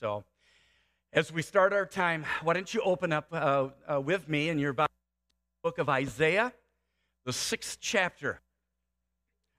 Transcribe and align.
So, 0.00 0.24
as 1.12 1.30
we 1.30 1.42
start 1.42 1.74
our 1.74 1.84
time, 1.84 2.24
why 2.42 2.54
don't 2.54 2.72
you 2.72 2.80
open 2.80 3.12
up 3.12 3.26
uh, 3.32 3.68
uh, 3.86 4.00
with 4.00 4.30
me 4.30 4.48
in 4.48 4.58
your 4.58 4.72
book 4.72 5.76
of 5.76 5.90
Isaiah, 5.90 6.54
the 7.26 7.34
sixth 7.34 7.76
chapter. 7.82 8.40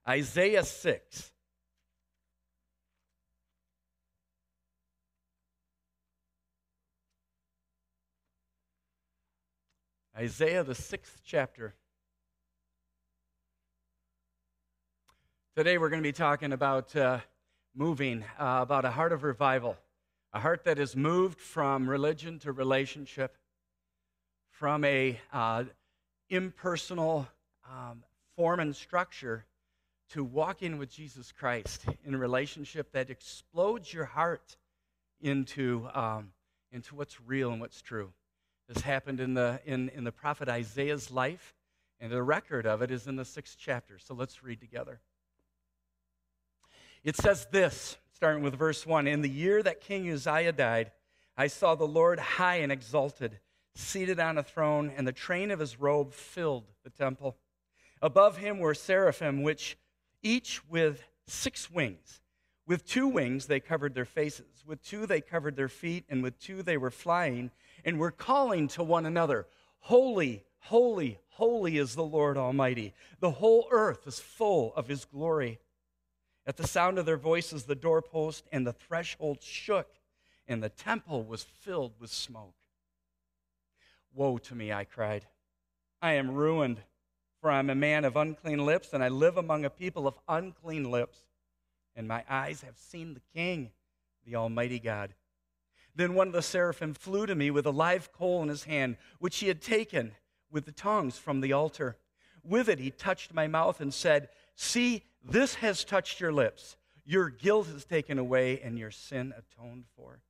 Isaiah 0.10 0.64
6. 0.64 1.32
Isaiah, 10.18 10.64
the 10.64 10.74
sixth 10.74 11.22
chapter. 11.24 11.76
Today 15.56 15.78
we're 15.78 15.90
going 15.90 16.02
to 16.02 16.08
be 16.08 16.12
talking 16.12 16.52
about 16.52 16.96
uh, 16.96 17.20
moving, 17.76 18.24
uh, 18.40 18.60
about 18.64 18.86
a 18.86 18.92
heart 18.92 19.14
of 19.14 19.24
revival, 19.24 19.78
a 20.34 20.40
heart 20.40 20.64
that 20.64 20.80
is 20.80 20.96
moved 20.96 21.40
from 21.40 21.90
religion 21.90 22.40
to 22.40 22.52
relationship, 22.52 23.38
from 24.50 24.84
a 24.86 25.20
uh, 25.34 25.64
impersonal 26.30 27.28
um, 27.70 28.04
form 28.36 28.60
and 28.60 28.76
structure 28.76 29.46
to 30.10 30.24
walking 30.24 30.78
with 30.78 30.92
Jesus 30.92 31.32
Christ 31.32 31.86
in 32.06 32.14
a 32.14 32.18
relationship 32.18 32.92
that 32.92 33.10
explodes 33.10 33.94
your 33.94 34.06
heart 34.06 34.58
into, 35.22 35.88
um, 35.94 36.32
into 36.72 36.96
what's 36.96 37.20
real 37.22 37.52
and 37.52 37.62
what's 37.62 37.82
true. 37.82 38.12
This 38.68 38.84
happened 38.84 39.20
in 39.20 39.34
the, 39.34 39.60
in, 39.66 39.90
in 39.90 40.04
the 40.04 40.12
prophet 40.12 40.48
Isaiah's 40.48 41.12
life, 41.12 41.54
and 42.00 42.12
the 42.12 42.24
record 42.24 42.66
of 42.66 42.82
it 42.82 42.92
is 42.92 43.08
in 43.08 43.16
the 43.16 43.26
sixth 43.26 43.58
chapter. 43.60 44.00
So 44.00 44.14
let's 44.14 44.44
read 44.44 44.60
together. 44.60 45.02
It 47.04 47.16
says 47.16 47.48
this, 47.52 47.98
starting 48.22 48.44
with 48.44 48.54
verse 48.54 48.86
1 48.86 49.08
In 49.08 49.24
the 49.24 49.28
year 49.28 49.64
that 49.64 49.82
King 49.82 50.08
Uzziah 50.08 50.52
died, 50.52 50.92
I 51.36 51.48
saw 51.48 51.74
the 51.74 51.88
Lord 51.88 52.20
high 52.20 52.58
and 52.58 52.72
exalted, 52.72 53.40
seated 53.74 54.20
on 54.20 54.38
a 54.38 54.44
throne, 54.44 54.94
and 54.96 55.08
the 55.08 55.12
train 55.12 55.50
of 55.50 55.58
his 55.58 55.80
robe 55.80 56.14
filled 56.14 56.66
the 56.84 56.92
temple. 56.92 57.36
Above 58.00 58.38
him 58.38 58.60
were 58.60 58.76
seraphim, 58.76 59.42
which 59.42 59.76
each 60.22 60.62
with 60.70 61.04
six 61.26 61.72
wings. 61.72 62.22
With 62.68 62.86
two 62.86 63.08
wings 63.08 63.48
they 63.48 63.60
covered 63.60 63.96
their 63.96 64.06
faces, 64.06 64.64
with 64.68 64.84
two 64.84 65.08
they 65.08 65.22
covered 65.22 65.56
their 65.56 65.68
feet, 65.68 66.06
and 66.08 66.22
with 66.22 66.40
two 66.40 66.62
they 66.62 66.78
were 66.78 66.92
flying 66.92 67.50
and 67.84 68.00
we're 68.00 68.12
calling 68.12 68.68
to 68.68 68.84
one 68.84 69.08
another 69.08 69.48
Holy, 69.86 70.44
holy, 70.60 71.18
holy 71.30 71.80
is 71.80 71.96
the 71.96 72.04
Lord 72.04 72.38
Almighty. 72.38 72.94
The 73.20 73.32
whole 73.32 73.68
earth 73.72 74.06
is 74.06 74.20
full 74.20 74.76
of 74.76 74.88
his 74.88 75.06
glory. 75.06 75.58
At 76.46 76.58
the 76.58 76.68
sound 76.68 76.98
of 76.98 77.06
their 77.06 77.18
voices, 77.18 77.64
the 77.64 77.76
doorpost 77.76 78.48
and 78.52 78.66
the 78.66 78.74
threshold 78.74 79.42
shook, 79.42 79.88
and 80.48 80.62
the 80.62 80.70
temple 80.70 81.24
was 81.24 81.44
filled 81.44 81.94
with 82.00 82.12
smoke. 82.12 82.56
Woe 84.14 84.38
to 84.40 84.56
me, 84.56 84.74
I 84.74 84.84
cried. 84.84 85.28
I 86.02 86.14
am 86.14 86.32
ruined, 86.32 86.82
for 87.40 87.52
I 87.52 87.60
am 87.60 87.70
a 87.70 87.76
man 87.76 88.06
of 88.06 88.16
unclean 88.16 88.66
lips, 88.66 88.90
and 88.92 89.04
I 89.04 89.08
live 89.08 89.38
among 89.38 89.66
a 89.66 89.70
people 89.70 90.08
of 90.08 90.20
unclean 90.28 90.90
lips. 90.90 91.20
And 91.96 92.08
my 92.08 92.24
eyes 92.30 92.62
have 92.62 92.78
seen 92.78 93.14
the 93.14 93.22
King, 93.34 93.72
the 94.26 94.36
Almighty 94.36 94.80
God. 94.80 95.14
Then 95.94 96.16
one 96.16 96.28
of 96.28 96.34
the 96.34 96.42
seraphim 96.42 96.94
flew 96.94 97.26
to 97.26 97.36
me 97.36 97.52
with 97.52 97.66
a 97.66 97.72
live 97.72 98.12
coal 98.12 98.42
in 98.42 98.50
his 98.50 98.64
hand, 98.64 98.98
which 99.20 99.40
he 99.40 99.48
had 99.48 99.62
taken 99.62 100.14
with 100.50 100.66
the 100.66 100.72
tongs 100.72 101.18
from 101.18 101.42
the 101.42 101.54
altar. 101.54 101.98
With 102.44 102.70
it, 102.70 102.80
he 102.80 102.92
touched 102.92 103.34
my 103.34 103.48
mouth 103.48 103.80
and 103.82 103.94
said, 103.94 104.30
See, 104.56 105.04
this 105.24 105.56
has 105.56 105.84
touched 105.84 106.20
your 106.20 106.32
lips. 106.32 106.78
Your 107.06 107.30
guilt 107.30 107.68
is 107.68 107.86
taken 107.86 108.18
away 108.18 108.62
and 108.62 108.78
your 108.78 108.92
sin 108.92 109.34
atoned 109.38 109.86
for. 109.96 110.22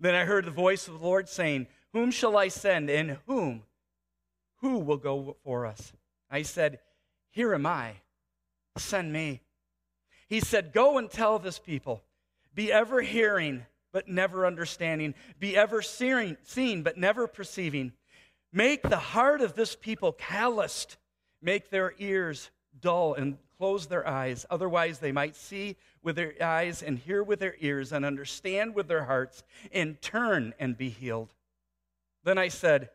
Then 0.00 0.14
I 0.14 0.24
heard 0.24 0.44
the 0.44 0.50
voice 0.50 0.88
of 0.88 0.98
the 0.98 1.04
Lord 1.04 1.28
saying, 1.28 1.66
Whom 1.92 2.10
shall 2.10 2.36
I 2.36 2.48
send 2.48 2.90
and 2.90 3.18
whom? 3.26 3.62
Who 4.60 4.78
will 4.78 4.96
go 4.96 5.36
for 5.44 5.66
us? 5.66 5.92
I 6.30 6.42
said, 6.42 6.80
Here 7.30 7.54
am 7.54 7.66
I. 7.66 7.94
Send 8.76 9.12
me. 9.12 9.40
He 10.28 10.40
said, 10.40 10.72
Go 10.72 10.98
and 10.98 11.10
tell 11.10 11.38
this 11.38 11.58
people, 11.58 12.02
be 12.54 12.72
ever 12.72 13.00
hearing 13.02 13.66
but 13.92 14.08
never 14.08 14.46
understanding, 14.46 15.14
be 15.38 15.56
ever 15.56 15.82
seeing, 15.82 16.36
seeing, 16.42 16.82
but 16.82 16.96
never 16.96 17.26
perceiving. 17.26 17.92
Make 18.52 18.82
the 18.82 18.96
heart 18.96 19.40
of 19.40 19.54
this 19.54 19.76
people 19.76 20.12
calloused, 20.12 20.96
make 21.42 21.70
their 21.70 21.94
ears 21.98 22.50
dull, 22.80 23.14
and 23.14 23.38
close 23.58 23.86
their 23.86 24.06
eyes. 24.06 24.44
Otherwise, 24.50 24.98
they 24.98 25.12
might 25.12 25.36
see 25.36 25.76
with 26.02 26.16
their 26.16 26.34
eyes 26.42 26.82
and 26.82 26.98
hear 26.98 27.22
with 27.22 27.38
their 27.38 27.54
ears 27.60 27.92
and 27.92 28.04
understand 28.04 28.74
with 28.74 28.88
their 28.88 29.04
hearts 29.04 29.44
and 29.70 30.00
turn 30.02 30.52
and 30.58 30.76
be 30.76 30.88
healed. 30.88 31.34
Then 32.24 32.38
I 32.38 32.48
said, 32.48 32.90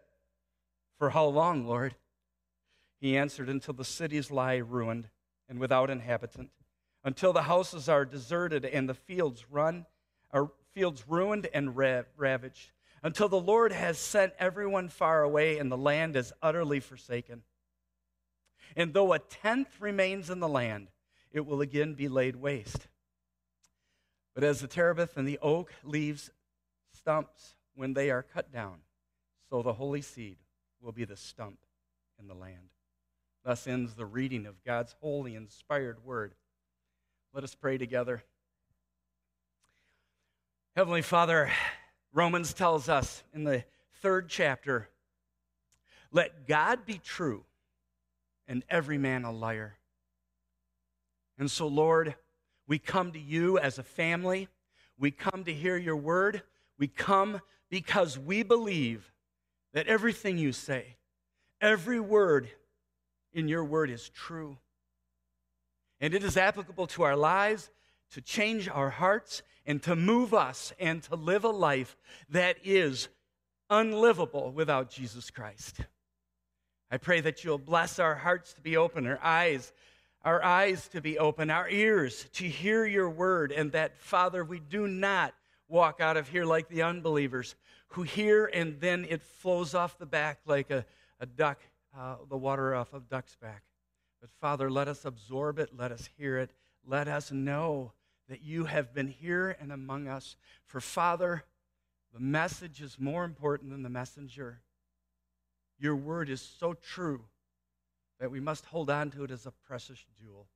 For 0.97 1.11
how 1.11 1.25
long, 1.25 1.65
Lord? 1.65 1.95
He 2.99 3.17
answered, 3.17 3.49
Until 3.49 3.73
the 3.73 3.85
cities 3.85 4.31
lie 4.31 4.55
ruined 4.55 5.09
and 5.47 5.59
without 5.59 5.89
inhabitant, 5.89 6.49
until 7.03 7.31
the 7.31 7.43
houses 7.43 7.87
are 7.87 8.05
deserted 8.05 8.65
and 8.65 8.89
the 8.89 8.93
fields 8.93 9.45
run, 9.49 9.85
are 10.31 10.51
fields 10.73 11.05
ruined 11.07 11.47
and 11.53 11.77
ravaged, 11.77 12.71
until 13.03 13.29
the 13.29 13.39
Lord 13.39 13.71
has 13.71 13.97
sent 13.97 14.33
everyone 14.39 14.89
far 14.89 15.23
away 15.23 15.59
and 15.59 15.71
the 15.71 15.77
land 15.77 16.15
is 16.15 16.33
utterly 16.41 16.79
forsaken. 16.79 17.43
And 18.75 18.93
though 18.93 19.13
a 19.13 19.19
tenth 19.19 19.79
remains 19.79 20.29
in 20.29 20.39
the 20.39 20.47
land, 20.47 20.89
it 21.31 21.45
will 21.45 21.61
again 21.61 21.93
be 21.93 22.07
laid 22.07 22.35
waste. 22.35 22.87
But 24.33 24.43
as 24.43 24.61
the 24.61 24.67
terebinth 24.67 25.17
and 25.17 25.27
the 25.27 25.39
oak 25.41 25.73
leaves 25.83 26.29
stumps 26.93 27.55
when 27.75 27.93
they 27.93 28.11
are 28.11 28.23
cut 28.23 28.51
down, 28.51 28.79
so 29.49 29.61
the 29.61 29.73
holy 29.73 30.01
seed 30.01 30.37
will 30.81 30.91
be 30.91 31.05
the 31.05 31.17
stump 31.17 31.57
in 32.19 32.27
the 32.27 32.35
land. 32.35 32.69
Thus 33.43 33.65
ends 33.65 33.95
the 33.95 34.05
reading 34.05 34.45
of 34.45 34.63
God's 34.63 34.95
holy, 35.01 35.35
inspired 35.35 36.03
word. 36.03 36.35
Let 37.33 37.43
us 37.43 37.55
pray 37.55 37.77
together. 37.77 38.23
Heavenly 40.75 41.01
Father, 41.01 41.51
Romans 42.13 42.53
tells 42.53 42.89
us 42.89 43.23
in 43.33 43.43
the 43.43 43.63
third 44.01 44.29
chapter 44.29 44.89
let 46.11 46.47
God 46.47 46.85
be 46.85 46.99
true 47.03 47.43
and 48.47 48.63
every 48.69 48.97
man 48.97 49.23
a 49.23 49.31
liar. 49.31 49.77
And 51.37 51.49
so, 51.51 51.67
Lord, 51.67 52.15
we 52.67 52.79
come 52.79 53.11
to 53.11 53.19
you 53.19 53.57
as 53.57 53.77
a 53.77 53.83
family. 53.83 54.47
We 54.97 55.11
come 55.11 55.43
to 55.43 55.53
hear 55.53 55.77
your 55.77 55.95
word. 55.95 56.41
We 56.77 56.87
come 56.87 57.41
because 57.69 58.17
we 58.17 58.43
believe 58.43 59.11
that 59.73 59.87
everything 59.87 60.37
you 60.37 60.51
say, 60.51 60.97
every 61.61 61.99
word 61.99 62.49
in 63.33 63.47
your 63.47 63.63
word 63.63 63.89
is 63.89 64.09
true. 64.09 64.57
And 65.99 66.13
it 66.13 66.23
is 66.23 66.37
applicable 66.37 66.87
to 66.87 67.03
our 67.03 67.15
lives 67.15 67.69
to 68.11 68.21
change 68.21 68.69
our 68.69 68.89
hearts 68.89 69.41
and 69.65 69.83
to 69.83 69.95
move 69.95 70.33
us 70.33 70.73
and 70.79 71.03
to 71.03 71.15
live 71.15 71.43
a 71.43 71.49
life 71.49 71.97
that 72.29 72.57
is 72.63 73.09
unlivable 73.69 74.51
without 74.51 74.89
Jesus 74.89 75.29
Christ. 75.29 75.81
I 76.89 76.97
pray 76.97 77.19
that 77.21 77.43
you'll 77.43 77.57
bless 77.57 77.99
our 77.99 78.15
hearts 78.15 78.53
to 78.53 78.61
be 78.61 78.77
open, 78.77 79.05
our 79.05 79.19
eyes, 79.21 79.73
our 80.23 80.43
eyes 80.43 80.87
to 80.89 81.01
be 81.01 81.19
open, 81.19 81.49
our 81.49 81.69
ears 81.69 82.27
to 82.33 82.45
hear 82.45 82.85
your 82.85 83.09
word, 83.09 83.51
and 83.51 83.71
that, 83.73 83.97
Father, 83.97 84.43
we 84.43 84.59
do 84.59 84.87
not 84.87 85.33
walk 85.67 85.99
out 85.99 86.17
of 86.17 86.29
here 86.29 86.45
like 86.45 86.69
the 86.69 86.81
unbelievers 86.83 87.55
who 87.89 88.03
hear 88.03 88.45
and 88.45 88.79
then 88.79 89.05
it 89.09 89.21
flows 89.21 89.73
off 89.73 89.97
the 89.97 90.05
back 90.05 90.39
like 90.45 90.71
a, 90.71 90.85
a 91.19 91.25
duck, 91.25 91.59
uh, 91.97 92.15
the 92.29 92.37
water 92.37 92.75
off 92.75 92.93
of 92.93 93.09
duck's 93.09 93.35
back. 93.35 93.63
But 94.21 94.29
Father, 94.41 94.69
let 94.69 94.87
us 94.87 95.05
absorb 95.05 95.59
it, 95.59 95.71
let 95.77 95.91
us 95.91 96.09
hear 96.17 96.37
it, 96.37 96.51
let 96.85 97.07
us 97.07 97.31
know 97.31 97.93
that 98.29 98.41
you 98.41 98.65
have 98.65 98.93
been 98.93 99.07
here 99.07 99.55
and 99.59 99.71
among 99.71 100.07
us. 100.07 100.35
For 100.65 100.81
Father, 100.81 101.43
the 102.13 102.19
message 102.19 102.81
is 102.81 102.99
more 102.99 103.23
important 103.23 103.71
than 103.71 103.83
the 103.83 103.89
messenger. 103.89 104.61
Your 105.79 105.95
word 105.95 106.29
is 106.29 106.41
so 106.41 106.73
true 106.73 107.21
that 108.19 108.31
we 108.31 108.39
must 108.39 108.65
hold 108.65 108.89
on 108.89 109.11
to 109.11 109.23
it 109.23 109.31
as 109.31 109.45
a 109.45 109.51
precious 109.51 110.03
jewel. 110.19 110.47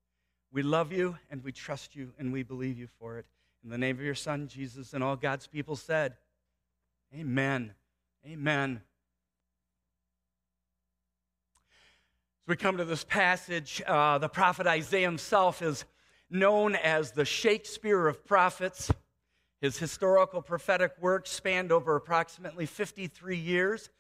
We 0.51 0.63
love 0.63 0.91
you 0.91 1.17
and 1.29 1.43
we 1.43 1.51
trust 1.51 1.95
you 1.95 2.11
and 2.17 2.33
we 2.33 2.43
believe 2.43 2.77
you 2.77 2.87
for 2.99 3.17
it. 3.17 3.25
In 3.63 3.69
the 3.69 3.77
name 3.77 3.97
of 3.97 4.03
your 4.03 4.15
Son, 4.15 4.47
Jesus, 4.47 4.93
and 4.93 5.03
all 5.03 5.15
God's 5.15 5.45
people 5.47 5.75
said, 5.75 6.15
Amen. 7.13 7.73
Amen. 8.25 8.81
As 12.41 12.47
we 12.47 12.55
come 12.55 12.77
to 12.77 12.85
this 12.85 13.03
passage, 13.03 13.81
uh, 13.85 14.17
the 14.17 14.29
prophet 14.29 14.65
Isaiah 14.65 15.05
himself 15.05 15.61
is 15.61 15.85
known 16.29 16.75
as 16.75 17.11
the 17.11 17.25
Shakespeare 17.25 18.07
of 18.07 18.25
prophets. 18.25 18.89
His 19.61 19.77
historical 19.77 20.41
prophetic 20.41 20.93
work 20.99 21.27
spanned 21.27 21.71
over 21.71 21.95
approximately 21.95 22.65
53 22.65 23.37
years, 23.37 23.91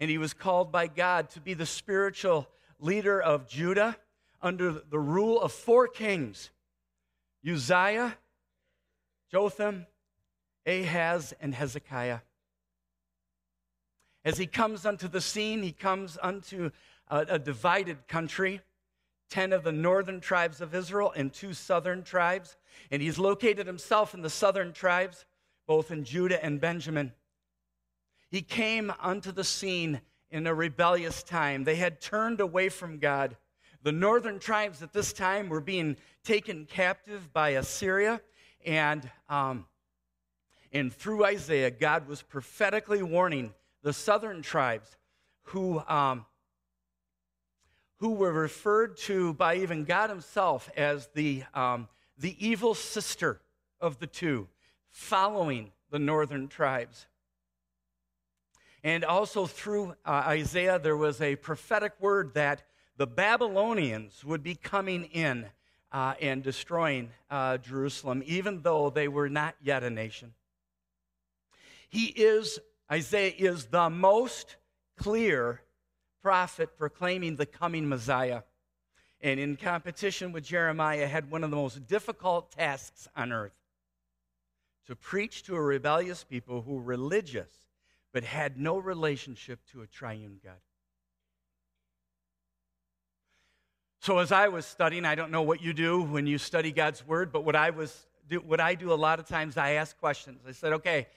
and 0.00 0.10
he 0.10 0.18
was 0.18 0.32
called 0.32 0.72
by 0.72 0.86
God 0.86 1.28
to 1.30 1.40
be 1.40 1.54
the 1.54 1.66
spiritual 1.66 2.48
leader 2.80 3.20
of 3.20 3.46
Judah 3.46 3.96
under 4.42 4.72
the 4.72 4.98
rule 4.98 5.40
of 5.40 5.52
four 5.52 5.86
kings 5.86 6.50
Uzziah, 7.46 8.16
Jotham, 9.30 9.86
Ahaz 10.66 11.32
and 11.40 11.54
Hezekiah. 11.54 12.20
As 14.24 14.36
he 14.36 14.46
comes 14.46 14.84
onto 14.84 15.08
the 15.08 15.20
scene, 15.20 15.62
he 15.62 15.72
comes 15.72 16.18
unto 16.22 16.70
a, 17.08 17.20
a 17.20 17.38
divided 17.38 18.06
country 18.08 18.60
10 19.30 19.52
of 19.52 19.62
the 19.62 19.72
northern 19.72 20.20
tribes 20.20 20.60
of 20.60 20.74
Israel 20.74 21.12
and 21.16 21.32
two 21.32 21.54
southern 21.54 22.02
tribes. 22.02 22.56
And 22.90 23.00
he's 23.00 23.18
located 23.18 23.66
himself 23.66 24.12
in 24.12 24.22
the 24.22 24.30
southern 24.30 24.72
tribes, 24.72 25.24
both 25.66 25.90
in 25.90 26.04
Judah 26.04 26.44
and 26.44 26.60
Benjamin. 26.60 27.12
He 28.30 28.42
came 28.42 28.92
unto 29.00 29.32
the 29.32 29.44
scene 29.44 30.00
in 30.30 30.46
a 30.46 30.54
rebellious 30.54 31.22
time. 31.22 31.64
They 31.64 31.76
had 31.76 32.00
turned 32.00 32.40
away 32.40 32.68
from 32.68 32.98
God. 32.98 33.36
The 33.82 33.92
northern 33.92 34.38
tribes 34.38 34.82
at 34.82 34.92
this 34.92 35.12
time 35.12 35.48
were 35.48 35.60
being 35.60 35.96
taken 36.22 36.66
captive 36.66 37.32
by 37.32 37.50
Assyria. 37.50 38.20
And, 38.64 39.10
um, 39.28 39.66
and 40.72 40.92
through 40.92 41.24
Isaiah, 41.24 41.70
God 41.70 42.06
was 42.06 42.22
prophetically 42.22 43.02
warning 43.02 43.52
the 43.82 43.92
southern 43.92 44.42
tribes 44.42 44.96
who, 45.44 45.80
um, 45.88 46.26
who 47.96 48.10
were 48.10 48.32
referred 48.32 48.96
to 48.98 49.34
by 49.34 49.56
even 49.56 49.84
God 49.84 50.10
Himself 50.10 50.70
as 50.76 51.08
the, 51.14 51.42
um, 51.52 51.88
the 52.16 52.36
evil 52.46 52.74
sister 52.74 53.40
of 53.80 53.98
the 53.98 54.06
two, 54.06 54.46
following 54.88 55.72
the 55.90 55.98
northern 55.98 56.46
tribes. 56.46 57.06
And 58.82 59.04
also 59.04 59.46
through 59.46 59.94
uh, 60.04 60.22
Isaiah, 60.26 60.78
there 60.78 60.96
was 60.96 61.20
a 61.20 61.36
prophetic 61.36 61.92
word 62.00 62.34
that 62.34 62.62
the 62.96 63.06
Babylonians 63.06 64.24
would 64.24 64.42
be 64.42 64.54
coming 64.54 65.04
in 65.04 65.46
uh, 65.92 66.14
and 66.20 66.42
destroying 66.42 67.10
uh, 67.30 67.58
Jerusalem, 67.58 68.22
even 68.26 68.62
though 68.62 68.90
they 68.90 69.08
were 69.08 69.28
not 69.28 69.54
yet 69.62 69.82
a 69.82 69.90
nation. 69.90 70.32
He 71.88 72.06
is, 72.06 72.58
Isaiah 72.90 73.34
is 73.36 73.66
the 73.66 73.90
most 73.90 74.56
clear 74.96 75.62
prophet 76.22 76.76
proclaiming 76.78 77.36
the 77.36 77.46
coming 77.46 77.88
Messiah. 77.88 78.42
And 79.20 79.38
in 79.38 79.56
competition 79.56 80.32
with 80.32 80.44
Jeremiah, 80.44 81.06
had 81.06 81.30
one 81.30 81.44
of 81.44 81.50
the 81.50 81.56
most 81.56 81.86
difficult 81.86 82.52
tasks 82.52 83.08
on 83.16 83.32
earth 83.32 83.52
to 84.86 84.96
preach 84.96 85.42
to 85.44 85.56
a 85.56 85.60
rebellious 85.60 86.24
people 86.24 86.62
who 86.62 86.74
were 86.74 86.82
religious 86.82 87.59
but 88.12 88.24
had 88.24 88.58
no 88.58 88.78
relationship 88.78 89.60
to 89.72 89.82
a 89.82 89.86
triune 89.86 90.40
God. 90.42 90.58
So 94.02 94.18
as 94.18 94.32
I 94.32 94.48
was 94.48 94.64
studying, 94.64 95.04
I 95.04 95.14
don't 95.14 95.30
know 95.30 95.42
what 95.42 95.62
you 95.62 95.72
do 95.72 96.02
when 96.02 96.26
you 96.26 96.38
study 96.38 96.72
God's 96.72 97.06
word, 97.06 97.32
but 97.32 97.44
what 97.44 97.54
I 97.54 97.70
was 97.70 98.06
what 98.44 98.60
I 98.60 98.76
do 98.76 98.92
a 98.92 98.94
lot 98.94 99.18
of 99.18 99.26
times, 99.26 99.56
I 99.56 99.72
ask 99.72 99.98
questions. 99.98 100.40
I 100.46 100.52
said, 100.52 100.74
okay, 100.74 101.08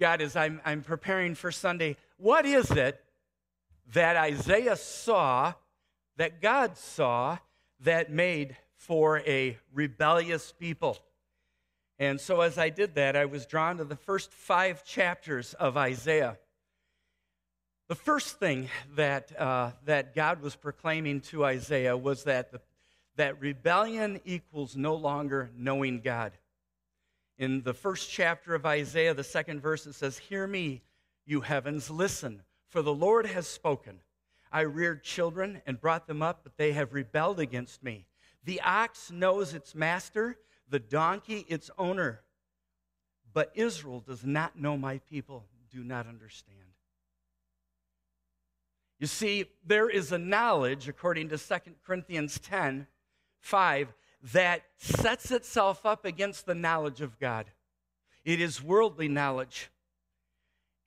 God, 0.00 0.22
as 0.22 0.36
I'm, 0.36 0.60
I'm 0.64 0.82
preparing 0.82 1.34
for 1.34 1.52
Sunday, 1.52 1.96
what 2.16 2.46
is 2.46 2.70
it 2.70 3.02
that 3.92 4.16
Isaiah 4.16 4.76
saw, 4.76 5.54
that 6.16 6.40
God 6.40 6.76
saw, 6.76 7.38
that 7.80 8.10
made 8.10 8.56
for 8.76 9.20
a 9.20 9.58
rebellious 9.72 10.52
people? 10.52 10.98
And 11.98 12.20
so, 12.20 12.42
as 12.42 12.58
I 12.58 12.68
did 12.68 12.94
that, 12.96 13.16
I 13.16 13.24
was 13.24 13.46
drawn 13.46 13.78
to 13.78 13.84
the 13.84 13.96
first 13.96 14.32
five 14.32 14.84
chapters 14.84 15.54
of 15.54 15.76
Isaiah. 15.76 16.38
The 17.88 17.94
first 17.94 18.38
thing 18.38 18.68
that, 18.96 19.38
uh, 19.40 19.70
that 19.84 20.14
God 20.14 20.42
was 20.42 20.56
proclaiming 20.56 21.20
to 21.22 21.44
Isaiah 21.44 21.96
was 21.96 22.24
that, 22.24 22.52
the, 22.52 22.60
that 23.16 23.40
rebellion 23.40 24.20
equals 24.24 24.76
no 24.76 24.94
longer 24.94 25.50
knowing 25.56 26.00
God. 26.00 26.32
In 27.38 27.62
the 27.62 27.74
first 27.74 28.10
chapter 28.10 28.54
of 28.54 28.66
Isaiah, 28.66 29.14
the 29.14 29.24
second 29.24 29.60
verse, 29.60 29.86
it 29.86 29.94
says, 29.94 30.18
Hear 30.18 30.46
me, 30.46 30.82
you 31.24 31.40
heavens, 31.40 31.90
listen, 31.90 32.42
for 32.68 32.82
the 32.82 32.94
Lord 32.94 33.26
has 33.26 33.46
spoken. 33.46 34.00
I 34.52 34.62
reared 34.62 35.02
children 35.02 35.62
and 35.66 35.80
brought 35.80 36.06
them 36.06 36.22
up, 36.22 36.40
but 36.42 36.56
they 36.56 36.72
have 36.72 36.92
rebelled 36.92 37.40
against 37.40 37.82
me. 37.82 38.06
The 38.44 38.60
ox 38.60 39.10
knows 39.10 39.54
its 39.54 39.74
master 39.74 40.38
the 40.68 40.78
donkey 40.78 41.44
its 41.48 41.70
owner. 41.78 42.20
But 43.32 43.52
Israel 43.54 44.00
does 44.00 44.24
not 44.24 44.58
know 44.58 44.76
my 44.76 44.98
people, 44.98 45.44
do 45.70 45.84
not 45.84 46.06
understand. 46.06 46.58
You 48.98 49.06
see, 49.06 49.46
there 49.64 49.90
is 49.90 50.12
a 50.12 50.18
knowledge, 50.18 50.88
according 50.88 51.28
to 51.28 51.38
2 51.38 51.54
Corinthians 51.84 52.38
10 52.38 52.86
5, 53.40 53.94
that 54.32 54.62
sets 54.78 55.30
itself 55.30 55.84
up 55.84 56.04
against 56.04 56.46
the 56.46 56.54
knowledge 56.54 57.00
of 57.00 57.18
God. 57.18 57.46
It 58.24 58.40
is 58.40 58.62
worldly 58.62 59.08
knowledge. 59.08 59.70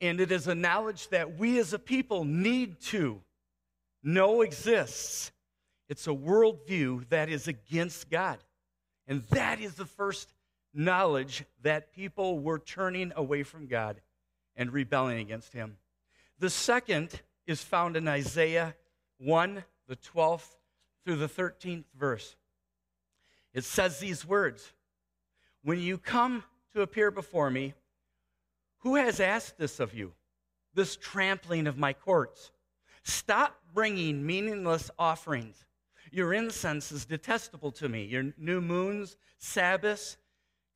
And 0.02 0.20
it 0.20 0.32
is 0.32 0.48
a 0.48 0.56
knowledge 0.56 1.10
that 1.10 1.38
we 1.38 1.60
as 1.60 1.72
a 1.72 1.80
people 1.80 2.26
need 2.26 2.82
to 2.82 3.22
know 4.04 4.42
exists. 4.42 5.32
It's 5.88 6.08
a 6.08 6.12
worldview 6.12 7.08
that 7.10 7.30
is 7.30 7.48
against 7.48 8.10
God. 8.10 8.40
And 9.10 9.24
that 9.32 9.60
is 9.60 9.74
the 9.74 9.88
first 9.88 10.32
knowledge 10.72 11.44
that 11.64 11.92
people 11.92 12.40
were 12.40 12.60
turning 12.60 13.12
away 13.16 13.42
from 13.42 13.66
God 13.66 14.00
and 14.56 14.72
rebelling 14.72 15.18
against 15.18 15.52
Him. 15.52 15.78
The 16.38 16.52
second 16.52 17.22
is 17.48 17.64
found 17.64 17.98
in 17.98 18.08
Isaiah 18.08 18.76
1, 19.18 19.64
the 19.88 19.96
12th 19.96 20.56
through 21.04 21.16
the 21.16 21.28
13th 21.28 21.86
verse. 21.98 22.36
It 23.52 23.64
says 23.64 24.00
these 24.00 24.28
words 24.28 24.72
When 25.64 25.80
you 25.80 25.98
come 25.98 26.44
to 26.74 26.84
appear 26.84 27.10
before 27.10 27.50
me, 27.50 27.74
who 28.82 28.96
has 28.96 29.20
asked 29.20 29.58
this 29.58 29.80
of 29.80 29.96
you, 29.96 30.14
this 30.76 30.96
trampling 30.96 31.66
of 31.66 31.80
my 31.80 31.94
courts? 31.94 32.52
Stop 33.02 33.60
bringing 33.74 34.24
meaningless 34.24 34.92
offerings 35.00 35.66
your 36.12 36.34
incense 36.34 36.92
is 36.92 37.06
detestable 37.06 37.72
to 37.74 37.90
me. 37.90 38.04
Your 38.04 38.34
new 38.38 38.62
moons, 38.62 39.18
Sabbaths, 39.38 40.18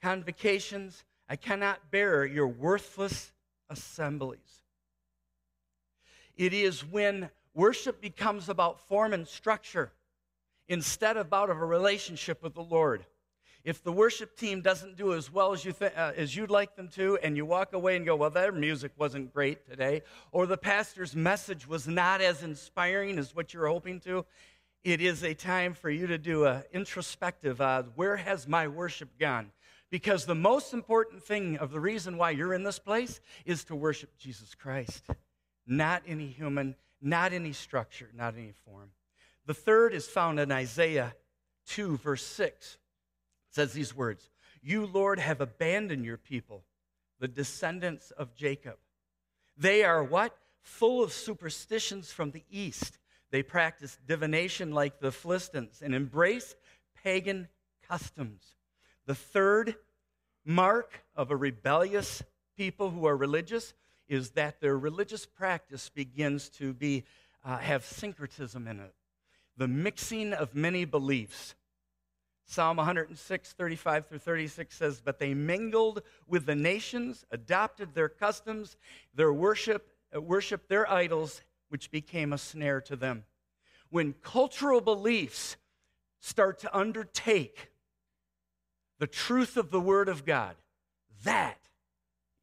convocations, 0.01 1.03
I 1.29 1.35
cannot 1.35 1.91
bear 1.91 2.25
your 2.25 2.47
worthless 2.47 3.31
assemblies. 3.69 4.63
It 6.35 6.53
is 6.53 6.85
when 6.85 7.29
worship 7.53 8.01
becomes 8.01 8.49
about 8.49 8.87
form 8.87 9.13
and 9.13 9.27
structure 9.27 9.91
instead 10.67 11.17
of 11.17 11.27
about 11.27 11.49
of 11.49 11.57
a 11.57 11.65
relationship 11.65 12.41
with 12.41 12.55
the 12.55 12.63
Lord. 12.63 13.05
If 13.63 13.81
the 13.81 13.93
worship 13.93 14.35
team 14.35 14.59
doesn't 14.59 14.97
do 14.97 15.13
as 15.13 15.31
well 15.31 15.53
as, 15.53 15.63
you 15.63 15.71
th- 15.71 15.93
uh, 15.95 16.11
as 16.17 16.35
you'd 16.35 16.51
like 16.51 16.75
them 16.75 16.89
to, 16.89 17.17
and 17.23 17.37
you 17.37 17.45
walk 17.45 17.71
away 17.71 17.95
and 17.95 18.05
go, 18.05 18.13
Well, 18.13 18.29
their 18.29 18.51
music 18.51 18.91
wasn't 18.97 19.33
great 19.33 19.65
today, 19.69 20.01
or 20.33 20.45
the 20.45 20.57
pastor's 20.57 21.15
message 21.15 21.65
was 21.65 21.87
not 21.87 22.19
as 22.19 22.43
inspiring 22.43 23.17
as 23.17 23.33
what 23.33 23.53
you're 23.53 23.67
hoping 23.67 24.01
to, 24.01 24.25
it 24.83 24.99
is 24.99 25.23
a 25.23 25.33
time 25.33 25.73
for 25.73 25.89
you 25.89 26.07
to 26.07 26.17
do 26.17 26.45
an 26.45 26.63
introspective 26.73 27.61
uh, 27.61 27.83
where 27.95 28.17
has 28.17 28.47
my 28.47 28.67
worship 28.67 29.17
gone? 29.17 29.51
Because 29.89 30.25
the 30.25 30.35
most 30.35 30.73
important 30.73 31.23
thing 31.23 31.57
of 31.57 31.71
the 31.71 31.79
reason 31.79 32.17
why 32.17 32.31
you're 32.31 32.53
in 32.53 32.63
this 32.63 32.79
place 32.79 33.21
is 33.45 33.63
to 33.65 33.75
worship 33.75 34.17
Jesus 34.17 34.55
Christ, 34.55 35.05
not 35.65 36.03
any 36.05 36.27
human, 36.27 36.75
not 37.01 37.31
any 37.31 37.53
structure, 37.53 38.09
not 38.13 38.35
any 38.35 38.53
form. 38.65 38.89
The 39.45 39.53
third 39.53 39.93
is 39.93 40.07
found 40.07 40.39
in 40.39 40.51
Isaiah 40.51 41.13
2, 41.67 41.97
verse 41.97 42.25
6. 42.25 42.73
It 42.73 42.77
says 43.51 43.71
these 43.73 43.95
words 43.95 44.29
You, 44.61 44.85
Lord, 44.85 45.19
have 45.19 45.39
abandoned 45.39 46.03
your 46.03 46.17
people, 46.17 46.63
the 47.19 47.27
descendants 47.27 48.11
of 48.11 48.35
Jacob. 48.35 48.75
They 49.55 49.83
are 49.83 50.03
what? 50.03 50.35
Full 50.63 51.03
of 51.03 51.13
superstitions 51.13 52.11
from 52.11 52.31
the 52.31 52.43
east 52.49 52.97
they 53.33 53.41
practice 53.41 53.97
divination 54.05 54.73
like 54.73 54.99
the 54.99 55.11
Philistines 55.11 55.81
and 55.83 55.95
embrace 55.95 56.55
pagan 57.03 57.47
customs. 57.81 58.43
The 59.07 59.15
third 59.15 59.73
mark 60.45 61.03
of 61.15 61.31
a 61.31 61.35
rebellious 61.35 62.21
people 62.55 62.91
who 62.91 63.07
are 63.07 63.17
religious 63.17 63.73
is 64.07 64.31
that 64.31 64.61
their 64.61 64.77
religious 64.77 65.25
practice 65.25 65.89
begins 65.89 66.47
to 66.49 66.73
be, 66.73 67.05
uh, 67.43 67.57
have 67.57 67.83
syncretism 67.83 68.67
in 68.67 68.79
it, 68.79 68.93
the 69.57 69.67
mixing 69.67 70.31
of 70.33 70.53
many 70.53 70.85
beliefs. 70.85 71.55
Psalm 72.45 72.77
106, 72.77 73.53
35 73.53 74.07
through 74.09 74.19
36 74.19 74.77
says, 74.77 75.01
But 75.03 75.17
they 75.17 75.33
mingled 75.33 76.03
with 76.27 76.45
the 76.45 76.53
nations, 76.53 77.25
adopted 77.31 77.95
their 77.95 78.09
customs, 78.09 78.77
their 79.15 79.33
worship, 79.33 79.89
worshiped 80.13 80.69
their 80.69 80.87
idols, 80.87 81.41
which 81.73 81.89
became 81.89 82.31
a 82.31 82.37
snare 82.37 82.79
to 82.79 82.95
them. 82.95 83.23
When 83.89 84.13
cultural 84.21 84.79
beliefs 84.79 85.57
start 86.19 86.59
to 86.59 86.77
undertake 86.77 87.71
the 88.99 89.07
truth 89.07 89.57
of 89.57 89.71
the 89.71 89.79
Word 89.79 90.07
of 90.07 90.23
God, 90.23 90.55
that 91.23 91.57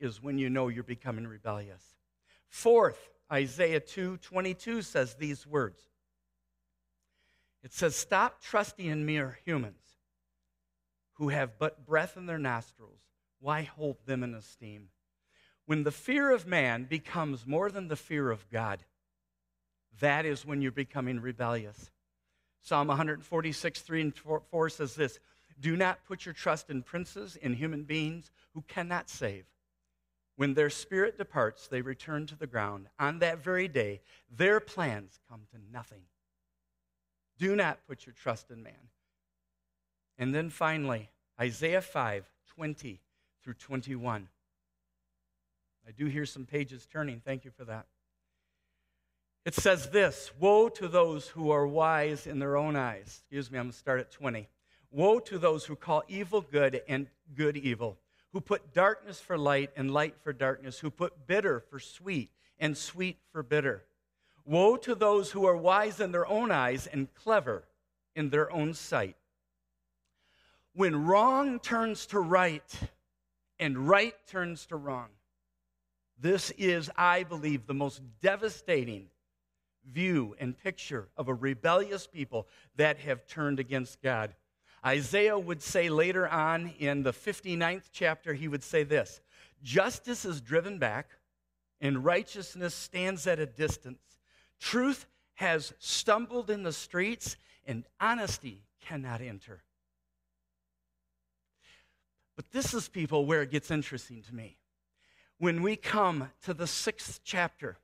is 0.01 0.21
when 0.21 0.37
you 0.37 0.51
know 0.51 0.67
you're 0.67 0.83
becoming 0.83 1.29
rebellious. 1.29 1.81
Fourth, 2.49 2.99
Isaiah 3.31 3.79
2 3.79 4.17
22 4.17 4.83
says 4.83 5.15
these 5.15 5.47
words. 5.47 5.81
It 7.63 7.73
says, 7.73 7.95
Stop 7.95 8.43
trusting 8.43 8.87
in 8.87 9.07
mere 9.07 9.39
humans 9.45 9.77
who 11.13 11.29
have 11.29 11.57
but 11.57 11.87
breath 11.87 12.17
in 12.17 12.27
their 12.27 12.37
nostrils, 12.37 12.99
Why 13.39 13.63
hold 13.63 13.99
them 14.07 14.25
in 14.25 14.35
esteem? 14.35 14.89
When 15.67 15.85
the 15.85 15.93
fear 15.93 16.33
of 16.33 16.49
man 16.49 16.83
becomes 16.83 17.47
more 17.47 17.71
than 17.71 17.87
the 17.87 17.95
fear 17.95 18.33
of 18.33 18.51
God, 18.51 18.85
that 19.99 20.25
is 20.25 20.47
when 20.47 20.63
you're 20.63 20.73
becoming 20.73 21.21
rebellious. 21.21 21.91
Psalm 22.63 22.89
146, 22.89 23.81
3 23.81 24.01
and 24.01 24.15
4 24.17 24.69
says 24.69 24.95
this 24.95 25.19
Do 25.59 25.77
not 25.77 26.05
put 26.05 26.25
your 26.25 26.35
trust 26.35 26.71
in 26.71 26.83
princes, 26.83 27.37
in 27.37 27.55
human 27.55 27.85
beings 27.85 28.31
who 28.55 28.63
cannot 28.69 29.11
save. 29.11 29.45
When 30.37 30.55
their 30.55 30.71
spirit 30.71 31.19
departs, 31.19 31.69
they 31.69 31.83
return 31.83 32.27
to 32.27 32.37
the 32.37 32.47
ground. 32.47 32.87
On 32.99 33.19
that 33.19 33.43
very 33.43 33.69
day, 33.69 34.01
their 34.35 34.61
plans 34.61 35.19
come 35.29 35.43
to 35.51 35.59
nothing. 35.71 36.03
Do 37.39 37.57
not 37.57 37.87
put 37.87 38.07
your 38.07 38.15
trust 38.15 38.51
in 38.51 38.63
man. 38.63 38.89
And 40.19 40.35
then 40.35 40.51
finally, 40.51 41.11
Isaiah 41.41 41.83
5 41.83 42.25
20 42.57 43.01
through 43.43 43.55
21. 43.55 44.29
I 45.87 45.91
do 45.93 46.07
hear 46.07 46.27
some 46.27 46.45
pages 46.45 46.87
turning. 46.91 47.21
Thank 47.25 47.45
you 47.45 47.51
for 47.51 47.65
that. 47.65 47.87
It 49.45 49.55
says 49.55 49.89
this 49.91 50.31
Woe 50.39 50.69
to 50.71 50.89
those 50.89 51.29
who 51.29 51.51
are 51.51 51.67
wise 51.67 52.27
in 52.27 52.39
their 52.39 52.57
own 52.57 52.77
eyes. 52.77 53.21
Excuse 53.23 53.51
me, 53.51 53.59
I'm 53.59 53.67
going 53.67 53.73
to 53.73 53.79
start 53.79 54.01
at 54.01 54.11
20. 54.11 54.49
Woe 54.91 55.21
to 55.21 55.39
those 55.39 55.65
who 55.65 55.77
call 55.77 56.03
evil 56.09 56.41
good 56.41 56.83
and 56.89 57.07
good 57.35 57.57
evil, 57.57 57.97
who 58.33 58.41
put 58.41 58.75
darkness 58.75 59.21
for 59.21 59.39
light 59.39 59.71
and 59.77 59.91
light 59.91 60.17
for 60.23 60.33
darkness, 60.33 60.79
who 60.79 60.91
put 60.91 61.27
bitter 61.27 61.61
for 61.61 61.79
sweet 61.79 62.31
and 62.59 62.77
sweet 62.77 63.19
for 63.33 63.43
bitter. 63.43 63.85
Woe 64.45 64.77
to 64.79 64.95
those 64.95 65.31
who 65.31 65.47
are 65.47 65.57
wise 65.57 66.01
in 66.01 66.13
their 66.13 66.27
own 66.27 66.51
eyes 66.51 66.87
and 66.87 67.13
clever 67.15 67.65
in 68.17 68.31
their 68.31 68.51
own 68.53 68.75
sight. 68.75 69.17
When 70.75 71.05
wrong 71.07 71.61
turns 71.61 72.07
to 72.07 72.21
right 72.21 72.63
and 73.59 73.89
right 73.89 74.15
turns 74.27 74.67
to 74.67 74.77
wrong, 74.77 75.09
this 76.19 76.51
is, 76.53 76.91
I 76.97 77.23
believe, 77.23 77.67
the 77.67 77.75
most 77.75 78.03
devastating 78.21 79.07
view 79.87 80.35
and 80.39 80.57
picture 80.57 81.09
of 81.17 81.29
a 81.29 81.35
rebellious 81.35 82.07
people 82.07 82.47
that 82.77 82.99
have 82.99 83.27
turned 83.27 83.59
against 83.61 84.03
God. 84.03 84.35
Isaiah 84.85 85.39
would 85.39 85.63
say 85.63 85.89
later 85.89 86.29
on 86.29 86.73
in 86.79 87.03
the 87.03 87.13
59th 87.13 87.91
chapter, 87.93 88.35
he 88.35 88.49
would 88.49 88.63
say 88.63 88.83
this 88.83 89.21
Justice 89.63 90.25
is 90.25 90.41
driven 90.41 90.79
back, 90.79 91.11
and 91.81 92.05
righteousness 92.05 92.75
stands 92.75 93.27
at 93.27 93.39
a 93.39 93.47
distance. 93.47 94.01
Truth 94.59 95.07
has 95.35 95.73
stumbled 95.79 96.51
in 96.51 96.63
the 96.63 96.73
streets, 96.73 97.37
and 97.67 97.85
honesty 98.01 98.65
cannot 98.81 99.21
enter. 99.21 99.63
But 102.37 102.53
this 102.53 102.73
is, 102.73 102.89
people, 102.89 103.27
where 103.27 103.43
it 103.43 103.51
gets 103.51 103.71
interesting 103.71 104.23
to 104.23 104.35
me 104.35 104.57
when 105.41 105.63
we 105.63 105.75
come 105.75 106.31
to 106.43 106.55
the 106.55 106.67
sixth 106.67 107.21
chapter. 107.25 107.79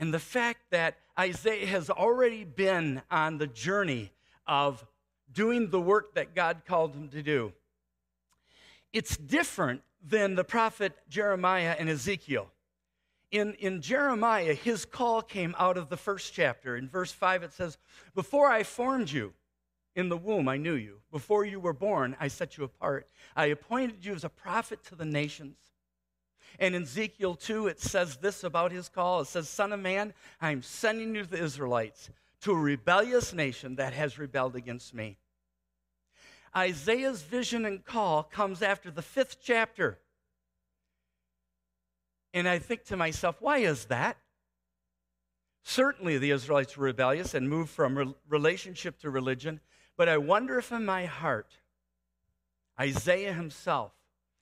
And 0.00 0.12
the 0.12 0.18
fact 0.18 0.70
that 0.70 0.96
Isaiah 1.18 1.66
has 1.66 1.90
already 1.90 2.44
been 2.44 3.02
on 3.10 3.36
the 3.38 3.46
journey 3.46 4.10
of 4.46 4.84
doing 5.32 5.68
the 5.68 5.80
work 5.80 6.14
that 6.14 6.34
God 6.34 6.62
called 6.66 6.94
him 6.94 7.08
to 7.10 7.22
do. 7.22 7.52
It's 8.92 9.16
different 9.16 9.82
than 10.02 10.34
the 10.34 10.44
prophet 10.44 10.94
Jeremiah 11.08 11.76
and 11.78 11.88
Ezekiel. 11.88 12.48
In, 13.30 13.54
in 13.54 13.80
Jeremiah, 13.80 14.54
his 14.54 14.84
call 14.84 15.22
came 15.22 15.54
out 15.58 15.76
of 15.76 15.88
the 15.88 15.96
first 15.96 16.32
chapter. 16.32 16.76
In 16.76 16.88
verse 16.88 17.12
5, 17.12 17.44
it 17.44 17.52
says, 17.52 17.78
Before 18.14 18.50
I 18.50 18.64
formed 18.64 19.10
you 19.10 19.34
in 19.94 20.08
the 20.08 20.16
womb, 20.16 20.48
I 20.48 20.56
knew 20.56 20.74
you. 20.74 20.96
Before 21.12 21.44
you 21.44 21.60
were 21.60 21.72
born, 21.72 22.16
I 22.18 22.26
set 22.26 22.56
you 22.56 22.64
apart. 22.64 23.06
I 23.36 23.46
appointed 23.46 24.04
you 24.04 24.14
as 24.14 24.24
a 24.24 24.28
prophet 24.28 24.82
to 24.84 24.96
the 24.96 25.04
nations. 25.04 25.58
And 26.58 26.74
in 26.74 26.82
Ezekiel 26.82 27.34
2, 27.36 27.68
it 27.68 27.80
says 27.80 28.16
this 28.16 28.44
about 28.44 28.72
his 28.72 28.88
call. 28.88 29.20
It 29.20 29.26
says, 29.26 29.48
Son 29.48 29.72
of 29.72 29.80
man, 29.80 30.12
I'm 30.40 30.62
sending 30.62 31.14
you 31.14 31.22
to 31.22 31.30
the 31.30 31.42
Israelites, 31.42 32.10
to 32.42 32.52
a 32.52 32.58
rebellious 32.58 33.32
nation 33.32 33.76
that 33.76 33.92
has 33.92 34.18
rebelled 34.18 34.56
against 34.56 34.94
me. 34.94 35.16
Isaiah's 36.56 37.22
vision 37.22 37.64
and 37.64 37.84
call 37.84 38.24
comes 38.24 38.62
after 38.62 38.90
the 38.90 39.02
fifth 39.02 39.38
chapter. 39.42 39.98
And 42.34 42.48
I 42.48 42.58
think 42.58 42.84
to 42.84 42.96
myself, 42.96 43.36
why 43.40 43.58
is 43.58 43.86
that? 43.86 44.16
Certainly, 45.62 46.18
the 46.18 46.30
Israelites 46.30 46.76
were 46.76 46.86
rebellious 46.86 47.34
and 47.34 47.48
moved 47.48 47.70
from 47.70 47.98
re- 47.98 48.14
relationship 48.28 48.98
to 49.00 49.10
religion, 49.10 49.60
but 49.96 50.08
I 50.08 50.16
wonder 50.16 50.58
if 50.58 50.72
in 50.72 50.84
my 50.84 51.04
heart, 51.04 51.58
Isaiah 52.78 53.34
himself, 53.34 53.92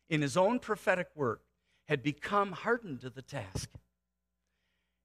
in 0.08 0.22
his 0.22 0.36
own 0.36 0.60
prophetic 0.60 1.08
work, 1.14 1.42
had 1.88 2.02
become 2.02 2.52
hardened 2.52 3.00
to 3.00 3.10
the 3.10 3.22
task. 3.22 3.70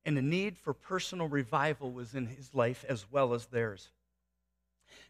And 0.06 0.18
the 0.18 0.22
need 0.22 0.58
for 0.58 0.74
personal 0.74 1.28
revival 1.30 1.92
was 1.92 2.13
in 2.13 2.28
his 2.28 2.54
life 2.54 2.84
as 2.90 3.06
well 3.10 3.34
as 3.34 3.46
theirs. 3.46 3.90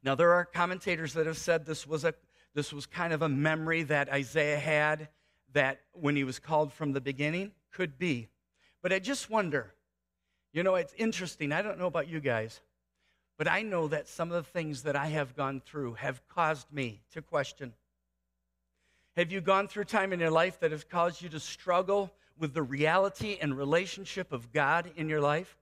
Now, 0.04 0.14
there 0.14 0.34
are 0.34 0.46
commentators 0.46 1.14
that 1.14 1.26
have 1.26 1.38
said 1.38 1.66
this 1.66 1.88
was, 1.88 2.04
a, 2.04 2.14
this 2.54 2.72
was 2.72 2.86
kind 2.86 3.12
of 3.12 3.24
a 3.24 3.30
memory 3.30 3.84
that 3.84 4.10
Isaiah 4.10 4.60
had 4.60 5.10
that 5.54 5.82
when 5.94 6.16
he 6.16 6.24
was 6.24 6.40
called 6.40 6.72
from 6.72 6.94
the 6.94 7.02
beginning, 7.02 7.52
could 7.72 7.98
be. 7.98 8.28
But 8.84 8.94
I 8.94 9.00
just 9.00 9.30
wonder, 9.30 9.74
you 10.52 10.62
know, 10.62 10.76
it's 10.76 10.94
interesting. 10.98 11.52
I 11.52 11.64
don't 11.64 11.80
know 11.80 11.88
about 11.88 12.08
you 12.08 12.20
guys, 12.20 12.62
but 13.38 13.48
I 13.48 13.64
know 13.64 13.88
that 13.88 14.08
some 14.08 14.32
of 14.32 14.46
the 14.46 14.52
things 14.52 14.84
that 14.84 14.96
I 14.96 15.08
have 15.08 15.36
gone 15.36 15.60
through 15.60 15.96
have 15.96 16.22
caused 16.28 16.72
me 16.72 17.02
to 17.14 17.22
question 17.22 17.74
have 19.16 19.32
you 19.32 19.42
gone 19.42 19.68
through 19.68 19.84
time 19.86 20.12
in 20.12 20.20
your 20.20 20.32
life 20.32 20.60
that 20.60 20.72
has 20.72 20.84
caused 20.84 21.22
you 21.22 21.30
to 21.30 21.40
struggle 21.40 22.12
with 22.40 22.54
the 22.54 22.64
reality 22.64 23.38
and 23.40 23.56
relationship 23.56 24.32
of 24.32 24.52
God 24.52 24.90
in 24.96 25.08
your 25.08 25.22
life? 25.22 25.56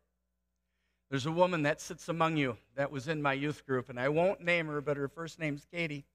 There's 1.10 1.26
a 1.26 1.32
woman 1.32 1.64
that 1.64 1.82
sits 1.82 2.08
among 2.08 2.38
you 2.38 2.56
that 2.76 2.92
was 2.92 3.10
in 3.10 3.22
my 3.22 3.34
youth 3.34 3.66
group, 3.66 3.90
and 3.90 4.00
I 4.00 4.08
won't 4.08 4.40
name 4.40 4.68
her, 4.68 4.80
but 4.80 4.96
her 4.96 5.10
first 5.10 5.38
name's 5.38 5.66
Katie. 5.70 6.06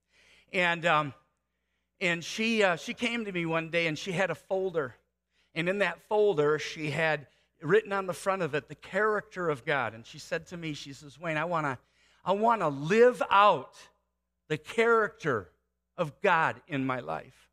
And, 0.51 0.83
um, 0.87 1.13
and 2.01 2.23
she, 2.23 2.63
uh, 2.63 2.75
she 2.75 2.95
came 2.95 3.25
to 3.25 3.31
me 3.31 3.45
one 3.45 3.69
day 3.69 3.85
and 3.85 3.97
she 3.97 4.11
had 4.11 4.31
a 4.31 4.35
folder. 4.35 4.95
And 5.53 5.69
in 5.69 5.79
that 5.79 6.01
folder, 6.09 6.57
she 6.57 6.89
had 6.89 7.27
written 7.61 7.93
on 7.93 8.07
the 8.07 8.13
front 8.13 8.41
of 8.41 8.55
it 8.55 8.67
the 8.67 8.75
character 8.75 9.49
of 9.49 9.63
God. 9.63 9.93
And 9.93 10.05
she 10.05 10.17
said 10.17 10.47
to 10.47 10.57
me, 10.57 10.73
She 10.73 10.93
says, 10.93 11.19
Wayne, 11.19 11.37
I 11.37 11.45
want 11.45 11.67
to 11.67 11.77
I 12.25 12.31
wanna 12.33 12.69
live 12.69 13.21
out 13.29 13.75
the 14.49 14.57
character 14.57 15.49
of 15.97 16.21
God 16.21 16.61
in 16.67 16.85
my 16.85 16.99
life. 16.99 17.49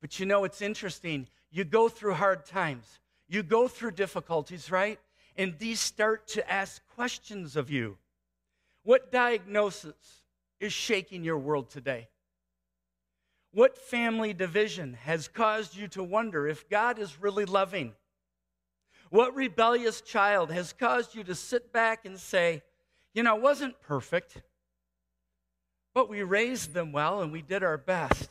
But 0.00 0.18
you 0.20 0.26
know, 0.26 0.44
it's 0.44 0.62
interesting. 0.62 1.26
You 1.50 1.64
go 1.64 1.88
through 1.88 2.14
hard 2.14 2.46
times, 2.46 3.00
you 3.28 3.42
go 3.42 3.68
through 3.68 3.92
difficulties, 3.92 4.70
right? 4.70 4.98
And 5.36 5.58
these 5.58 5.80
start 5.80 6.26
to 6.28 6.50
ask 6.50 6.82
questions 6.94 7.56
of 7.56 7.70
you. 7.70 7.96
What 8.82 9.12
diagnosis 9.12 10.22
is 10.60 10.72
shaking 10.72 11.24
your 11.24 11.38
world 11.38 11.70
today? 11.70 12.08
What 13.52 13.78
family 13.78 14.32
division 14.32 14.94
has 15.04 15.28
caused 15.28 15.76
you 15.76 15.88
to 15.88 16.02
wonder 16.02 16.46
if 16.46 16.68
God 16.68 16.98
is 16.98 17.20
really 17.20 17.44
loving? 17.44 17.94
What 19.10 19.34
rebellious 19.34 20.00
child 20.00 20.50
has 20.50 20.72
caused 20.72 21.14
you 21.14 21.24
to 21.24 21.34
sit 21.34 21.72
back 21.72 22.04
and 22.04 22.18
say, 22.18 22.62
you 23.14 23.22
know, 23.22 23.34
I 23.34 23.38
wasn't 23.38 23.80
perfect, 23.80 24.42
but 25.98 26.08
we 26.08 26.22
raised 26.22 26.74
them 26.74 26.92
well 26.92 27.22
and 27.22 27.32
we 27.32 27.42
did 27.42 27.64
our 27.64 27.76
best. 27.76 28.30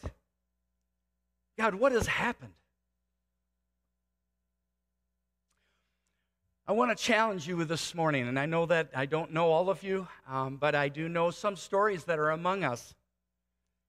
God, 1.60 1.76
what 1.76 1.92
has 1.92 2.08
happened? 2.08 2.54
I 6.66 6.72
want 6.72 6.98
to 6.98 7.04
challenge 7.04 7.46
you 7.46 7.58
with 7.58 7.68
this 7.68 7.94
morning, 7.94 8.26
and 8.26 8.40
I 8.40 8.46
know 8.46 8.68
that 8.68 8.92
I 8.96 9.06
don't 9.06 9.34
know 9.34 9.52
all 9.52 9.70
of 9.70 9.84
you, 9.84 10.08
um, 10.30 10.56
but 10.56 10.76
I 10.76 10.88
do 10.88 11.10
know 11.10 11.30
some 11.30 11.58
stories 11.58 12.06
that 12.06 12.20
are 12.20 12.30
among 12.30 12.64
us. 12.64 12.96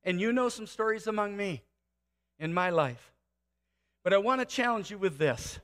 And 0.03 0.21
you 0.21 0.33
know 0.33 0.49
some 0.49 0.67
stories 0.67 1.07
among 1.07 1.37
me 1.37 1.63
in 2.41 2.53
my 2.53 2.71
life. 2.71 3.13
But 4.03 4.13
I 4.13 4.19
want 4.19 4.41
to 4.41 4.45
challenge 4.45 4.91
you 4.91 4.99
with 4.99 5.19
this 5.19 5.61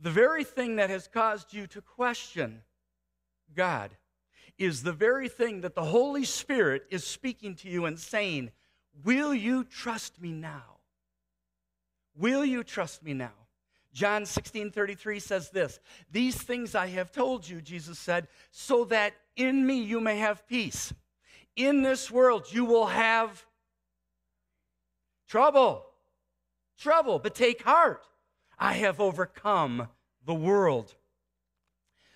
the 0.00 0.10
very 0.10 0.42
thing 0.42 0.74
that 0.74 0.90
has 0.90 1.06
caused 1.06 1.54
you 1.54 1.68
to 1.68 1.80
question 1.80 2.62
God 3.54 3.92
is 4.58 4.82
the 4.82 4.92
very 4.92 5.28
thing 5.28 5.62
that 5.62 5.74
the 5.74 5.84
Holy 5.84 6.24
Spirit 6.24 6.84
is 6.90 7.04
speaking 7.04 7.54
to 7.56 7.68
you 7.68 7.86
and 7.86 7.98
saying, 7.98 8.50
Will 9.04 9.34
you 9.34 9.64
trust 9.64 10.20
me 10.20 10.32
now? 10.32 10.78
Will 12.16 12.44
you 12.44 12.62
trust 12.62 13.02
me 13.02 13.12
now? 13.14 13.32
John 13.92 14.26
16 14.26 14.70
33 14.70 15.20
says 15.20 15.50
this 15.50 15.80
These 16.10 16.36
things 16.36 16.74
I 16.74 16.88
have 16.88 17.12
told 17.12 17.48
you, 17.48 17.60
Jesus 17.60 17.98
said, 17.98 18.28
so 18.50 18.84
that 18.86 19.14
in 19.36 19.66
me 19.66 19.82
you 19.82 20.00
may 20.00 20.18
have 20.18 20.46
peace. 20.46 20.92
In 21.56 21.82
this 21.82 22.10
world 22.10 22.46
you 22.50 22.64
will 22.64 22.86
have 22.86 23.44
trouble. 25.28 25.86
Trouble, 26.76 27.20
but 27.20 27.34
take 27.34 27.62
heart. 27.62 28.02
I 28.58 28.74
have 28.74 29.00
overcome 29.00 29.88
the 30.24 30.34
world. 30.34 30.94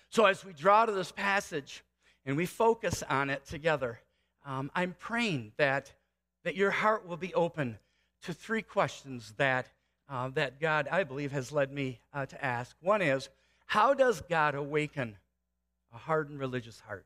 So, 0.09 0.25
as 0.25 0.43
we 0.43 0.53
draw 0.53 0.85
to 0.85 0.91
this 0.91 1.11
passage, 1.11 1.83
and 2.25 2.37
we 2.37 2.45
focus 2.45 3.03
on 3.09 3.29
it 3.29 3.45
together, 3.45 3.99
um, 4.45 4.71
I'm 4.75 4.95
praying 4.99 5.53
that, 5.57 5.91
that 6.43 6.55
your 6.55 6.71
heart 6.71 7.07
will 7.07 7.17
be 7.17 7.33
open 7.33 7.77
to 8.23 8.33
three 8.33 8.61
questions 8.61 9.33
that, 9.37 9.67
uh, 10.09 10.29
that 10.29 10.59
God, 10.59 10.87
I 10.91 11.03
believe, 11.03 11.31
has 11.31 11.51
led 11.51 11.71
me 11.71 11.99
uh, 12.13 12.25
to 12.25 12.45
ask. 12.45 12.75
One 12.81 13.01
is, 13.01 13.29
how 13.65 13.93
does 13.93 14.21
God 14.21 14.55
awaken 14.55 15.17
a 15.93 15.97
hardened 15.97 16.39
religious 16.39 16.79
heart? 16.81 17.05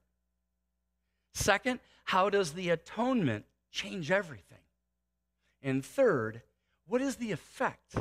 Second, 1.33 1.79
how 2.05 2.29
does 2.29 2.53
the 2.53 2.69
atonement 2.69 3.45
change 3.71 4.11
everything? 4.11 4.57
And 5.61 5.83
third, 5.83 6.41
what 6.87 7.01
is 7.01 7.15
the 7.15 7.31
effect 7.31 7.95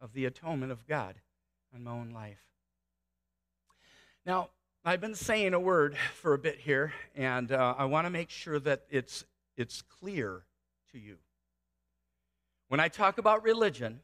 of 0.00 0.12
the 0.12 0.24
atonement 0.24 0.72
of 0.72 0.86
God 0.86 1.16
on 1.74 1.84
my 1.84 1.90
own 1.90 2.10
life? 2.10 2.40
Now, 4.24 4.50
I've 4.82 5.02
been 5.02 5.14
saying 5.14 5.52
a 5.52 5.60
word 5.60 5.94
for 6.14 6.32
a 6.32 6.38
bit 6.38 6.58
here, 6.58 6.94
and 7.14 7.52
uh, 7.52 7.74
I 7.76 7.84
want 7.84 8.06
to 8.06 8.10
make 8.10 8.30
sure 8.30 8.58
that 8.60 8.84
it's, 8.88 9.26
it's 9.54 9.82
clear 9.82 10.44
to 10.92 10.98
you. 10.98 11.18
When 12.68 12.80
I 12.80 12.88
talk 12.88 13.18
about 13.18 13.42
religion, 13.42 14.00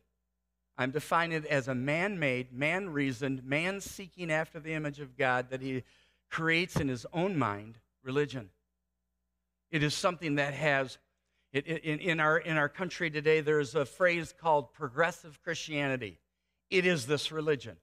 I'm 0.77 0.91
defining 0.91 1.39
it 1.39 1.47
as 1.47 1.69
a 1.69 1.75
man 1.75 2.19
made, 2.19 2.53
man 2.53 2.91
reasoned, 2.91 3.43
man 3.43 3.81
seeking 3.81 4.31
after 4.31 4.61
the 4.61 4.75
image 4.75 5.01
of 5.01 5.17
God 5.17 5.49
that 5.49 5.63
he 5.63 5.83
creates 6.31 6.77
in 6.77 6.89
his 6.89 7.07
own 7.11 7.39
mind 7.39 7.79
religion. 8.05 8.51
It 9.71 9.83
is 9.83 9.95
something 9.95 10.35
that 10.35 10.53
has, 10.53 10.99
it, 11.55 11.67
in, 11.67 12.01
in, 12.01 12.21
our, 12.21 12.37
in 12.37 12.59
our 12.59 12.69
country 12.69 13.11
today, 13.11 13.41
there's 13.41 13.75
a 13.75 13.87
phrase 13.87 14.35
called 14.39 14.75
progressive 14.75 15.43
Christianity. 15.43 16.19
It 16.69 16.85
is 16.85 17.07
this 17.07 17.33
religion. 17.33 17.79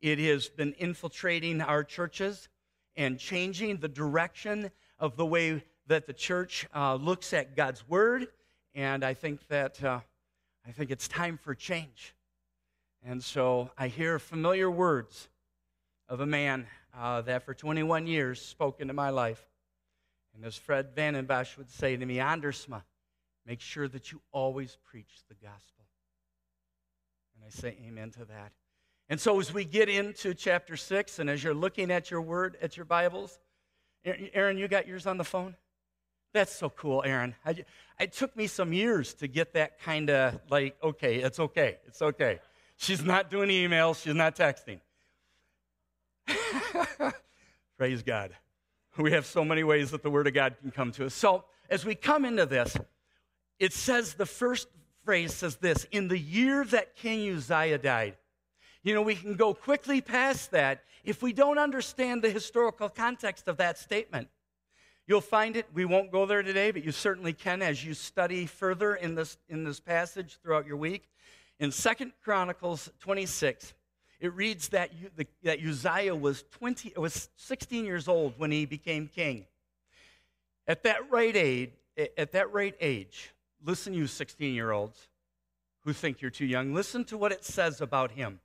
It 0.00 0.18
has 0.18 0.48
been 0.48 0.74
infiltrating 0.78 1.60
our 1.60 1.82
churches 1.82 2.48
and 2.96 3.18
changing 3.18 3.78
the 3.78 3.88
direction 3.88 4.70
of 4.98 5.16
the 5.16 5.26
way 5.26 5.64
that 5.86 6.06
the 6.06 6.12
church 6.12 6.66
uh, 6.74 6.94
looks 6.94 7.32
at 7.32 7.56
God's 7.56 7.88
word. 7.88 8.28
And 8.74 9.04
I 9.04 9.14
think 9.14 9.46
that 9.48 9.82
uh, 9.82 10.00
I 10.66 10.72
think 10.72 10.90
it's 10.90 11.08
time 11.08 11.38
for 11.38 11.54
change. 11.54 12.14
And 13.04 13.22
so 13.22 13.70
I 13.78 13.88
hear 13.88 14.18
familiar 14.18 14.70
words 14.70 15.28
of 16.08 16.20
a 16.20 16.26
man 16.26 16.66
uh, 16.96 17.22
that 17.22 17.44
for 17.44 17.54
21 17.54 18.06
years 18.06 18.40
spoke 18.40 18.80
into 18.80 18.92
my 18.92 19.10
life. 19.10 19.44
And 20.34 20.44
as 20.44 20.56
Fred 20.56 20.94
Vandenbosch 20.94 21.56
would 21.56 21.70
say 21.70 21.96
to 21.96 22.04
me, 22.06 22.16
Andersma, 22.16 22.82
make 23.46 23.60
sure 23.60 23.88
that 23.88 24.12
you 24.12 24.20
always 24.30 24.76
preach 24.84 25.22
the 25.28 25.34
gospel. 25.34 25.84
And 27.34 27.44
I 27.46 27.50
say 27.50 27.76
amen 27.86 28.10
to 28.12 28.24
that. 28.26 28.52
And 29.08 29.18
so 29.18 29.40
as 29.40 29.52
we 29.52 29.64
get 29.64 29.88
into 29.88 30.34
chapter 30.34 30.76
6, 30.76 31.18
and 31.18 31.30
as 31.30 31.42
you're 31.42 31.54
looking 31.54 31.90
at 31.90 32.10
your 32.10 32.20
word, 32.20 32.58
at 32.60 32.76
your 32.76 32.84
Bibles, 32.84 33.38
Aaron, 34.04 34.58
you 34.58 34.68
got 34.68 34.86
yours 34.86 35.06
on 35.06 35.16
the 35.16 35.24
phone? 35.24 35.56
That's 36.34 36.54
so 36.54 36.68
cool, 36.68 37.02
Aaron. 37.06 37.34
I, 37.44 37.64
it 37.98 38.12
took 38.12 38.36
me 38.36 38.46
some 38.46 38.72
years 38.72 39.14
to 39.14 39.26
get 39.26 39.54
that 39.54 39.80
kind 39.80 40.10
of 40.10 40.38
like, 40.50 40.76
okay, 40.82 41.16
it's 41.16 41.40
okay, 41.40 41.78
it's 41.86 42.02
okay. 42.02 42.40
She's 42.76 43.02
not 43.02 43.30
doing 43.30 43.48
emails, 43.48 44.02
she's 44.02 44.14
not 44.14 44.36
texting. 44.36 44.80
Praise 47.78 48.02
God. 48.02 48.32
We 48.98 49.12
have 49.12 49.26
so 49.26 49.44
many 49.44 49.64
ways 49.64 49.92
that 49.92 50.02
the 50.02 50.10
Word 50.10 50.26
of 50.26 50.34
God 50.34 50.56
can 50.60 50.70
come 50.70 50.92
to 50.92 51.06
us. 51.06 51.14
So, 51.14 51.44
as 51.70 51.84
we 51.84 51.94
come 51.94 52.24
into 52.24 52.46
this, 52.46 52.76
it 53.58 53.72
says 53.72 54.14
the 54.14 54.26
first 54.26 54.68
phrase 55.04 55.32
says 55.32 55.56
this 55.56 55.84
In 55.92 56.08
the 56.08 56.18
year 56.18 56.64
that 56.64 56.96
King 56.96 57.34
Uzziah 57.34 57.78
died. 57.78 58.16
You 58.82 58.94
know, 58.94 59.02
we 59.02 59.14
can 59.14 59.34
go 59.34 59.54
quickly 59.54 60.00
past 60.00 60.52
that 60.52 60.84
if 61.04 61.22
we 61.22 61.32
don't 61.32 61.58
understand 61.58 62.22
the 62.22 62.30
historical 62.30 62.88
context 62.88 63.48
of 63.48 63.56
that 63.56 63.78
statement. 63.78 64.28
You'll 65.06 65.20
find 65.20 65.56
it. 65.56 65.66
We 65.72 65.86
won't 65.86 66.12
go 66.12 66.26
there 66.26 66.42
today, 66.42 66.70
but 66.70 66.84
you 66.84 66.92
certainly 66.92 67.32
can 67.32 67.62
as 67.62 67.84
you 67.84 67.94
study 67.94 68.46
further 68.46 68.94
in 68.94 69.14
this, 69.14 69.38
in 69.48 69.64
this 69.64 69.80
passage 69.80 70.38
throughout 70.42 70.66
your 70.66 70.76
week. 70.76 71.08
In 71.58 71.72
Second 71.72 72.12
Chronicles 72.22 72.90
26, 73.00 73.72
it 74.20 74.34
reads 74.34 74.68
that, 74.68 74.90
that 75.42 75.60
Uzziah 75.60 76.14
was, 76.14 76.44
20, 76.50 76.92
was 76.96 77.30
16 77.36 77.84
years 77.84 78.06
old 78.06 78.34
when 78.36 78.50
he 78.50 78.66
became 78.66 79.08
king. 79.08 79.46
At 80.66 80.82
that 80.82 81.10
right 81.10 81.34
age, 81.34 81.70
at 82.16 82.32
that 82.32 82.52
right 82.52 82.74
age, 82.80 83.30
listen, 83.64 83.94
you 83.94 84.06
16 84.06 84.54
year 84.54 84.72
olds 84.72 85.08
who 85.84 85.92
think 85.92 86.20
you're 86.20 86.30
too 86.30 86.46
young, 86.46 86.74
listen 86.74 87.04
to 87.04 87.16
what 87.16 87.32
it 87.32 87.44
says 87.44 87.80
about 87.80 88.10
him. 88.10 88.40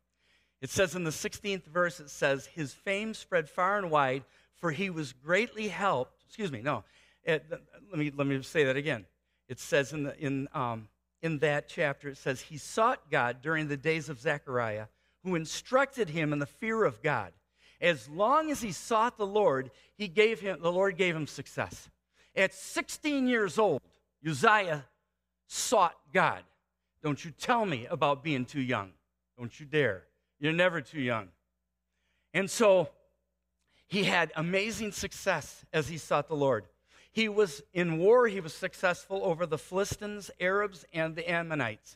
It 0.63 0.71
says 0.71 0.95
in 0.95 1.03
the 1.03 1.11
16th 1.11 1.65
verse, 1.65 1.99
it 1.99 2.09
says, 2.09 2.47
His 2.47 2.73
fame 2.73 3.13
spread 3.13 3.47
far 3.47 3.77
and 3.77 3.91
wide, 3.91 4.23
for 4.55 4.71
he 4.71 4.89
was 4.89 5.13
greatly 5.13 5.67
helped. 5.67 6.23
Excuse 6.25 6.51
me, 6.51 6.61
no. 6.61 6.83
It, 7.23 7.45
let, 7.91 7.99
me, 7.99 8.11
let 8.15 8.25
me 8.25 8.41
say 8.41 8.63
that 8.63 8.77
again. 8.77 9.05
It 9.47 9.59
says 9.59 9.93
in, 9.93 10.03
the, 10.03 10.17
in 10.17 10.47
um, 10.53 10.87
in 11.23 11.39
that 11.39 11.69
chapter, 11.69 12.09
it 12.09 12.17
says, 12.17 12.41
He 12.41 12.57
sought 12.57 13.09
God 13.09 13.41
during 13.41 13.67
the 13.67 13.77
days 13.77 14.09
of 14.09 14.19
Zechariah, 14.19 14.87
who 15.23 15.35
instructed 15.35 16.09
him 16.09 16.33
in 16.33 16.39
the 16.39 16.45
fear 16.45 16.83
of 16.83 17.01
God. 17.01 17.31
As 17.81 18.07
long 18.09 18.51
as 18.51 18.61
he 18.61 18.71
sought 18.71 19.17
the 19.17 19.25
Lord, 19.25 19.71
he 19.95 20.07
gave 20.07 20.39
him, 20.41 20.59
the 20.61 20.71
Lord 20.71 20.97
gave 20.97 21.15
him 21.15 21.27
success. 21.27 21.89
At 22.35 22.53
16 22.53 23.27
years 23.27 23.57
old, 23.57 23.81
Uzziah 24.25 24.85
sought 25.47 25.95
God. 26.13 26.43
Don't 27.01 27.23
you 27.23 27.31
tell 27.31 27.65
me 27.65 27.85
about 27.89 28.23
being 28.23 28.45
too 28.45 28.61
young. 28.61 28.91
Don't 29.37 29.57
you 29.59 29.65
dare. 29.65 30.03
You're 30.43 30.51
never 30.51 30.81
too 30.81 30.99
young. 30.99 31.29
And 32.33 32.51
so 32.51 32.89
he 33.87 34.03
had 34.03 34.33
amazing 34.35 34.91
success 34.91 35.63
as 35.71 35.87
he 35.87 35.97
sought 35.97 36.27
the 36.27 36.35
Lord. 36.35 36.65
He 37.13 37.29
was 37.29 37.63
in 37.71 37.97
war, 37.97 38.27
he 38.27 38.41
was 38.41 38.53
successful 38.53 39.21
over 39.23 39.45
the 39.45 39.57
Philistines, 39.57 40.29
Arabs, 40.41 40.83
and 40.91 41.15
the 41.15 41.31
Ammonites. 41.31 41.95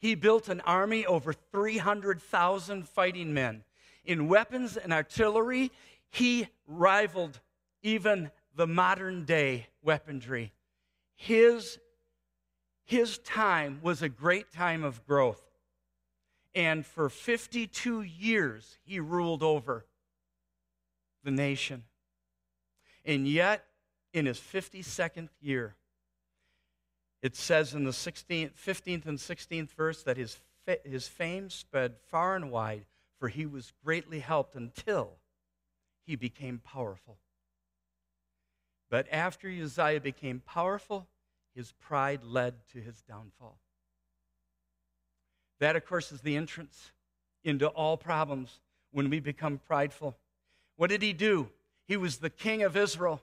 He 0.00 0.16
built 0.16 0.48
an 0.48 0.60
army 0.62 1.06
over 1.06 1.32
300,000 1.32 2.88
fighting 2.88 3.32
men. 3.32 3.62
In 4.04 4.26
weapons 4.26 4.76
and 4.76 4.92
artillery, 4.92 5.70
he 6.10 6.48
rivaled 6.66 7.38
even 7.84 8.32
the 8.56 8.66
modern 8.66 9.24
day 9.24 9.68
weaponry. 9.84 10.52
His, 11.14 11.78
his 12.84 13.18
time 13.18 13.78
was 13.84 14.02
a 14.02 14.08
great 14.08 14.50
time 14.50 14.82
of 14.82 15.06
growth. 15.06 15.47
And 16.54 16.84
for 16.84 17.08
52 17.08 18.02
years, 18.02 18.78
he 18.84 19.00
ruled 19.00 19.42
over 19.42 19.86
the 21.22 21.30
nation. 21.30 21.84
And 23.04 23.26
yet, 23.28 23.64
in 24.12 24.26
his 24.26 24.38
52nd 24.38 25.28
year. 25.40 25.76
It 27.22 27.36
says 27.36 27.74
in 27.74 27.84
the 27.84 27.90
16th, 27.90 28.52
15th 28.54 29.06
and 29.06 29.18
16th 29.18 29.70
verse 29.72 30.02
that 30.04 30.16
his, 30.16 30.38
his 30.84 31.08
fame 31.08 31.50
spread 31.50 31.96
far 32.10 32.36
and 32.36 32.50
wide, 32.50 32.86
for 33.18 33.28
he 33.28 33.46
was 33.46 33.72
greatly 33.84 34.20
helped 34.20 34.54
until 34.54 35.18
he 36.06 36.16
became 36.16 36.58
powerful. 36.58 37.18
But 38.90 39.06
after 39.12 39.48
Uzziah 39.48 40.00
became 40.00 40.40
powerful, 40.40 41.08
his 41.54 41.72
pride 41.72 42.24
led 42.24 42.54
to 42.72 42.78
his 42.78 43.02
downfall. 43.02 43.58
That, 45.60 45.76
of 45.76 45.84
course, 45.86 46.12
is 46.12 46.20
the 46.20 46.36
entrance 46.36 46.92
into 47.44 47.66
all 47.68 47.96
problems 47.96 48.60
when 48.92 49.10
we 49.10 49.20
become 49.20 49.60
prideful. 49.66 50.16
What 50.76 50.90
did 50.90 51.02
he 51.02 51.12
do? 51.12 51.50
He 51.86 51.96
was 51.96 52.18
the 52.18 52.30
king 52.30 52.62
of 52.62 52.76
Israel. 52.76 53.22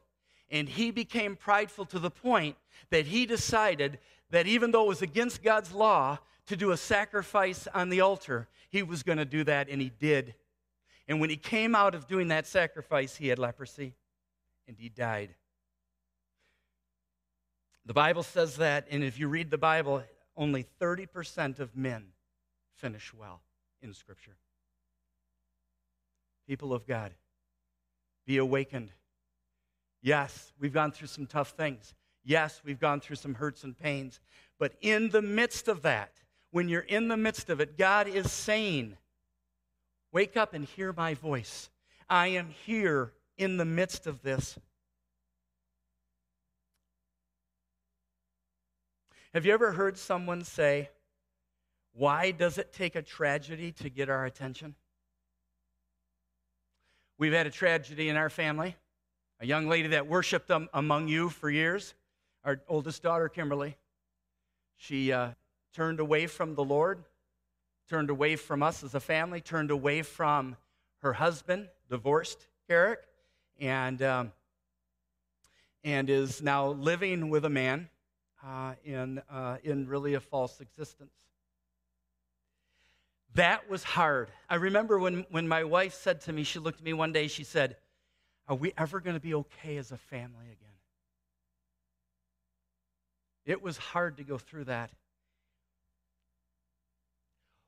And 0.49 0.69
he 0.69 0.91
became 0.91 1.35
prideful 1.35 1.85
to 1.87 1.99
the 1.99 2.11
point 2.11 2.55
that 2.91 3.07
he 3.07 3.25
decided 3.25 3.99
that 4.29 4.47
even 4.47 4.71
though 4.71 4.83
it 4.83 4.89
was 4.89 5.01
against 5.01 5.43
God's 5.43 5.71
law 5.71 6.19
to 6.47 6.55
do 6.55 6.71
a 6.71 6.77
sacrifice 6.77 7.67
on 7.73 7.89
the 7.89 8.01
altar, 8.01 8.47
he 8.69 8.83
was 8.83 9.01
going 9.01 9.17
to 9.17 9.25
do 9.25 9.43
that, 9.45 9.69
and 9.69 9.81
he 9.81 9.89
did. 9.89 10.35
And 11.07 11.19
when 11.19 11.29
he 11.29 11.37
came 11.37 11.75
out 11.75 11.95
of 11.95 12.07
doing 12.07 12.27
that 12.27 12.47
sacrifice, 12.47 13.15
he 13.15 13.27
had 13.27 13.39
leprosy 13.39 13.95
and 14.67 14.77
he 14.77 14.89
died. 14.89 15.33
The 17.85 17.93
Bible 17.93 18.23
says 18.23 18.57
that, 18.57 18.87
and 18.89 19.03
if 19.03 19.19
you 19.19 19.27
read 19.27 19.51
the 19.51 19.57
Bible, 19.57 20.03
only 20.35 20.65
30% 20.81 21.59
of 21.59 21.75
men 21.75 22.05
finish 22.75 23.13
well 23.13 23.41
in 23.81 23.93
Scripture. 23.93 24.37
People 26.47 26.73
of 26.73 26.85
God, 26.85 27.11
be 28.25 28.37
awakened 28.37 28.91
Yes, 30.05 30.53
we've 30.59 30.71
gone 30.71 30.91
through 30.91 31.07
some 31.07 31.25
tough 31.25 31.55
things. 31.57 31.95
Yes, 32.23 32.61
we've 32.63 32.79
gone 32.79 32.99
through 32.99 33.15
some 33.15 33.33
hurts 33.33 33.63
and 33.63 33.75
pains. 33.75 34.19
But 34.59 34.75
in 34.79 35.09
the 35.09 35.23
midst 35.23 35.67
of 35.67 35.81
that, 35.81 36.11
when 36.51 36.69
you're 36.69 36.81
in 36.81 37.07
the 37.07 37.17
midst 37.17 37.49
of 37.49 37.59
it, 37.59 37.75
God 37.75 38.07
is 38.07 38.31
saying, 38.31 38.97
Wake 40.11 40.37
up 40.37 40.53
and 40.53 40.63
hear 40.63 40.93
my 40.93 41.15
voice. 41.15 41.71
I 42.07 42.27
am 42.27 42.49
here 42.67 43.13
in 43.39 43.57
the 43.57 43.65
midst 43.65 44.05
of 44.05 44.21
this. 44.21 44.59
Have 49.33 49.47
you 49.47 49.53
ever 49.53 49.71
heard 49.71 49.97
someone 49.97 50.43
say, 50.43 50.91
Why 51.97 52.31
does 52.31 52.57
it 52.57 52.73
take 52.73 52.95
a 52.95 53.01
tragedy 53.01 53.71
to 53.73 53.89
get 53.89 54.09
our 54.09 54.25
attention? 54.25 54.75
We've 57.17 57.33
had 57.33 57.47
a 57.47 57.51
tragedy 57.51 58.09
in 58.09 58.17
our 58.17 58.29
family 58.29 58.75
a 59.41 59.45
young 59.45 59.67
lady 59.67 59.89
that 59.89 60.07
worshiped 60.07 60.49
among 60.73 61.07
you 61.07 61.29
for 61.29 61.49
years, 61.49 61.93
our 62.43 62.61
oldest 62.69 63.03
daughter, 63.03 63.27
Kimberly. 63.27 63.75
She 64.77 65.11
uh, 65.11 65.31
turned 65.73 65.99
away 65.99 66.27
from 66.27 66.55
the 66.55 66.63
Lord, 66.63 67.03
turned 67.89 68.09
away 68.09 68.37
from 68.37 68.63
us 68.63 68.83
as 68.83 68.95
a 68.95 68.99
family, 68.99 69.41
turned 69.41 69.71
away 69.71 70.03
from 70.03 70.55
her 71.01 71.13
husband, 71.13 71.67
divorced 71.89 72.47
Eric, 72.69 72.99
and, 73.59 74.01
um, 74.01 74.31
and 75.83 76.09
is 76.09 76.41
now 76.41 76.69
living 76.69 77.29
with 77.29 77.43
a 77.43 77.49
man 77.49 77.89
uh, 78.43 78.73
in, 78.85 79.21
uh, 79.29 79.57
in 79.63 79.87
really 79.87 80.13
a 80.13 80.19
false 80.19 80.61
existence. 80.61 81.11
That 83.35 83.69
was 83.69 83.83
hard. 83.83 84.29
I 84.49 84.55
remember 84.55 84.97
when, 84.97 85.25
when 85.29 85.47
my 85.47 85.65
wife 85.65 85.93
said 85.93 86.21
to 86.21 86.33
me, 86.33 86.43
she 86.43 86.59
looked 86.59 86.79
at 86.79 86.85
me 86.85 86.93
one 86.93 87.11
day, 87.11 87.27
she 87.27 87.43
said, 87.43 87.75
Are 88.47 88.55
we 88.55 88.73
ever 88.77 89.01
going 89.01 89.15
to 89.15 89.19
be 89.19 89.33
okay 89.33 89.75
as 89.77 89.91
a 89.91 89.97
family 89.97 90.45
again? 90.45 90.69
It 93.45 93.61
was 93.61 93.77
hard 93.77 94.17
to 94.17 94.23
go 94.23 94.37
through 94.37 94.65
that. 94.65 94.89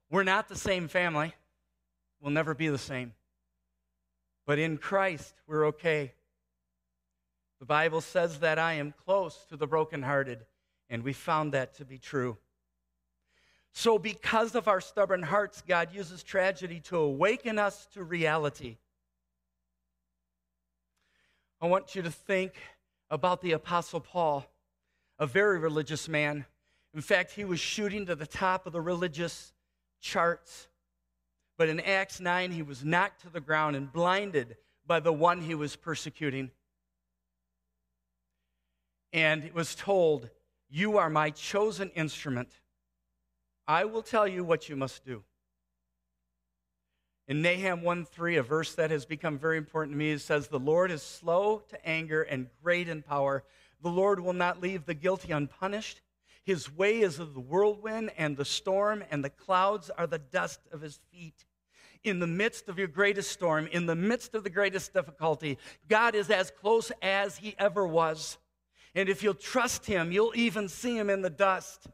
We're 0.09 0.23
not 0.23 0.47
the 0.47 0.55
same 0.55 0.87
family. 0.87 1.33
We'll 2.21 2.31
never 2.31 2.53
be 2.53 2.69
the 2.69 2.77
same. 2.77 3.13
But 4.45 4.59
in 4.59 4.77
Christ, 4.77 5.35
we're 5.47 5.67
okay. 5.67 6.13
The 7.59 7.65
Bible 7.65 7.99
says 7.99 8.39
that 8.39 8.57
I 8.57 8.73
am 8.73 8.93
close 9.05 9.45
to 9.49 9.57
the 9.57 9.67
brokenhearted, 9.67 10.45
and 10.89 11.03
we 11.03 11.11
found 11.11 11.51
that 11.51 11.75
to 11.75 11.85
be 11.85 11.97
true. 11.97 12.37
So, 13.79 13.99
because 13.99 14.55
of 14.55 14.67
our 14.67 14.81
stubborn 14.81 15.21
hearts, 15.21 15.61
God 15.61 15.93
uses 15.93 16.23
tragedy 16.23 16.79
to 16.85 16.97
awaken 16.97 17.59
us 17.59 17.85
to 17.93 18.03
reality. 18.03 18.77
I 21.61 21.67
want 21.67 21.93
you 21.93 22.01
to 22.01 22.09
think 22.09 22.53
about 23.11 23.43
the 23.43 23.51
Apostle 23.51 23.99
Paul, 23.99 24.47
a 25.19 25.27
very 25.27 25.59
religious 25.59 26.07
man. 26.07 26.47
In 26.95 27.01
fact, 27.01 27.33
he 27.33 27.45
was 27.45 27.59
shooting 27.59 28.07
to 28.07 28.15
the 28.15 28.25
top 28.25 28.65
of 28.65 28.73
the 28.73 28.81
religious 28.81 29.53
charts. 30.01 30.69
But 31.55 31.69
in 31.69 31.79
Acts 31.79 32.19
9, 32.19 32.49
he 32.53 32.63
was 32.63 32.83
knocked 32.83 33.21
to 33.21 33.29
the 33.29 33.41
ground 33.41 33.75
and 33.75 33.93
blinded 33.93 34.57
by 34.87 34.99
the 35.01 35.13
one 35.13 35.39
he 35.39 35.53
was 35.53 35.75
persecuting. 35.75 36.49
And 39.13 39.43
it 39.43 39.53
was 39.53 39.75
told, 39.75 40.31
You 40.67 40.97
are 40.97 41.11
my 41.11 41.29
chosen 41.29 41.91
instrument. 41.91 42.49
I 43.67 43.85
will 43.85 44.01
tell 44.01 44.27
you 44.27 44.43
what 44.43 44.69
you 44.69 44.75
must 44.75 45.05
do. 45.05 45.23
In 47.27 47.41
Nahum 47.41 47.81
1 47.81 48.05
3, 48.05 48.37
a 48.37 48.43
verse 48.43 48.73
that 48.75 48.89
has 48.89 49.05
become 49.05 49.37
very 49.37 49.57
important 49.57 49.93
to 49.93 49.97
me, 49.97 50.11
it 50.11 50.21
says, 50.21 50.47
The 50.47 50.59
Lord 50.59 50.91
is 50.91 51.03
slow 51.03 51.61
to 51.67 51.87
anger 51.87 52.21
and 52.21 52.47
great 52.63 52.87
in 52.87 53.01
power. 53.01 53.43
The 53.81 53.89
Lord 53.89 54.21
will 54.21 54.33
not 54.33 54.61
leave 54.61 54.85
the 54.85 54.93
guilty 54.93 55.33
unpunished. 55.33 56.01
His 56.45 56.73
way 56.73 57.01
is 57.01 57.19
of 57.19 57.33
the 57.33 57.41
whirlwind 57.41 58.11
and 58.17 58.37
the 58.37 58.45
storm, 58.45 59.03
and 59.11 59.21
the 59.21 59.29
clouds 59.29 59.89
are 59.89 60.07
the 60.07 60.19
dust 60.19 60.61
of 60.71 60.79
his 60.79 61.01
feet. 61.11 61.43
In 62.05 62.19
the 62.19 62.27
midst 62.27 62.69
of 62.69 62.79
your 62.79 62.87
greatest 62.87 63.31
storm, 63.31 63.67
in 63.67 63.85
the 63.85 63.95
midst 63.95 64.33
of 64.33 64.45
the 64.45 64.49
greatest 64.49 64.93
difficulty, 64.93 65.57
God 65.89 66.15
is 66.15 66.29
as 66.29 66.49
close 66.49 66.93
as 67.01 67.35
he 67.35 67.55
ever 67.59 67.85
was. 67.85 68.37
And 68.95 69.09
if 69.09 69.21
you'll 69.21 69.33
trust 69.33 69.85
him, 69.85 70.13
you'll 70.13 70.31
even 70.35 70.69
see 70.69 70.97
him 70.97 71.09
in 71.09 71.21
the 71.21 71.29
dust. 71.29 71.87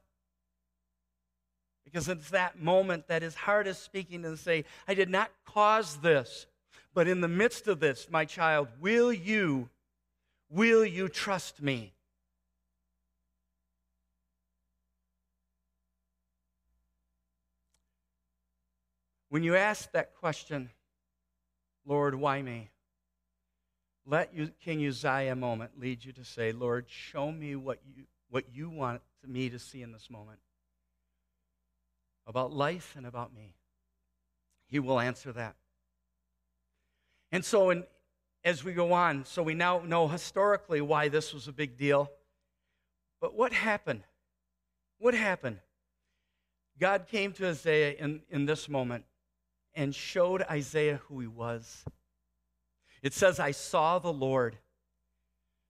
Because 1.94 2.10
it's 2.10 2.32
that 2.32 2.60
moment 2.60 3.08
that 3.08 3.22
his 3.22 3.36
heart 3.36 3.68
is 3.68 3.78
speaking 3.78 4.26
and 4.26 4.40
say, 4.40 4.66
I 4.88 4.96
did 4.96 5.12
not 5.12 5.30
cause 5.46 5.98
this, 5.98 6.48
but 6.96 7.08
in 7.08 7.22
the 7.22 7.28
midst 7.28 7.68
of 7.68 7.80
this, 7.80 8.08
my 8.10 8.26
child, 8.26 8.68
will 8.82 9.14
you, 9.14 9.70
will 10.50 10.84
you 10.84 11.08
trust 11.08 11.62
me? 11.62 11.94
When 19.30 19.44
you 19.44 19.56
ask 19.56 19.92
that 19.92 20.16
question, 20.16 20.72
Lord, 21.86 22.16
why 22.16 22.42
me? 22.42 22.72
Let 24.08 24.34
you, 24.34 24.50
King 24.66 24.84
Uzziah 24.88 25.36
moment 25.36 25.80
lead 25.80 26.04
you 26.04 26.12
to 26.14 26.26
say, 26.26 26.54
Lord, 26.54 26.86
show 26.88 27.32
me 27.32 27.56
what 27.56 27.78
you, 27.96 28.06
what 28.32 28.46
you 28.52 28.72
want 28.72 29.04
me 29.28 29.52
to 29.52 29.60
see 29.60 29.84
in 29.84 29.92
this 29.92 30.10
moment 30.10 30.40
about 32.28 32.54
life 32.54 32.94
and 32.96 33.06
about 33.06 33.34
me. 33.34 33.54
He 34.68 34.80
will 34.80 35.00
answer 35.00 35.32
that. 35.34 35.56
And 37.32 37.44
so, 37.44 37.70
in, 37.70 37.84
as 38.44 38.64
we 38.64 38.74
go 38.74 38.94
on, 38.94 39.26
so 39.26 39.44
we 39.44 39.54
now 39.54 39.80
know 39.80 40.08
historically 40.08 40.82
why 40.82 41.08
this 41.08 41.34
was 41.34 41.48
a 41.48 41.52
big 41.52 41.78
deal. 41.78 42.12
But 43.22 43.36
what 43.36 43.54
happened? 43.54 44.04
What 45.00 45.14
happened? 45.14 45.60
God 46.80 47.08
came 47.08 47.32
to 47.34 47.48
Isaiah 47.48 47.96
in, 47.98 48.22
in 48.30 48.46
this 48.46 48.68
moment 48.68 49.06
and 49.76 49.94
showed 49.94 50.42
Isaiah 50.44 51.02
who 51.08 51.20
he 51.20 51.28
was. 51.28 51.86
It 53.02 53.14
says, 53.14 53.40
I 53.40 53.52
saw 53.52 54.00
the 54.00 54.14
Lord. 54.14 54.58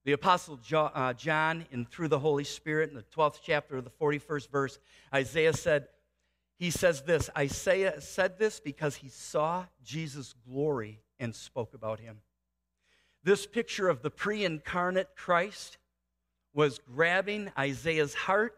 The 0.05 0.11
Apostle 0.11 0.59
uh, 0.73 1.13
John, 1.13 1.65
in 1.71 1.85
through 1.85 2.09
the 2.09 2.19
Holy 2.19 2.43
Spirit, 2.43 2.89
in 2.89 2.95
the 2.95 3.05
12th 3.15 3.39
chapter 3.41 3.77
of 3.77 3.85
the 3.85 3.89
41st 3.89 4.49
verse, 4.49 4.79
Isaiah 5.13 5.53
said, 5.53 5.87
he 6.63 6.71
says 6.71 7.01
this 7.01 7.29
Isaiah 7.37 7.99
said 7.99 8.39
this 8.39 8.61
because 8.61 8.95
he 8.95 9.09
saw 9.09 9.65
Jesus' 9.83 10.33
glory 10.47 11.01
and 11.19 11.35
spoke 11.35 11.73
about 11.73 11.99
him. 11.99 12.21
This 13.21 13.45
picture 13.45 13.89
of 13.89 14.01
the 14.01 14.09
pre 14.09 14.45
incarnate 14.45 15.09
Christ 15.13 15.77
was 16.53 16.79
grabbing 16.79 17.51
Isaiah's 17.59 18.13
heart, 18.13 18.57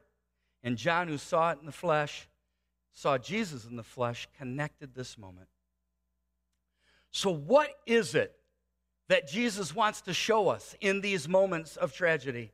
and 0.62 0.78
John, 0.78 1.08
who 1.08 1.18
saw 1.18 1.50
it 1.50 1.58
in 1.60 1.66
the 1.66 1.72
flesh, 1.72 2.28
saw 2.94 3.18
Jesus 3.18 3.66
in 3.66 3.76
the 3.76 3.82
flesh, 3.82 4.28
connected 4.38 4.94
this 4.94 5.18
moment. 5.18 5.48
So, 7.10 7.32
what 7.32 7.72
is 7.88 8.14
it 8.14 8.36
that 9.10 9.28
Jesus 9.28 9.74
wants 9.74 10.02
to 10.02 10.14
show 10.14 10.50
us 10.50 10.76
in 10.80 11.02
these 11.02 11.28
moments 11.28 11.76
of 11.76 11.92
tragedy? 11.92 12.52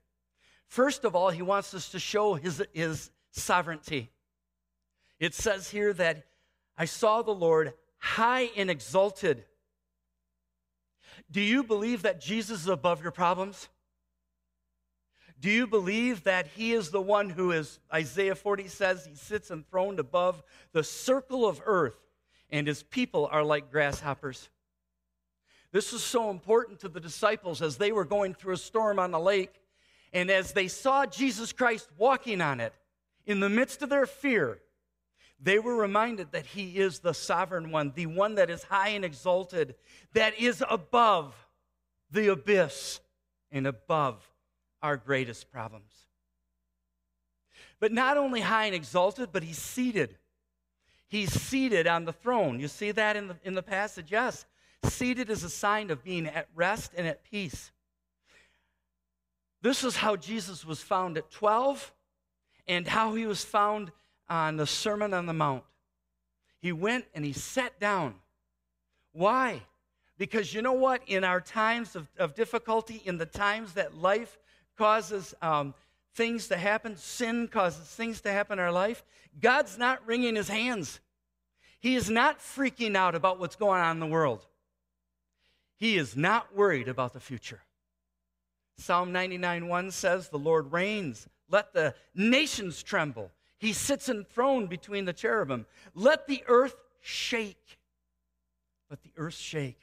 First 0.68 1.04
of 1.04 1.14
all, 1.14 1.30
he 1.30 1.42
wants 1.42 1.74
us 1.74 1.90
to 1.90 2.00
show 2.00 2.36
his, 2.36 2.64
his 2.72 3.12
sovereignty. 3.32 4.12
It 5.22 5.36
says 5.36 5.70
here 5.70 5.94
that 5.94 6.26
I 6.76 6.86
saw 6.86 7.22
the 7.22 7.32
Lord 7.32 7.74
high 8.00 8.50
and 8.58 8.72
exalted. 8.72 9.46
Do 11.30 11.40
you 11.40 11.64
believe 11.64 12.02
that 12.02 12.20
Jesus 12.20 12.62
is 12.62 12.68
above 12.68 13.04
your 13.04 13.12
problems? 13.12 13.70
Do 15.40 15.52
you 15.52 15.68
believe 15.68 16.24
that 16.24 16.48
he 16.48 16.74
is 16.74 16.90
the 16.90 17.02
one 17.02 17.30
who 17.30 17.52
is, 17.52 17.80
Isaiah 17.94 18.34
40 18.34 18.68
says, 18.68 19.06
he 19.06 19.14
sits 19.14 19.52
enthroned 19.52 20.00
above 20.00 20.42
the 20.72 20.84
circle 20.84 21.48
of 21.48 21.62
earth, 21.66 22.00
and 22.50 22.68
his 22.68 22.82
people 22.82 23.30
are 23.32 23.44
like 23.44 23.72
grasshoppers? 23.72 24.50
This 25.72 25.94
was 25.94 26.04
so 26.04 26.32
important 26.32 26.80
to 26.80 26.90
the 26.90 27.00
disciples 27.00 27.62
as 27.62 27.78
they 27.78 27.92
were 27.92 28.06
going 28.06 28.34
through 28.34 28.56
a 28.56 28.58
storm 28.58 28.98
on 28.98 29.12
the 29.12 29.20
lake, 29.20 29.54
and 30.14 30.32
as 30.32 30.54
they 30.54 30.68
saw 30.68 31.06
Jesus 31.06 31.54
Christ 31.54 31.88
walking 31.96 32.42
on 32.42 32.60
it, 32.60 32.74
in 33.28 33.40
the 33.40 33.50
midst 33.50 33.84
of 33.84 33.90
their 33.90 34.08
fear, 34.08 34.60
they 35.42 35.58
were 35.58 35.76
reminded 35.76 36.32
that 36.34 36.46
he 36.46 36.78
is 36.78 37.00
the 37.00 37.14
sovereign 37.14 37.72
one, 37.72 37.94
the 37.96 38.06
one 38.06 38.36
that 38.36 38.50
is 38.50 38.64
high 38.64 38.90
and 38.90 39.04
exalted, 39.04 39.76
that 40.14 40.40
is 40.40 40.64
above 40.70 41.34
the 42.12 42.32
abyss 42.32 43.00
and 43.52 43.66
above 43.66 44.22
our 44.84 44.98
greatest 44.98 45.52
problems. 45.52 45.92
But 47.80 47.92
not 47.92 48.18
only 48.18 48.42
high 48.42 48.66
and 48.66 48.76
exalted, 48.76 49.30
but 49.32 49.44
he's 49.44 49.58
seated. 49.58 50.16
He's 51.08 51.34
seated 51.34 51.88
on 51.88 52.06
the 52.06 52.14
throne. 52.14 52.60
You 52.60 52.68
see 52.68 52.92
that 52.92 53.16
in 53.16 53.30
the, 53.30 53.36
in 53.44 53.56
the 53.56 53.64
passage? 53.64 54.12
Yes. 54.12 54.46
Seated 54.84 55.30
is 55.30 55.44
a 55.44 55.50
sign 55.50 55.90
of 55.90 56.04
being 56.04 56.28
at 56.28 56.48
rest 56.56 56.92
and 56.96 57.08
at 57.08 57.24
peace. 57.24 57.72
This 59.62 59.84
is 59.84 59.96
how 59.96 60.16
Jesus 60.16 60.66
was 60.66 60.82
found 60.82 61.18
at 61.18 61.30
12 61.32 61.92
and 62.68 62.88
how 62.88 63.16
he 63.16 63.26
was 63.26 63.44
found 63.44 63.92
on 64.32 64.56
the 64.56 64.66
Sermon 64.66 65.14
on 65.14 65.26
the 65.26 65.34
Mount. 65.34 65.64
He 66.62 66.72
went 66.72 67.06
and 67.14 67.26
he 67.26 67.34
sat 67.34 67.80
down. 67.82 68.16
Why? 69.12 69.62
Because 70.18 70.54
you 70.54 70.62
know 70.62 70.72
what? 70.72 71.02
In 71.06 71.26
our 71.26 71.42
times 71.42 71.98
of, 71.98 72.10
of 72.18 72.34
difficulty, 72.34 73.02
in 73.04 73.18
the 73.18 73.26
times 73.26 73.74
that 73.74 73.98
life 73.98 74.40
causes 74.78 75.36
um, 75.42 75.74
things 76.16 76.48
to 76.48 76.56
happen, 76.56 76.96
sin 76.96 77.50
causes 77.50 77.86
things 77.86 78.22
to 78.22 78.32
happen 78.32 78.58
in 78.58 78.64
our 78.64 78.72
life, 78.72 79.04
God's 79.38 79.78
not 79.78 80.08
wringing 80.08 80.38
his 80.38 80.48
hands. 80.48 81.02
He 81.82 81.96
is 81.96 82.10
not 82.10 82.40
freaking 82.40 82.96
out 82.96 83.16
about 83.16 83.38
what's 83.38 83.58
going 83.58 83.82
on 83.82 83.98
in 83.98 84.00
the 84.00 84.06
world. 84.06 84.46
He 85.78 85.98
is 85.98 86.16
not 86.16 86.56
worried 86.56 86.88
about 86.88 87.12
the 87.12 87.20
future. 87.20 87.60
Psalm 88.78 89.12
99 89.12 89.68
1 89.68 89.92
says, 89.92 90.30
The 90.30 90.40
Lord 90.40 90.72
reigns. 90.72 91.28
Let 91.50 91.74
the 91.74 91.96
nations 92.16 92.82
tremble. 92.82 93.30
He 93.62 93.72
sits 93.72 94.10
enthroned 94.10 94.68
between 94.68 95.06
the 95.06 95.14
cherubim. 95.14 95.68
Let 95.96 96.28
the 96.28 96.44
earth 96.48 96.76
shake. 97.00 97.80
Let 98.90 99.02
the 99.04 99.14
earth 99.16 99.36
shake. 99.36 99.80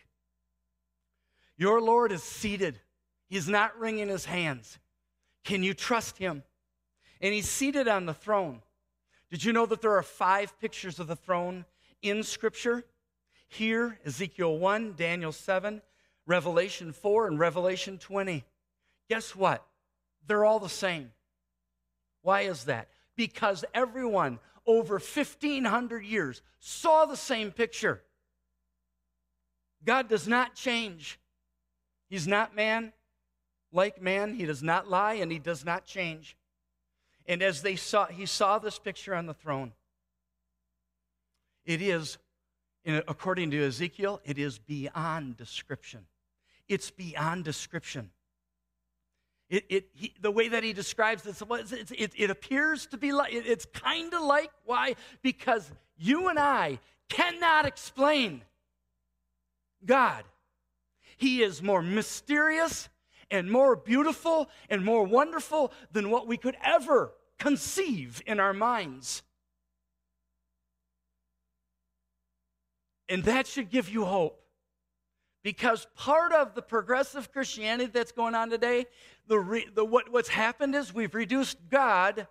Your 1.57 1.81
Lord 1.81 2.13
is 2.13 2.23
seated 2.23 2.81
He's 3.29 3.49
not 3.49 3.79
wringing 3.79 4.09
his 4.09 4.25
hands. 4.25 4.79
Can 5.45 5.63
you 5.63 5.75
trust 5.75 6.19
him? 6.19 6.43
And 7.21 7.35
he's 7.35 7.49
seated 7.49 7.89
on 7.89 8.07
the 8.07 8.15
throne. 8.15 8.63
Did 9.31 9.45
you 9.45 9.53
know 9.53 9.67
that 9.67 9.83
there 9.83 9.97
are 9.97 10.03
five 10.03 10.59
pictures 10.61 10.99
of 10.99 11.07
the 11.07 11.17
throne 11.17 11.67
in 12.01 12.23
Scripture? 12.23 12.85
Here, 13.49 13.99
Ezekiel 14.05 14.59
1, 14.59 14.95
Daniel 14.97 15.33
7, 15.33 15.83
Revelation 16.27 16.93
4, 16.93 17.27
and 17.27 17.39
Revelation 17.39 17.99
20. 17.99 18.45
Guess 19.11 19.37
what? 19.37 19.65
They're 20.27 20.45
all 20.45 20.61
the 20.61 20.69
same. 20.69 21.13
Why 22.23 22.43
is 22.43 22.65
that? 22.65 22.89
Because 23.19 23.65
everyone 23.75 24.39
over 24.65 24.95
1,500 24.95 26.05
years 26.05 26.41
saw 26.61 27.05
the 27.05 27.17
same 27.17 27.51
picture. 27.51 28.01
God 29.85 30.09
does 30.09 30.29
not 30.29 30.55
change. 30.55 31.19
He's 32.09 32.29
not 32.29 32.55
man 32.55 32.93
like 33.73 34.01
man. 34.01 34.35
He 34.35 34.47
does 34.47 34.63
not 34.63 34.89
lie 34.89 35.15
and 35.15 35.33
he 35.33 35.41
does 35.41 35.65
not 35.65 35.85
change. 35.85 36.37
And 37.27 37.43
as 37.43 37.61
they 37.61 37.75
saw, 37.75 38.07
he 38.07 38.25
saw 38.25 38.61
this 38.61 38.79
picture 38.79 39.17
on 39.17 39.27
the 39.27 39.35
throne. 39.35 39.73
It 41.67 41.83
is, 41.83 42.19
according 42.87 43.51
to 43.51 43.67
Ezekiel, 43.67 44.21
it 44.25 44.39
is 44.39 44.61
beyond 44.61 45.37
description. 45.37 46.07
It's 46.69 46.93
beyond 46.93 47.45
description. 47.45 48.11
It, 49.51 49.65
it, 49.71 49.89
he, 49.95 50.15
the 50.21 50.31
way 50.31 50.49
that 50.49 50.63
he 50.63 50.73
describes 50.73 51.23
this, 51.23 51.43
it, 51.73 51.91
it, 51.91 52.13
it 52.17 52.31
appears 52.31 52.87
to 52.89 52.99
be 52.99 53.13
like, 53.13 53.33
it's 53.33 53.65
kind 53.67 54.13
of 54.13 54.23
like, 54.23 54.51
why? 54.65 54.95
Because 55.23 55.71
you 55.97 56.29
and 56.29 56.39
I 56.39 56.79
cannot 57.09 57.65
explain 57.65 58.43
God. 59.85 60.25
He 61.17 61.43
is 61.43 61.63
more 61.63 61.83
mysterious 61.83 62.89
and 63.31 63.51
more 63.51 63.75
beautiful 63.75 64.49
and 64.69 64.85
more 64.85 65.05
wonderful 65.05 65.73
than 65.93 66.11
what 66.11 66.27
we 66.27 66.37
could 66.37 66.57
ever 66.63 67.13
conceive 67.39 68.23
in 68.27 68.41
our 68.41 68.53
minds. 68.53 69.23
And 73.09 73.25
that 73.25 73.47
should 73.47 73.71
give 73.71 73.89
you 73.89 74.05
hope. 74.05 74.43
Because 75.49 75.87
part 75.97 76.35
of 76.35 76.55
the 76.55 76.61
progressive 76.61 77.33
Christianity 77.33 77.91
that's 77.91 78.13
going 78.13 78.35
on 78.35 78.51
today, 78.51 78.85
the, 79.29 79.39
re, 79.39 79.67
the 79.75 79.83
what, 79.83 80.13
what's 80.13 80.29
happened 80.29 80.75
is 80.75 80.93
we've 80.93 81.15
reduced 81.15 81.57
God 81.71 82.27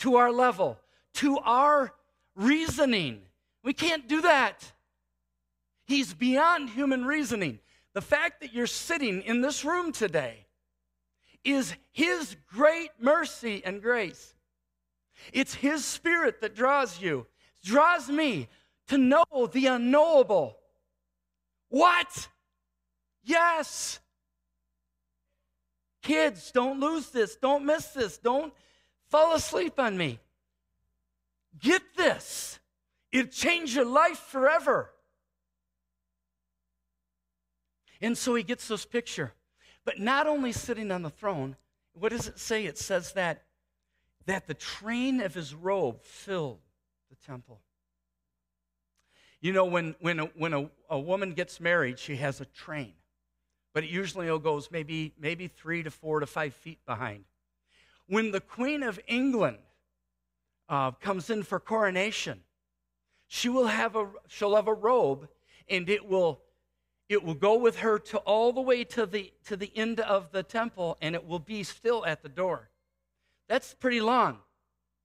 to 0.00 0.16
our 0.16 0.32
level, 0.32 0.76
to 1.14 1.38
our 1.38 1.92
reasoning. 2.34 3.20
We 3.62 3.72
can't 3.72 4.08
do 4.08 4.22
that. 4.22 4.72
He's 5.84 6.12
beyond 6.12 6.70
human 6.70 7.04
reasoning. 7.04 7.60
The 7.94 8.00
fact 8.00 8.40
that 8.40 8.52
you're 8.52 8.66
sitting 8.66 9.22
in 9.22 9.42
this 9.42 9.64
room 9.64 9.92
today 9.92 10.46
is 11.44 11.76
His 11.92 12.34
great 12.52 12.90
mercy 13.00 13.62
and 13.64 13.80
grace. 13.80 14.34
It's 15.32 15.54
His 15.54 15.84
Spirit 15.84 16.40
that 16.40 16.56
draws 16.56 17.00
you, 17.00 17.28
draws 17.62 18.08
me 18.08 18.48
to 18.88 18.98
know 18.98 19.48
the 19.52 19.66
unknowable. 19.66 20.56
What? 21.68 22.26
Yes. 23.22 24.00
Kids, 26.02 26.50
don't 26.52 26.80
lose 26.80 27.10
this. 27.10 27.36
Don't 27.36 27.64
miss 27.64 27.88
this. 27.88 28.18
Don't 28.18 28.52
fall 29.08 29.34
asleep 29.34 29.78
on 29.78 29.96
me. 29.96 30.18
Get 31.58 31.82
this. 31.96 32.58
It'll 33.12 33.30
change 33.30 33.74
your 33.74 33.84
life 33.84 34.18
forever. 34.18 34.90
And 38.00 38.16
so 38.16 38.34
he 38.34 38.42
gets 38.42 38.68
this 38.68 38.86
picture. 38.86 39.32
But 39.84 39.98
not 39.98 40.26
only 40.26 40.52
sitting 40.52 40.90
on 40.90 41.02
the 41.02 41.10
throne, 41.10 41.56
what 41.92 42.10
does 42.10 42.28
it 42.28 42.38
say? 42.38 42.66
It 42.66 42.78
says 42.78 43.12
that, 43.12 43.44
that 44.26 44.46
the 44.46 44.54
train 44.54 45.20
of 45.20 45.34
his 45.34 45.54
robe 45.54 46.02
filled 46.02 46.60
the 47.10 47.16
temple. 47.26 47.60
You 49.40 49.52
know, 49.52 49.64
when, 49.64 49.94
when, 50.00 50.20
a, 50.20 50.24
when 50.36 50.52
a, 50.52 50.70
a 50.88 50.98
woman 50.98 51.32
gets 51.32 51.60
married, 51.60 51.98
she 51.98 52.16
has 52.16 52.40
a 52.40 52.44
train, 52.44 52.92
but 53.72 53.84
it 53.84 53.90
usually 53.90 54.26
goes 54.38 54.70
maybe, 54.70 55.14
maybe 55.18 55.48
three 55.48 55.82
to 55.82 55.90
four 55.90 56.20
to 56.20 56.26
five 56.26 56.54
feet 56.54 56.78
behind. 56.86 57.24
When 58.06 58.32
the 58.32 58.40
Queen 58.40 58.82
of 58.82 58.98
England 59.06 59.58
uh, 60.68 60.92
comes 60.92 61.30
in 61.30 61.42
for 61.42 61.60
coronation, 61.60 62.40
she 63.28 63.48
will 63.48 63.68
have 63.68 63.94
a, 63.94 64.08
she'll 64.26 64.56
have 64.56 64.66
a 64.66 64.74
robe 64.74 65.28
and 65.68 65.88
it 65.88 66.06
will 66.06 66.40
it 67.08 67.24
will 67.24 67.34
go 67.34 67.56
with 67.56 67.80
her 67.80 67.98
to 67.98 68.18
all 68.18 68.52
the 68.52 68.60
way 68.60 68.84
to 68.84 69.04
the 69.04 69.32
to 69.44 69.56
the 69.56 69.70
end 69.76 70.00
of 70.00 70.30
the 70.32 70.42
temple 70.42 70.96
and 71.00 71.14
it 71.14 71.26
will 71.26 71.38
be 71.38 71.62
still 71.62 72.04
at 72.04 72.22
the 72.22 72.28
door. 72.28 72.68
That's 73.48 73.74
pretty 73.74 74.00
long. 74.00 74.38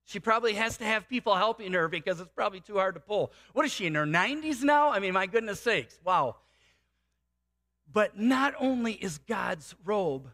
She 0.05 0.19
probably 0.19 0.53
has 0.53 0.77
to 0.77 0.85
have 0.85 1.09
people 1.09 1.35
helping 1.35 1.73
her 1.73 1.87
because 1.87 2.19
it's 2.19 2.29
probably 2.35 2.59
too 2.59 2.75
hard 2.75 2.93
to 2.93 2.99
pull. 2.99 3.31
What 3.53 3.65
is 3.65 3.71
she 3.71 3.87
in 3.87 3.95
her 3.95 4.05
90s 4.05 4.61
now? 4.61 4.91
I 4.91 4.99
mean 4.99 5.13
my 5.13 5.27
goodness 5.27 5.59
sakes. 5.59 5.99
Wow 6.03 6.37
but 7.95 8.19
not 8.19 8.53
only 8.59 8.93
is 8.93 9.17
god's 9.17 9.73
robe 9.83 10.29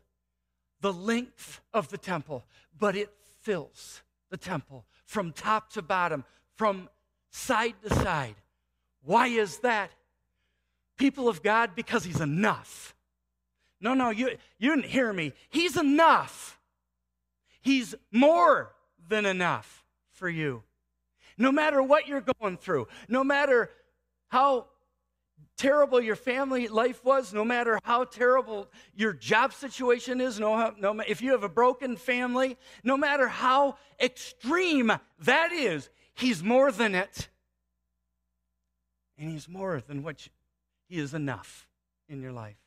the 0.81 0.91
length 0.91 1.61
of 1.73 1.87
the 1.89 1.97
temple 1.97 2.43
but 2.77 2.95
it 2.95 3.09
fills 3.41 4.01
the 4.29 4.37
temple 4.37 4.85
from 5.05 5.31
top 5.31 5.69
to 5.69 5.81
bottom 5.81 6.25
from 6.55 6.89
side 7.29 7.75
to 7.83 7.93
side 7.93 8.35
why 9.03 9.27
is 9.27 9.59
that 9.59 9.91
people 11.01 11.27
of 11.27 11.41
God 11.41 11.71
because 11.75 12.03
He's 12.03 12.21
enough. 12.21 12.95
No, 13.81 13.95
no, 13.95 14.11
you, 14.11 14.37
you 14.59 14.75
didn't 14.75 14.89
hear 14.89 15.11
me. 15.11 15.33
He's 15.49 15.75
enough. 15.75 16.59
He's 17.61 17.95
more 18.11 18.73
than 19.09 19.25
enough 19.25 19.83
for 20.11 20.29
you. 20.29 20.61
No 21.37 21.51
matter 21.51 21.81
what 21.81 22.07
you're 22.07 22.23
going 22.41 22.57
through, 22.57 22.87
no 23.09 23.23
matter 23.23 23.71
how 24.27 24.67
terrible 25.57 26.01
your 26.01 26.15
family 26.15 26.67
life 26.67 27.03
was, 27.03 27.33
no 27.33 27.45
matter 27.45 27.79
how 27.83 28.03
terrible 28.03 28.69
your 28.95 29.13
job 29.13 29.53
situation 29.53 30.19
is, 30.21 30.39
no, 30.39 30.73
no, 30.79 30.99
if 31.07 31.21
you 31.21 31.31
have 31.31 31.43
a 31.43 31.49
broken 31.49 31.95
family, 31.95 32.57
no 32.83 32.97
matter 32.97 33.27
how 33.27 33.77
extreme 33.99 34.91
that 35.19 35.51
is, 35.51 35.89
He's 36.13 36.43
more 36.43 36.71
than 36.71 36.95
it. 36.95 37.29
And 39.17 39.29
He's 39.29 39.47
more 39.47 39.81
than 39.85 40.03
what 40.03 40.25
you, 40.25 40.31
he 40.91 40.99
is 40.99 41.13
enough 41.13 41.69
in 42.09 42.21
your 42.21 42.33
life. 42.33 42.57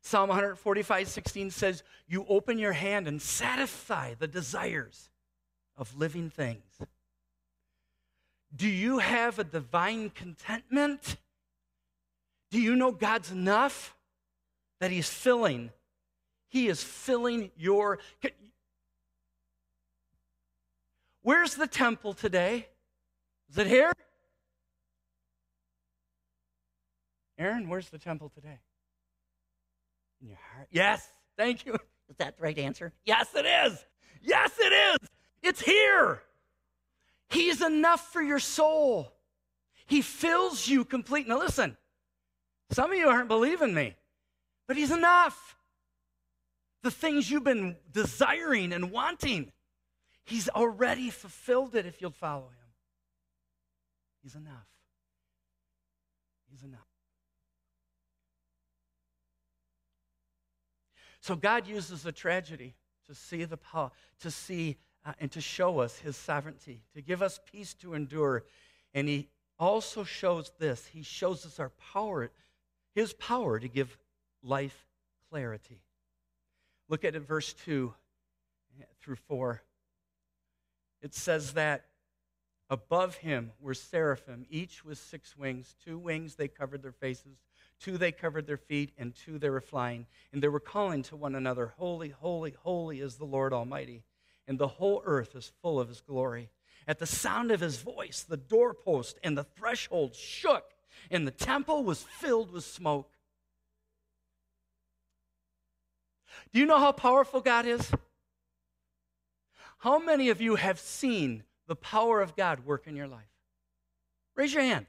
Psalm 0.00 0.28
145, 0.28 1.08
16 1.08 1.50
says, 1.50 1.82
You 2.06 2.24
open 2.28 2.56
your 2.56 2.72
hand 2.72 3.08
and 3.08 3.20
satisfy 3.20 4.14
the 4.14 4.28
desires 4.28 5.10
of 5.76 5.96
living 5.98 6.30
things. 6.30 6.62
Do 8.54 8.68
you 8.68 8.98
have 8.98 9.38
a 9.38 9.44
divine 9.44 10.10
contentment? 10.10 11.16
Do 12.50 12.60
you 12.60 12.74
know 12.74 12.90
God's 12.92 13.30
enough? 13.30 13.96
That 14.80 14.90
He's 14.90 15.08
filling. 15.08 15.70
He 16.48 16.68
is 16.68 16.82
filling 16.82 17.50
your. 17.56 17.98
Where's 21.22 21.54
the 21.54 21.66
temple 21.66 22.14
today? 22.14 22.66
Is 23.50 23.58
it 23.58 23.66
here? 23.66 23.92
Aaron, 27.38 27.68
where's 27.68 27.88
the 27.88 27.98
temple 27.98 28.30
today? 28.34 28.58
In 30.20 30.28
your 30.28 30.38
heart? 30.54 30.68
Yes, 30.70 31.08
thank 31.36 31.64
you. 31.66 31.74
Is 32.08 32.16
that 32.18 32.36
the 32.36 32.42
right 32.42 32.58
answer? 32.58 32.92
Yes, 33.04 33.28
it 33.34 33.46
is. 33.46 33.84
Yes, 34.22 34.52
it 34.58 34.72
is. 34.72 35.08
It's 35.42 35.60
here. 35.60 36.22
He's 37.30 37.62
enough 37.62 38.12
for 38.12 38.20
your 38.20 38.40
soul. 38.40 39.12
He 39.86 40.02
fills 40.02 40.68
you 40.68 40.84
complete. 40.84 41.28
Now, 41.28 41.38
listen, 41.38 41.76
some 42.72 42.92
of 42.92 42.98
you 42.98 43.08
aren't 43.08 43.28
believing 43.28 43.72
me, 43.72 43.96
but 44.66 44.76
He's 44.76 44.90
enough. 44.90 45.56
The 46.82 46.90
things 46.90 47.30
you've 47.30 47.44
been 47.44 47.76
desiring 47.92 48.72
and 48.72 48.90
wanting, 48.90 49.52
He's 50.24 50.48
already 50.48 51.10
fulfilled 51.10 51.74
it 51.74 51.86
if 51.86 52.00
you'll 52.00 52.10
follow 52.10 52.48
Him. 52.48 52.68
He's 54.22 54.34
enough. 54.34 54.66
He's 56.50 56.62
enough. 56.62 56.80
So 61.20 61.36
God 61.36 61.66
uses 61.66 62.02
the 62.02 62.12
tragedy 62.12 62.74
to 63.06 63.14
see 63.14 63.44
the 63.44 63.56
power, 63.56 63.90
to 64.20 64.30
see 64.30 64.78
uh, 65.04 65.12
and 65.20 65.30
to 65.32 65.40
show 65.40 65.80
us 65.80 65.98
his 65.98 66.16
sovereignty, 66.16 66.80
to 66.94 67.02
give 67.02 67.22
us 67.22 67.40
peace 67.50 67.74
to 67.74 67.94
endure. 67.94 68.44
And 68.94 69.08
he 69.08 69.28
also 69.58 70.04
shows 70.04 70.52
this 70.58 70.86
he 70.86 71.02
shows 71.02 71.44
us 71.46 71.58
our 71.58 71.70
power, 71.92 72.30
his 72.94 73.12
power 73.14 73.58
to 73.58 73.68
give 73.68 73.96
life 74.42 74.86
clarity. 75.30 75.80
Look 76.88 77.04
at 77.04 77.14
it, 77.14 77.20
verse 77.20 77.52
2 77.64 77.94
through 79.00 79.16
4. 79.16 79.62
It 81.02 81.14
says 81.14 81.52
that 81.54 81.86
above 82.68 83.16
him 83.16 83.52
were 83.60 83.74
seraphim, 83.74 84.44
each 84.50 84.84
with 84.84 84.98
six 84.98 85.36
wings. 85.36 85.74
Two 85.84 85.98
wings 85.98 86.34
they 86.34 86.48
covered 86.48 86.82
their 86.82 86.92
faces, 86.92 87.38
Two 87.80 87.96
they 87.96 88.12
covered 88.12 88.46
their 88.46 88.58
feet, 88.58 88.92
and 88.98 89.14
two 89.14 89.38
they 89.38 89.48
were 89.48 89.60
flying. 89.60 90.06
And 90.32 90.42
they 90.42 90.48
were 90.48 90.60
calling 90.60 91.02
to 91.04 91.16
one 91.16 91.34
another, 91.34 91.72
Holy, 91.78 92.10
holy, 92.10 92.54
holy 92.62 93.00
is 93.00 93.16
the 93.16 93.24
Lord 93.24 93.54
Almighty. 93.54 94.02
And 94.50 94.58
the 94.58 94.66
whole 94.66 95.00
earth 95.06 95.36
is 95.36 95.52
full 95.62 95.78
of 95.78 95.86
his 95.86 96.00
glory. 96.00 96.50
At 96.88 96.98
the 96.98 97.06
sound 97.06 97.52
of 97.52 97.60
his 97.60 97.76
voice, 97.76 98.26
the 98.28 98.36
doorpost 98.36 99.16
and 99.22 99.38
the 99.38 99.44
threshold 99.44 100.16
shook, 100.16 100.64
and 101.08 101.24
the 101.24 101.30
temple 101.30 101.84
was 101.84 102.02
filled 102.02 102.50
with 102.50 102.64
smoke. 102.64 103.12
Do 106.52 106.58
you 106.58 106.66
know 106.66 106.80
how 106.80 106.90
powerful 106.90 107.40
God 107.40 107.64
is? 107.64 107.92
How 109.78 110.00
many 110.00 110.30
of 110.30 110.40
you 110.40 110.56
have 110.56 110.80
seen 110.80 111.44
the 111.68 111.76
power 111.76 112.20
of 112.20 112.34
God 112.34 112.66
work 112.66 112.88
in 112.88 112.96
your 112.96 113.06
life? 113.06 113.30
Raise 114.34 114.52
your 114.52 114.64
hand. 114.64 114.86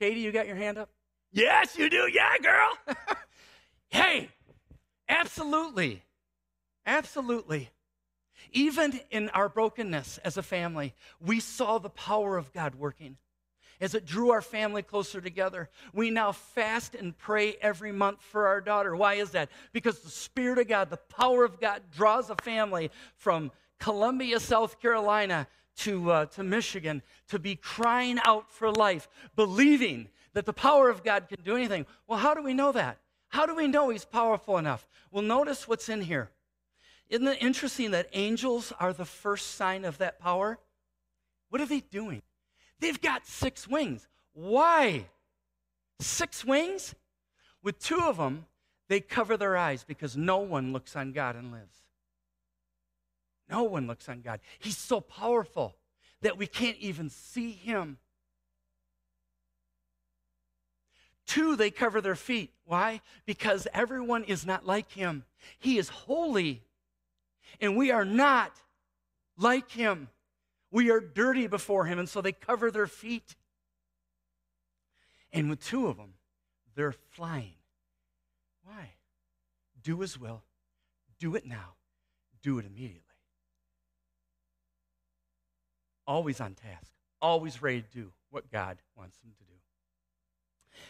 Katie, 0.00 0.22
you 0.22 0.32
got 0.32 0.48
your 0.48 0.56
hand 0.56 0.76
up? 0.76 0.90
Yes, 1.30 1.78
you 1.78 1.88
do. 1.88 2.10
Yeah, 2.12 2.36
girl. 2.38 2.96
hey, 3.90 4.30
absolutely. 5.08 6.02
Absolutely. 6.88 7.68
Even 8.50 8.98
in 9.10 9.28
our 9.30 9.50
brokenness 9.50 10.18
as 10.24 10.38
a 10.38 10.42
family, 10.42 10.94
we 11.20 11.38
saw 11.38 11.76
the 11.76 11.90
power 11.90 12.38
of 12.38 12.50
God 12.54 12.74
working 12.74 13.18
as 13.78 13.94
it 13.94 14.06
drew 14.06 14.30
our 14.30 14.40
family 14.40 14.82
closer 14.82 15.20
together. 15.20 15.68
We 15.92 16.10
now 16.10 16.32
fast 16.32 16.94
and 16.94 17.16
pray 17.16 17.56
every 17.60 17.92
month 17.92 18.22
for 18.22 18.46
our 18.46 18.62
daughter. 18.62 18.96
Why 18.96 19.14
is 19.14 19.32
that? 19.32 19.50
Because 19.74 20.00
the 20.00 20.10
Spirit 20.10 20.58
of 20.58 20.66
God, 20.66 20.88
the 20.88 20.96
power 20.96 21.44
of 21.44 21.60
God, 21.60 21.82
draws 21.94 22.30
a 22.30 22.36
family 22.36 22.90
from 23.16 23.52
Columbia, 23.78 24.40
South 24.40 24.80
Carolina 24.80 25.46
to, 25.80 26.10
uh, 26.10 26.26
to 26.26 26.42
Michigan 26.42 27.02
to 27.28 27.38
be 27.38 27.54
crying 27.54 28.18
out 28.24 28.50
for 28.50 28.72
life, 28.72 29.08
believing 29.36 30.08
that 30.32 30.46
the 30.46 30.54
power 30.54 30.88
of 30.88 31.04
God 31.04 31.28
can 31.28 31.42
do 31.44 31.54
anything. 31.54 31.84
Well, 32.06 32.18
how 32.18 32.32
do 32.32 32.42
we 32.42 32.54
know 32.54 32.72
that? 32.72 32.98
How 33.28 33.44
do 33.44 33.54
we 33.54 33.68
know 33.68 33.90
He's 33.90 34.06
powerful 34.06 34.56
enough? 34.56 34.88
Well, 35.10 35.22
notice 35.22 35.68
what's 35.68 35.90
in 35.90 36.00
here. 36.00 36.30
Isn't 37.08 37.26
it 37.26 37.42
interesting 37.42 37.92
that 37.92 38.08
angels 38.12 38.72
are 38.78 38.92
the 38.92 39.04
first 39.04 39.54
sign 39.54 39.84
of 39.84 39.98
that 39.98 40.18
power? 40.18 40.58
What 41.48 41.60
are 41.60 41.66
they 41.66 41.80
doing? 41.80 42.22
They've 42.80 43.00
got 43.00 43.26
six 43.26 43.66
wings. 43.66 44.06
Why? 44.34 45.06
Six 46.00 46.44
wings? 46.44 46.94
With 47.62 47.78
two 47.78 48.00
of 48.00 48.18
them, 48.18 48.46
they 48.88 49.00
cover 49.00 49.36
their 49.36 49.56
eyes 49.56 49.84
because 49.84 50.16
no 50.16 50.38
one 50.38 50.72
looks 50.72 50.94
on 50.96 51.12
God 51.12 51.34
and 51.34 51.50
lives. 51.50 51.76
No 53.48 53.62
one 53.62 53.86
looks 53.86 54.08
on 54.08 54.20
God. 54.20 54.40
He's 54.58 54.76
so 54.76 55.00
powerful 55.00 55.76
that 56.20 56.36
we 56.36 56.46
can't 56.46 56.76
even 56.78 57.08
see 57.08 57.52
him. 57.52 57.98
Two, 61.26 61.56
they 61.56 61.70
cover 61.70 62.00
their 62.00 62.14
feet. 62.14 62.52
Why? 62.64 63.00
Because 63.26 63.66
everyone 63.74 64.24
is 64.24 64.46
not 64.46 64.66
like 64.66 64.92
him. 64.92 65.24
He 65.58 65.78
is 65.78 65.88
holy, 65.88 66.62
and 67.60 67.76
we 67.76 67.90
are 67.90 68.04
not 68.04 68.52
like 69.36 69.70
him. 69.70 70.08
We 70.70 70.90
are 70.90 71.00
dirty 71.00 71.46
before 71.46 71.86
him, 71.86 71.98
and 71.98 72.08
so 72.08 72.20
they 72.20 72.32
cover 72.32 72.70
their 72.70 72.86
feet. 72.86 73.36
And 75.32 75.48
with 75.50 75.64
two 75.64 75.86
of 75.86 75.96
them, 75.96 76.14
they're 76.74 76.92
flying. 76.92 77.54
Why? 78.64 78.92
Do 79.82 80.00
his 80.00 80.18
will. 80.18 80.42
Do 81.18 81.34
it 81.34 81.46
now. 81.46 81.74
Do 82.42 82.58
it 82.58 82.66
immediately. 82.66 83.02
Always 86.06 86.40
on 86.40 86.54
task. 86.54 86.90
Always 87.20 87.60
ready 87.60 87.82
to 87.82 87.88
do 87.88 88.12
what 88.30 88.50
God 88.50 88.78
wants 88.96 89.18
them 89.18 89.32
to 89.38 89.44
do. 89.44 89.48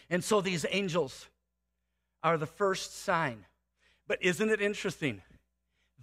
And 0.09 0.23
so 0.23 0.41
these 0.41 0.65
angels 0.69 1.27
are 2.23 2.37
the 2.37 2.45
first 2.45 3.01
sign. 3.01 3.45
But 4.07 4.21
isn't 4.21 4.49
it 4.49 4.61
interesting 4.61 5.21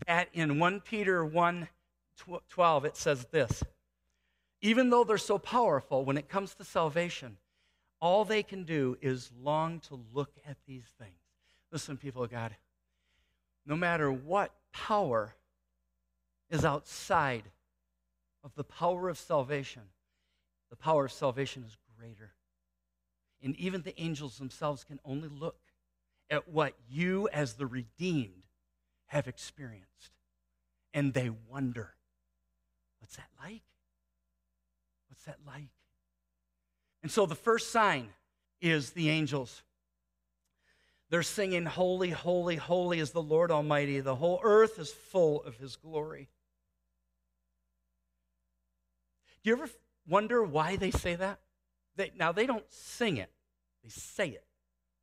that 0.06 0.28
in 0.32 0.58
1 0.58 0.80
Peter 0.80 1.24
1 1.24 1.68
12, 2.48 2.84
it 2.84 2.96
says 2.96 3.26
this 3.30 3.62
Even 4.60 4.90
though 4.90 5.04
they're 5.04 5.18
so 5.18 5.38
powerful, 5.38 6.04
when 6.04 6.16
it 6.16 6.28
comes 6.28 6.54
to 6.54 6.64
salvation, 6.64 7.36
all 8.00 8.24
they 8.24 8.42
can 8.42 8.64
do 8.64 8.96
is 9.00 9.30
long 9.42 9.80
to 9.80 10.00
look 10.12 10.32
at 10.46 10.56
these 10.66 10.84
things. 10.98 11.18
Listen, 11.72 11.96
people 11.96 12.22
of 12.22 12.30
God, 12.30 12.54
no 13.64 13.76
matter 13.76 14.10
what 14.10 14.52
power 14.72 15.34
is 16.50 16.64
outside 16.64 17.44
of 18.44 18.54
the 18.54 18.64
power 18.64 19.08
of 19.08 19.18
salvation, 19.18 19.82
the 20.70 20.76
power 20.76 21.06
of 21.06 21.12
salvation 21.12 21.64
is 21.66 21.76
greater. 21.98 22.32
And 23.42 23.56
even 23.56 23.82
the 23.82 24.00
angels 24.00 24.38
themselves 24.38 24.84
can 24.84 25.00
only 25.04 25.28
look 25.28 25.58
at 26.30 26.48
what 26.48 26.74
you, 26.88 27.28
as 27.32 27.54
the 27.54 27.66
redeemed, 27.66 28.45
have 29.06 29.28
experienced. 29.28 30.12
And 30.94 31.12
they 31.12 31.30
wonder 31.48 31.96
What's 33.06 33.16
that 33.16 33.28
like? 33.40 33.62
What's 35.08 35.22
that 35.26 35.38
like? 35.46 35.70
And 37.04 37.12
so 37.12 37.24
the 37.24 37.36
first 37.36 37.70
sign 37.70 38.08
is 38.60 38.90
the 38.90 39.10
angels. 39.10 39.62
They're 41.08 41.22
singing, 41.22 41.66
Holy, 41.66 42.10
holy, 42.10 42.56
holy 42.56 42.98
is 42.98 43.12
the 43.12 43.22
Lord 43.22 43.52
Almighty. 43.52 44.00
The 44.00 44.16
whole 44.16 44.40
earth 44.42 44.80
is 44.80 44.90
full 44.90 45.40
of 45.44 45.56
his 45.56 45.76
glory. 45.76 46.28
Do 49.44 49.50
you 49.50 49.56
ever 49.56 49.70
wonder 50.08 50.42
why 50.42 50.74
they 50.74 50.90
say 50.90 51.14
that? 51.14 51.38
They, 51.94 52.10
now, 52.18 52.32
they 52.32 52.46
don't 52.46 52.64
sing 52.70 53.18
it, 53.18 53.30
they 53.84 53.90
say 53.90 54.30
it. 54.30 54.44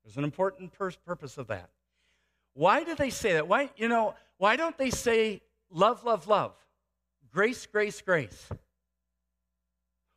There's 0.04 0.18
an 0.18 0.26
important 0.26 0.74
pur- 0.74 0.92
purpose 1.06 1.38
of 1.38 1.48
that. 1.48 1.70
Why 2.54 2.84
do 2.84 2.96
they 2.96 3.10
say 3.10 3.34
that? 3.34 3.48
Why, 3.48 3.70
you 3.76 3.88
know, 3.88 4.16
why 4.38 4.56
don't 4.56 4.78
they 4.78 4.90
say 4.90 5.42
love, 5.70 6.04
love, 6.04 6.28
love? 6.28 6.54
Grace, 7.32 7.66
grace, 7.66 8.02
grace. 8.02 8.50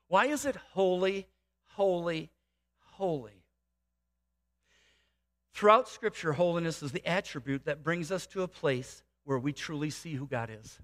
Why 0.09 0.27
is 0.27 0.45
it 0.45 0.57
holy, 0.73 1.27
holy, 1.69 2.31
holy? 2.93 3.43
Throughout 5.55 5.89
Scripture, 5.89 6.35
holiness 6.35 6.83
is 6.83 6.93
the 6.93 7.07
attribute 7.07 7.65
that 7.65 7.83
brings 7.83 8.13
us 8.13 8.27
to 8.29 8.43
a 8.43 8.49
place 8.49 9.03
where 9.25 9.39
we 9.39 9.53
truly 9.53 9.91
see 9.91 10.13
who 10.13 10.27
God 10.27 10.51
is. 10.51 10.79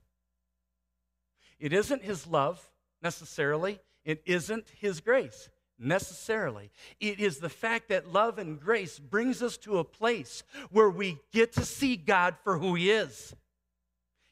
It 1.60 1.72
isn't 1.72 2.02
His 2.02 2.26
love 2.26 2.70
necessarily, 3.02 3.80
it 4.04 4.22
isn't 4.24 4.66
His 4.80 5.00
grace 5.00 5.50
necessarily. 5.82 6.70
It 7.00 7.20
is 7.20 7.38
the 7.38 7.48
fact 7.48 7.88
that 7.88 8.12
love 8.12 8.38
and 8.38 8.60
grace 8.60 8.98
brings 8.98 9.42
us 9.42 9.56
to 9.58 9.78
a 9.78 9.84
place 9.84 10.42
where 10.70 10.90
we 10.90 11.18
get 11.32 11.52
to 11.54 11.64
see 11.64 11.96
God 11.96 12.36
for 12.44 12.58
who 12.58 12.74
He 12.74 12.90
is. 12.90 13.34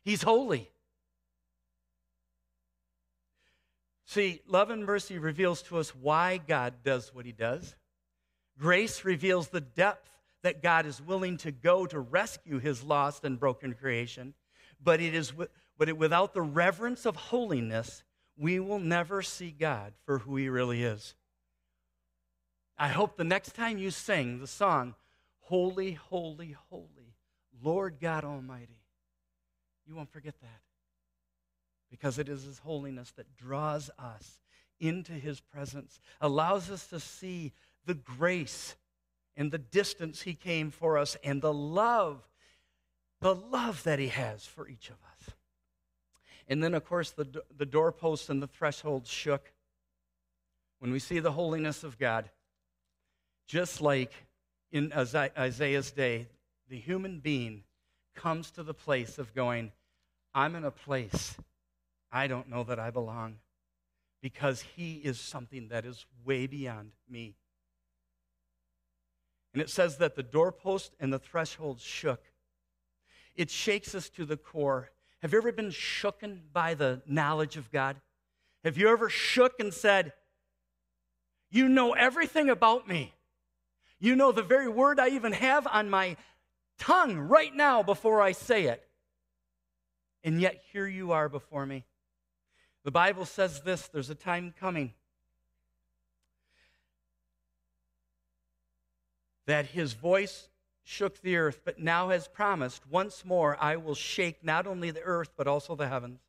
He's 0.04 0.22
holy. 0.22 0.70
See, 4.10 4.40
love 4.48 4.70
and 4.70 4.84
mercy 4.84 5.18
reveals 5.18 5.62
to 5.62 5.78
us 5.78 5.94
why 5.94 6.38
God 6.38 6.82
does 6.82 7.14
what 7.14 7.26
he 7.26 7.30
does. 7.30 7.76
Grace 8.58 9.04
reveals 9.04 9.50
the 9.50 9.60
depth 9.60 10.10
that 10.42 10.64
God 10.64 10.84
is 10.84 11.00
willing 11.00 11.36
to 11.36 11.52
go 11.52 11.86
to 11.86 12.00
rescue 12.00 12.58
his 12.58 12.82
lost 12.82 13.24
and 13.24 13.38
broken 13.38 13.72
creation. 13.72 14.34
But 14.82 15.00
it 15.00 15.14
is 15.14 15.32
but 15.78 15.88
it, 15.88 15.96
without 15.96 16.34
the 16.34 16.42
reverence 16.42 17.06
of 17.06 17.14
holiness, 17.14 18.02
we 18.36 18.58
will 18.58 18.80
never 18.80 19.22
see 19.22 19.52
God 19.52 19.92
for 20.04 20.18
who 20.18 20.34
he 20.34 20.48
really 20.48 20.82
is. 20.82 21.14
I 22.80 22.88
hope 22.88 23.18
the 23.18 23.24
next 23.24 23.54
time 23.54 23.76
you 23.76 23.90
sing 23.90 24.38
the 24.38 24.46
song, 24.46 24.94
Holy, 25.40 25.92
Holy, 25.92 26.56
Holy, 26.70 27.14
Lord 27.62 27.98
God 28.00 28.24
Almighty, 28.24 28.80
you 29.86 29.94
won't 29.94 30.10
forget 30.10 30.34
that 30.40 30.60
because 31.90 32.18
it 32.18 32.26
is 32.26 32.44
His 32.44 32.60
holiness 32.60 33.12
that 33.18 33.36
draws 33.36 33.90
us 33.98 34.40
into 34.80 35.12
His 35.12 35.40
presence, 35.40 36.00
allows 36.22 36.70
us 36.70 36.86
to 36.86 36.98
see 36.98 37.52
the 37.84 37.92
grace 37.92 38.76
and 39.36 39.52
the 39.52 39.58
distance 39.58 40.22
He 40.22 40.32
came 40.32 40.70
for 40.70 40.96
us 40.96 41.18
and 41.22 41.42
the 41.42 41.52
love, 41.52 42.26
the 43.20 43.34
love 43.34 43.82
that 43.82 43.98
He 43.98 44.08
has 44.08 44.46
for 44.46 44.66
each 44.66 44.88
of 44.88 44.96
us. 45.12 45.34
And 46.48 46.64
then, 46.64 46.72
of 46.72 46.86
course, 46.86 47.10
the, 47.10 47.42
the 47.54 47.66
doorposts 47.66 48.30
and 48.30 48.42
the 48.42 48.46
thresholds 48.46 49.10
shook. 49.10 49.52
When 50.78 50.92
we 50.92 50.98
see 50.98 51.18
the 51.18 51.32
holiness 51.32 51.84
of 51.84 51.98
God, 51.98 52.30
just 53.50 53.80
like 53.80 54.12
in 54.70 54.92
Isaiah's 54.92 55.90
day, 55.90 56.28
the 56.68 56.78
human 56.78 57.18
being 57.18 57.64
comes 58.14 58.52
to 58.52 58.62
the 58.62 58.72
place 58.72 59.18
of 59.18 59.34
going, 59.34 59.72
I'm 60.32 60.54
in 60.54 60.64
a 60.64 60.70
place 60.70 61.36
I 62.12 62.28
don't 62.28 62.48
know 62.48 62.62
that 62.62 62.78
I 62.78 62.90
belong 62.90 63.38
because 64.22 64.60
he 64.76 64.94
is 64.98 65.18
something 65.18 65.68
that 65.70 65.84
is 65.84 66.06
way 66.24 66.46
beyond 66.46 66.92
me. 67.08 67.34
And 69.52 69.60
it 69.60 69.68
says 69.68 69.96
that 69.96 70.14
the 70.14 70.22
doorpost 70.22 70.92
and 71.00 71.12
the 71.12 71.18
threshold 71.18 71.80
shook. 71.80 72.22
It 73.34 73.50
shakes 73.50 73.96
us 73.96 74.08
to 74.10 74.24
the 74.24 74.36
core. 74.36 74.90
Have 75.22 75.32
you 75.32 75.38
ever 75.38 75.50
been 75.50 75.70
shooken 75.70 76.38
by 76.52 76.74
the 76.74 77.02
knowledge 77.04 77.56
of 77.56 77.72
God? 77.72 77.96
Have 78.62 78.78
you 78.78 78.88
ever 78.88 79.10
shook 79.10 79.58
and 79.58 79.74
said, 79.74 80.12
You 81.50 81.68
know 81.68 81.94
everything 81.94 82.48
about 82.48 82.86
me? 82.86 83.12
You 84.00 84.16
know 84.16 84.32
the 84.32 84.42
very 84.42 84.68
word 84.68 84.98
I 84.98 85.10
even 85.10 85.32
have 85.32 85.66
on 85.66 85.90
my 85.90 86.16
tongue 86.78 87.18
right 87.18 87.54
now 87.54 87.82
before 87.82 88.22
I 88.22 88.32
say 88.32 88.64
it. 88.64 88.82
And 90.24 90.40
yet 90.40 90.62
here 90.72 90.86
you 90.86 91.12
are 91.12 91.28
before 91.28 91.66
me. 91.66 91.84
The 92.82 92.90
Bible 92.90 93.26
says 93.26 93.60
this 93.60 93.88
there's 93.88 94.10
a 94.10 94.14
time 94.14 94.54
coming 94.58 94.94
that 99.46 99.66
his 99.66 99.92
voice 99.92 100.48
shook 100.82 101.20
the 101.20 101.36
earth, 101.36 101.60
but 101.64 101.78
now 101.78 102.08
has 102.08 102.26
promised, 102.26 102.86
once 102.88 103.24
more 103.24 103.56
I 103.60 103.76
will 103.76 103.94
shake 103.94 104.42
not 104.42 104.66
only 104.66 104.90
the 104.90 105.02
earth, 105.02 105.30
but 105.36 105.46
also 105.46 105.76
the 105.76 105.88
heavens. 105.88 106.20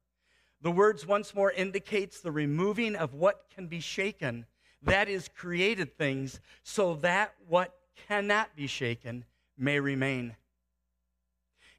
The 0.62 0.72
words 0.72 1.08
once 1.08 1.34
more 1.34 1.52
indicates 1.52 2.20
the 2.20 2.32
removing 2.32 2.96
of 2.96 3.14
what 3.14 3.46
can 3.54 3.68
be 3.68 3.80
shaken, 3.80 4.46
that 4.84 5.10
is, 5.10 5.28
created 5.28 5.98
things, 5.98 6.40
so 6.64 6.96
that 6.96 7.34
what 7.48 7.76
cannot 8.08 8.56
be 8.56 8.68
shaken 8.68 9.26
may 9.58 9.80
remain. 9.80 10.36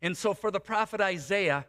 And 0.01 0.17
so 0.17 0.35
for 0.35 0.51
the 0.51 0.61
prophet 0.61 1.01
Isaiah, 1.01 1.67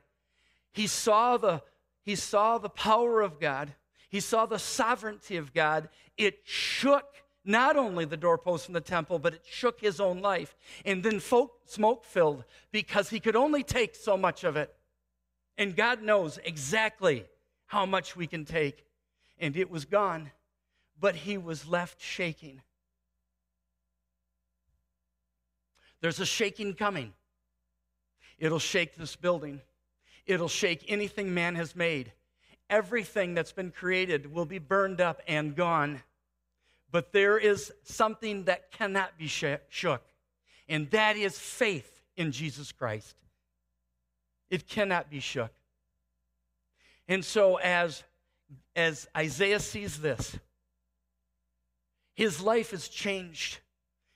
he 0.71 0.87
saw 0.87 1.37
the, 1.37 1.61
he 2.01 2.15
saw 2.15 2.57
the 2.57 2.69
power 2.69 3.21
of 3.21 3.39
God, 3.39 3.73
he 4.09 4.19
saw 4.19 4.45
the 4.45 4.59
sovereignty 4.59 5.37
of 5.37 5.53
God. 5.53 5.89
It 6.17 6.41
shook 6.43 7.05
not 7.43 7.75
only 7.75 8.05
the 8.05 8.15
doorposts 8.15 8.67
in 8.67 8.73
the 8.73 8.81
temple, 8.81 9.19
but 9.19 9.33
it 9.33 9.41
shook 9.43 9.81
his 9.81 9.99
own 9.99 10.21
life. 10.21 10.55
And 10.85 11.03
then 11.03 11.19
smoke 11.19 12.05
filled 12.05 12.43
because 12.71 13.09
he 13.09 13.19
could 13.19 13.35
only 13.35 13.63
take 13.63 13.95
so 13.95 14.15
much 14.15 14.43
of 14.43 14.55
it. 14.55 14.73
And 15.57 15.75
God 15.75 16.01
knows 16.01 16.39
exactly 16.43 17.25
how 17.65 17.85
much 17.85 18.15
we 18.15 18.27
can 18.27 18.45
take. 18.45 18.85
And 19.39 19.57
it 19.57 19.69
was 19.69 19.85
gone, 19.85 20.31
but 20.99 21.15
he 21.15 21.37
was 21.37 21.67
left 21.67 22.01
shaking. 22.01 22.61
There's 26.01 26.19
a 26.19 26.25
shaking 26.25 26.73
coming. 26.73 27.13
It'll 28.37 28.59
shake 28.59 28.95
this 28.95 29.15
building, 29.15 29.61
it'll 30.25 30.49
shake 30.49 30.85
anything 30.87 31.33
man 31.33 31.55
has 31.55 31.75
made. 31.75 32.11
Everything 32.69 33.33
that's 33.33 33.51
been 33.51 33.71
created 33.71 34.33
will 34.33 34.45
be 34.45 34.57
burned 34.57 34.99
up 34.99 35.21
and 35.27 35.55
gone. 35.55 36.01
But 36.91 37.11
there 37.11 37.37
is 37.37 37.71
something 37.83 38.45
that 38.45 38.71
cannot 38.71 39.17
be 39.17 39.27
shook, 39.27 40.01
and 40.67 40.89
that 40.91 41.17
is 41.17 41.37
faith 41.37 42.01
in 42.15 42.31
Jesus 42.31 42.71
Christ. 42.71 43.15
It 44.49 44.67
cannot 44.67 45.09
be 45.09 45.19
shook. 45.19 45.51
And 47.07 47.23
so, 47.23 47.57
as, 47.57 48.03
as 48.75 49.07
Isaiah 49.15 49.59
sees 49.59 49.99
this, 49.99 50.37
his 52.13 52.41
life 52.41 52.73
is 52.73 52.87
changed. 52.87 53.59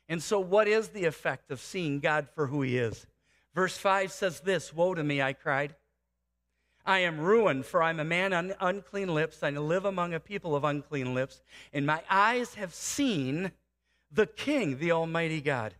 And 0.09 0.21
so, 0.21 0.39
what 0.39 0.67
is 0.67 0.89
the 0.89 1.05
effect 1.05 1.51
of 1.51 1.59
seeing 1.59 1.99
God 1.99 2.27
for 2.33 2.47
who 2.47 2.61
he 2.61 2.77
is? 2.77 3.05
Verse 3.53 3.77
5 3.77 4.11
says 4.11 4.39
this 4.41 4.73
Woe 4.73 4.93
to 4.93 5.03
me, 5.03 5.21
I 5.21 5.33
cried. 5.33 5.75
I 6.85 6.99
am 6.99 7.19
ruined, 7.19 7.65
for 7.65 7.83
I'm 7.83 7.99
a 7.99 8.05
man 8.05 8.31
on 8.31 8.53
unclean 8.61 9.13
lips. 9.13 9.43
I 9.43 9.49
live 9.49 9.83
among 9.83 10.13
a 10.13 10.21
people 10.21 10.55
of 10.55 10.63
unclean 10.63 11.13
lips, 11.13 11.41
and 11.73 11.85
my 11.85 12.01
eyes 12.09 12.53
have 12.53 12.73
seen 12.73 13.51
the 14.09 14.25
King, 14.25 14.77
the 14.77 14.93
Almighty 14.93 15.41
God. 15.41 15.75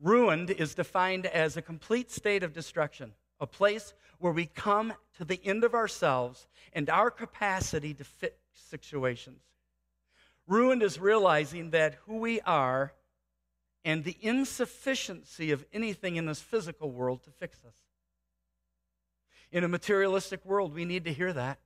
Ruined 0.00 0.50
is 0.50 0.74
defined 0.74 1.26
as 1.26 1.56
a 1.56 1.62
complete 1.62 2.10
state 2.10 2.42
of 2.42 2.52
destruction, 2.52 3.12
a 3.38 3.46
place 3.46 3.94
where 4.18 4.32
we 4.32 4.46
come 4.46 4.92
to 5.16 5.24
the 5.24 5.40
end 5.44 5.62
of 5.62 5.74
ourselves 5.74 6.48
and 6.72 6.90
our 6.90 7.10
capacity 7.10 7.94
to 7.94 8.04
fit 8.04 8.38
situations. 8.58 9.42
Ruined 10.46 10.82
is 10.82 10.98
realizing 10.98 11.70
that 11.70 11.96
who 12.06 12.16
we 12.16 12.40
are 12.40 12.92
and 13.84 14.04
the 14.04 14.16
insufficiency 14.20 15.50
of 15.50 15.64
anything 15.72 16.16
in 16.16 16.26
this 16.26 16.40
physical 16.40 16.90
world 16.90 17.22
to 17.24 17.30
fix 17.30 17.58
us. 17.66 17.74
In 19.50 19.64
a 19.64 19.68
materialistic 19.68 20.44
world, 20.44 20.74
we 20.74 20.84
need 20.84 21.04
to 21.04 21.12
hear 21.12 21.32
that. 21.32 21.58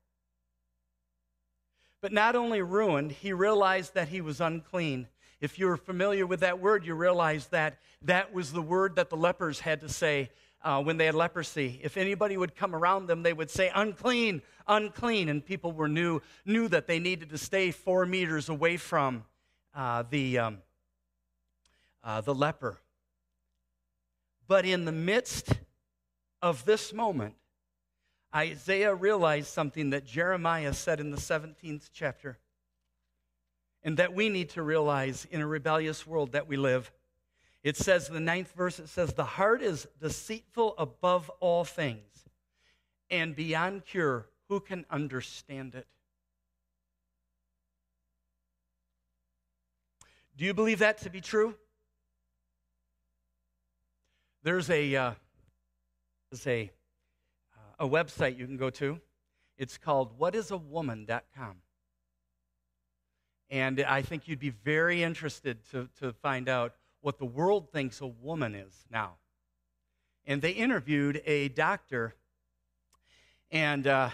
But 2.01 2.12
not 2.12 2.34
only 2.34 2.62
ruined, 2.62 3.12
he 3.12 3.32
realized 3.32 3.95
that 3.95 4.09
he 4.09 4.20
was 4.20 4.40
unclean. 4.40 5.09
If 5.40 5.59
you're 5.59 5.76
familiar 5.76 6.26
with 6.26 6.40
that 6.40 6.61
word, 6.61 6.84
you 6.84 6.95
realize 6.95 7.49
that 7.49 7.78
that 8.03 8.32
was 8.32 8.53
the 8.53 8.62
word 8.62 8.97
that 8.97 9.11
the 9.11 9.16
lepers 9.16 9.61
had 9.61 9.80
to 9.80 9.88
say 9.88 10.30
uh, 10.64 10.82
when 10.82 10.96
they 10.96 11.06
had 11.06 11.14
leprosy. 11.14 11.80
If 11.82 11.96
anybody 11.96 12.36
would 12.36 12.54
come 12.54 12.74
around 12.74 13.06
them, 13.06 13.22
they 13.22 13.32
would 13.32 13.50
say, 13.50 13.70
unclean, 13.74 14.42
unclean. 14.66 15.28
And 15.28 15.44
people 15.44 15.72
were 15.72 15.88
knew, 15.88 16.20
knew 16.44 16.68
that 16.68 16.86
they 16.86 16.98
needed 16.98 17.30
to 17.30 17.38
stay 17.38 17.70
four 17.70 18.06
meters 18.06 18.48
away 18.48 18.76
from 18.76 19.24
uh, 19.74 20.04
the, 20.08 20.38
um, 20.38 20.58
uh, 22.04 22.20
the 22.20 22.34
leper. 22.34 22.78
But 24.46 24.64
in 24.64 24.84
the 24.84 24.92
midst 24.92 25.52
of 26.40 26.64
this 26.64 26.92
moment, 26.92 27.34
Isaiah 28.34 28.94
realized 28.94 29.48
something 29.48 29.90
that 29.90 30.06
Jeremiah 30.06 30.72
said 30.72 31.00
in 31.00 31.10
the 31.10 31.18
17th 31.18 31.90
chapter 31.92 32.38
and 33.84 33.96
that 33.96 34.14
we 34.14 34.28
need 34.28 34.50
to 34.50 34.62
realize 34.62 35.26
in 35.30 35.40
a 35.40 35.46
rebellious 35.46 36.06
world 36.06 36.32
that 36.32 36.48
we 36.48 36.56
live. 36.56 36.90
It 37.62 37.76
says 37.76 38.08
the 38.08 38.20
ninth 38.20 38.52
verse, 38.56 38.78
it 38.78 38.88
says, 38.88 39.12
The 39.12 39.24
heart 39.24 39.62
is 39.62 39.86
deceitful 40.00 40.74
above 40.78 41.30
all 41.40 41.64
things 41.64 42.28
and 43.08 43.36
beyond 43.36 43.84
cure. 43.84 44.26
Who 44.48 44.58
can 44.60 44.84
understand 44.90 45.74
it? 45.74 45.86
Do 50.36 50.44
you 50.44 50.54
believe 50.54 50.80
that 50.80 50.98
to 50.98 51.10
be 51.10 51.20
true? 51.20 51.54
There's 54.42 54.68
a, 54.70 54.96
uh, 54.96 55.12
there's 56.30 56.46
a, 56.46 56.72
uh, 57.54 57.86
a 57.86 57.88
website 57.88 58.38
you 58.38 58.46
can 58.46 58.56
go 58.56 58.70
to. 58.70 59.00
It's 59.56 59.78
called 59.78 60.18
whatisawoman.com. 60.18 61.56
And 63.50 63.80
I 63.82 64.02
think 64.02 64.26
you'd 64.26 64.40
be 64.40 64.50
very 64.50 65.02
interested 65.02 65.58
to, 65.70 65.88
to 66.00 66.12
find 66.14 66.48
out 66.48 66.74
what 67.03 67.18
the 67.18 67.26
world 67.26 67.70
thinks 67.70 68.00
a 68.00 68.07
woman 68.07 68.55
is 68.55 68.86
now. 68.90 69.14
And 70.26 70.40
they 70.40 70.53
interviewed 70.53 71.20
a 71.26 71.48
doctor, 71.48 72.14
and, 73.50 73.86
uh, 73.86 74.11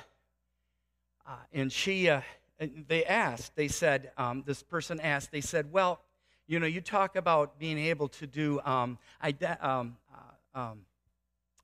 uh, 1.27 1.31
and 1.53 1.71
she, 1.71 2.09
uh, 2.09 2.23
they 2.59 3.05
asked, 3.05 3.55
they 3.55 3.69
said, 3.69 4.11
um, 4.17 4.43
this 4.45 4.63
person 4.63 4.99
asked, 5.01 5.31
they 5.31 5.43
said, 5.43 5.71
well, 5.71 6.01
you 6.47 6.59
know, 6.59 6.67
you 6.67 6.81
talk 6.81 7.15
about 7.15 7.59
being 7.59 7.79
able 7.79 8.09
to 8.09 8.27
do 8.27 8.61
um, 8.63 8.99
ide- 9.21 9.59
um, 9.61 9.97
uh, 10.55 10.59
um 10.59 10.81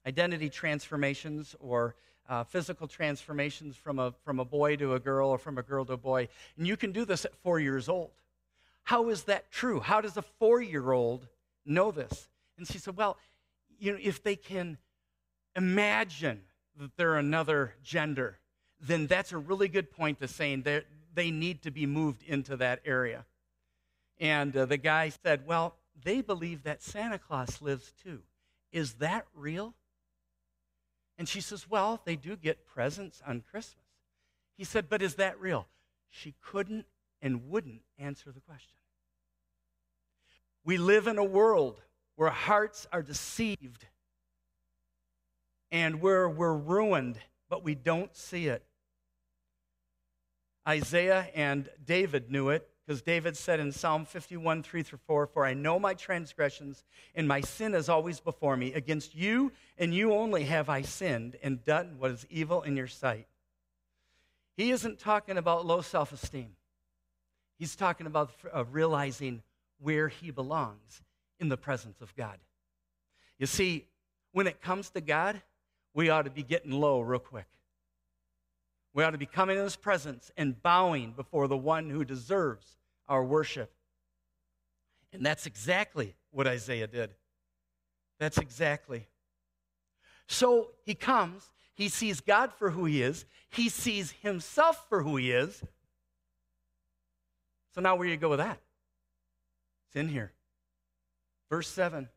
identity 0.06 0.50
transformations 0.50 1.56
or 1.60 1.94
uh, 2.28 2.44
physical 2.44 2.86
transformations 2.86 3.76
from 3.76 3.98
a, 3.98 4.12
from 4.24 4.40
a 4.40 4.44
boy 4.44 4.76
to 4.76 4.94
a 4.94 5.00
girl 5.00 5.28
or 5.28 5.38
from 5.38 5.58
a 5.58 5.62
girl 5.62 5.84
to 5.84 5.94
a 5.94 5.96
boy. 5.96 6.28
And 6.56 6.66
you 6.66 6.76
can 6.76 6.92
do 6.92 7.04
this 7.04 7.24
at 7.24 7.34
four 7.36 7.58
years 7.58 7.88
old. 7.88 8.10
How 8.84 9.08
is 9.08 9.24
that 9.24 9.50
true? 9.50 9.80
How 9.80 10.00
does 10.00 10.16
a 10.16 10.22
four 10.22 10.60
year 10.60 10.92
old 10.92 11.26
know 11.66 11.90
this? 11.90 12.28
And 12.56 12.66
she 12.66 12.78
said, 12.78 12.96
Well, 12.96 13.18
you 13.78 13.92
know, 13.92 13.98
if 14.00 14.22
they 14.22 14.36
can 14.36 14.78
imagine 15.56 16.42
that 16.78 16.96
they're 16.96 17.16
another 17.16 17.74
gender, 17.82 18.38
then 18.80 19.06
that's 19.06 19.32
a 19.32 19.38
really 19.38 19.68
good 19.68 19.90
point 19.90 20.20
to 20.20 20.28
saying 20.28 20.62
that 20.62 20.84
they 21.14 21.30
need 21.30 21.62
to 21.62 21.70
be 21.70 21.86
moved 21.86 22.22
into 22.22 22.56
that 22.56 22.80
area. 22.84 23.24
And 24.18 24.56
uh, 24.56 24.66
the 24.66 24.76
guy 24.76 25.08
said, 25.08 25.46
Well, 25.46 25.76
they 26.02 26.20
believe 26.20 26.64
that 26.64 26.82
Santa 26.82 27.18
Claus 27.18 27.62
lives 27.62 27.92
too. 28.02 28.20
Is 28.72 28.94
that 28.94 29.26
real? 29.34 29.74
And 31.16 31.28
she 31.28 31.40
says, 31.40 31.70
Well, 31.70 32.00
they 32.04 32.16
do 32.16 32.36
get 32.36 32.66
presents 32.66 33.22
on 33.26 33.42
Christmas. 33.50 33.84
He 34.58 34.64
said, 34.64 34.88
But 34.88 35.00
is 35.02 35.14
that 35.14 35.40
real? 35.40 35.68
She 36.10 36.34
couldn't 36.42 36.86
and 37.24 37.48
wouldn't 37.48 37.80
answer 37.98 38.30
the 38.30 38.40
question. 38.40 38.76
We 40.64 40.76
live 40.76 41.08
in 41.08 41.18
a 41.18 41.24
world 41.24 41.80
where 42.16 42.30
hearts 42.30 42.86
are 42.92 43.02
deceived 43.02 43.86
and 45.72 46.00
where 46.00 46.28
we're 46.28 46.54
ruined, 46.54 47.18
but 47.48 47.64
we 47.64 47.74
don't 47.74 48.14
see 48.14 48.46
it. 48.46 48.62
Isaiah 50.68 51.28
and 51.34 51.68
David 51.84 52.30
knew 52.30 52.50
it 52.50 52.68
because 52.86 53.00
David 53.02 53.36
said 53.36 53.58
in 53.58 53.72
Psalm 53.72 54.04
51, 54.04 54.62
3 54.62 54.82
through 54.82 54.98
4, 55.06 55.26
For 55.26 55.46
I 55.46 55.54
know 55.54 55.78
my 55.78 55.94
transgressions, 55.94 56.84
and 57.14 57.26
my 57.26 57.40
sin 57.40 57.74
is 57.74 57.88
always 57.88 58.20
before 58.20 58.56
me. 58.56 58.74
Against 58.74 59.14
you 59.14 59.50
and 59.78 59.94
you 59.94 60.12
only 60.12 60.44
have 60.44 60.68
I 60.68 60.82
sinned 60.82 61.36
and 61.42 61.64
done 61.64 61.96
what 61.98 62.10
is 62.10 62.26
evil 62.28 62.62
in 62.62 62.76
your 62.76 62.86
sight. 62.86 63.26
He 64.56 64.70
isn't 64.70 64.98
talking 64.98 65.38
about 65.38 65.64
low 65.64 65.80
self 65.80 66.12
esteem. 66.12 66.56
He's 67.58 67.76
talking 67.76 68.06
about 68.06 68.32
uh, 68.52 68.64
realizing 68.64 69.42
where 69.78 70.08
he 70.08 70.30
belongs 70.30 71.02
in 71.38 71.48
the 71.48 71.56
presence 71.56 72.00
of 72.00 72.14
God. 72.16 72.38
You 73.38 73.46
see, 73.46 73.86
when 74.32 74.46
it 74.46 74.60
comes 74.60 74.90
to 74.90 75.00
God, 75.00 75.40
we 75.94 76.10
ought 76.10 76.22
to 76.22 76.30
be 76.30 76.42
getting 76.42 76.72
low 76.72 77.00
real 77.00 77.20
quick. 77.20 77.46
We 78.92 79.02
ought 79.02 79.10
to 79.10 79.18
be 79.18 79.26
coming 79.26 79.56
in 79.56 79.64
his 79.64 79.76
presence 79.76 80.30
and 80.36 80.60
bowing 80.62 81.12
before 81.12 81.48
the 81.48 81.56
one 81.56 81.90
who 81.90 82.04
deserves 82.04 82.76
our 83.08 83.24
worship. 83.24 83.72
And 85.12 85.24
that's 85.24 85.46
exactly 85.46 86.14
what 86.30 86.46
Isaiah 86.46 86.86
did. 86.86 87.10
That's 88.18 88.38
exactly. 88.38 89.06
So 90.28 90.70
he 90.84 90.94
comes, 90.94 91.50
he 91.74 91.88
sees 91.88 92.20
God 92.20 92.52
for 92.52 92.70
who 92.70 92.84
he 92.84 93.02
is, 93.02 93.24
he 93.50 93.68
sees 93.68 94.12
himself 94.22 94.86
for 94.88 95.02
who 95.02 95.16
he 95.16 95.30
is. 95.32 95.62
So 97.74 97.80
now 97.80 97.96
where 97.96 98.06
do 98.06 98.12
you 98.12 98.16
go 98.16 98.30
with 98.30 98.38
that? 98.38 98.60
It's 99.88 99.96
in 99.96 100.08
here. 100.08 100.32
Verse 101.50 101.68
7, 101.68 102.08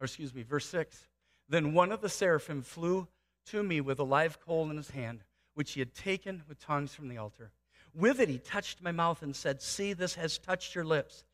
or 0.00 0.04
excuse 0.04 0.34
me, 0.34 0.42
verse 0.42 0.66
6. 0.66 1.06
Then 1.48 1.72
one 1.72 1.92
of 1.92 2.00
the 2.00 2.08
seraphim 2.08 2.62
flew 2.62 3.08
to 3.46 3.62
me 3.62 3.80
with 3.80 3.98
a 3.98 4.04
live 4.04 4.40
coal 4.40 4.70
in 4.70 4.76
his 4.76 4.90
hand, 4.90 5.22
which 5.54 5.72
he 5.72 5.80
had 5.80 5.94
taken 5.94 6.42
with 6.48 6.58
tongs 6.58 6.94
from 6.94 7.08
the 7.08 7.18
altar. 7.18 7.52
With 7.94 8.20
it, 8.20 8.28
he 8.28 8.38
touched 8.38 8.82
my 8.82 8.92
mouth 8.92 9.22
and 9.22 9.34
said, 9.34 9.62
See, 9.62 9.92
this 9.92 10.14
has 10.16 10.38
touched 10.38 10.74
your 10.74 10.84
lips. 10.84 11.24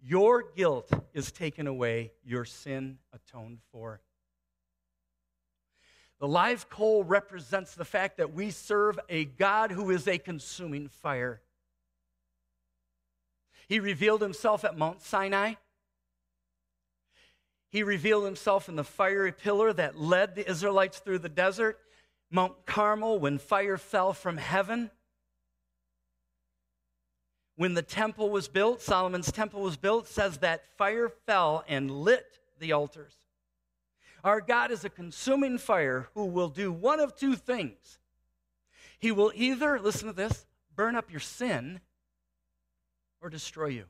Your 0.00 0.44
guilt 0.56 0.90
is 1.12 1.32
taken 1.32 1.66
away, 1.66 2.12
your 2.24 2.44
sin 2.44 2.98
atoned 3.12 3.58
for. 3.72 4.00
The 6.20 6.28
live 6.28 6.68
coal 6.68 7.04
represents 7.04 7.74
the 7.74 7.84
fact 7.84 8.16
that 8.16 8.32
we 8.32 8.50
serve 8.50 8.98
a 9.08 9.24
God 9.24 9.70
who 9.70 9.90
is 9.90 10.08
a 10.08 10.18
consuming 10.18 10.88
fire. 10.88 11.40
He 13.68 13.80
revealed 13.80 14.22
himself 14.22 14.64
at 14.64 14.78
Mount 14.78 15.02
Sinai. 15.02 15.54
He 17.70 17.82
revealed 17.82 18.24
himself 18.24 18.68
in 18.68 18.76
the 18.76 18.84
fiery 18.84 19.30
pillar 19.30 19.72
that 19.74 20.00
led 20.00 20.34
the 20.34 20.48
Israelites 20.48 21.00
through 21.00 21.18
the 21.18 21.28
desert. 21.28 21.78
Mount 22.30 22.64
Carmel, 22.64 23.18
when 23.18 23.38
fire 23.38 23.76
fell 23.76 24.14
from 24.14 24.38
heaven. 24.38 24.90
When 27.56 27.74
the 27.74 27.82
temple 27.82 28.30
was 28.30 28.48
built, 28.48 28.80
Solomon's 28.80 29.30
temple 29.30 29.60
was 29.60 29.76
built, 29.76 30.08
says 30.08 30.38
that 30.38 30.64
fire 30.78 31.10
fell 31.26 31.64
and 31.68 31.90
lit 31.90 32.38
the 32.58 32.72
altars. 32.72 33.14
Our 34.24 34.40
God 34.40 34.70
is 34.70 34.84
a 34.84 34.90
consuming 34.90 35.58
fire 35.58 36.08
who 36.14 36.24
will 36.24 36.48
do 36.48 36.72
one 36.72 37.00
of 37.00 37.16
two 37.16 37.34
things. 37.34 37.98
He 38.98 39.12
will 39.12 39.32
either, 39.34 39.78
listen 39.78 40.06
to 40.06 40.14
this, 40.14 40.46
burn 40.74 40.96
up 40.96 41.10
your 41.10 41.20
sin 41.20 41.80
or 43.20 43.30
destroy 43.30 43.66
you. 43.66 43.84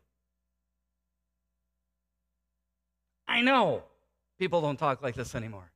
I 3.26 3.42
know 3.42 3.82
people 4.38 4.60
don't 4.60 4.78
talk 4.78 5.02
like 5.02 5.14
this 5.14 5.34
anymore, 5.34 5.70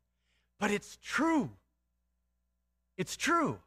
but 0.59 0.71
it's 0.71 0.99
true. 1.03 1.51
It's 2.97 3.17
true. 3.17 3.59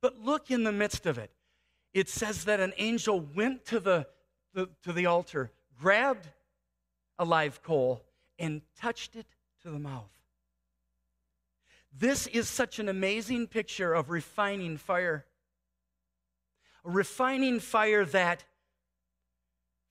But 0.00 0.18
look 0.18 0.50
in 0.50 0.64
the 0.64 0.72
midst 0.72 1.06
of 1.06 1.18
it. 1.18 1.30
It 1.94 2.08
says 2.08 2.44
that 2.44 2.60
an 2.60 2.72
angel 2.76 3.20
went 3.20 3.64
to 3.66 3.80
the, 3.80 4.06
the, 4.54 4.68
to 4.84 4.92
the 4.92 5.06
altar, 5.06 5.50
grabbed 5.80 6.28
a 7.18 7.24
live 7.24 7.62
coal, 7.62 8.04
and 8.38 8.62
touched 8.80 9.16
it 9.16 9.26
to 9.62 9.70
the 9.70 9.78
mouth. 9.78 10.10
This 11.96 12.26
is 12.28 12.48
such 12.48 12.78
an 12.78 12.88
amazing 12.88 13.48
picture 13.48 13.92
of 13.92 14.10
refining 14.10 14.76
fire. 14.76 15.24
A 16.88 16.90
refining 16.90 17.60
fire 17.60 18.04
that, 18.06 18.44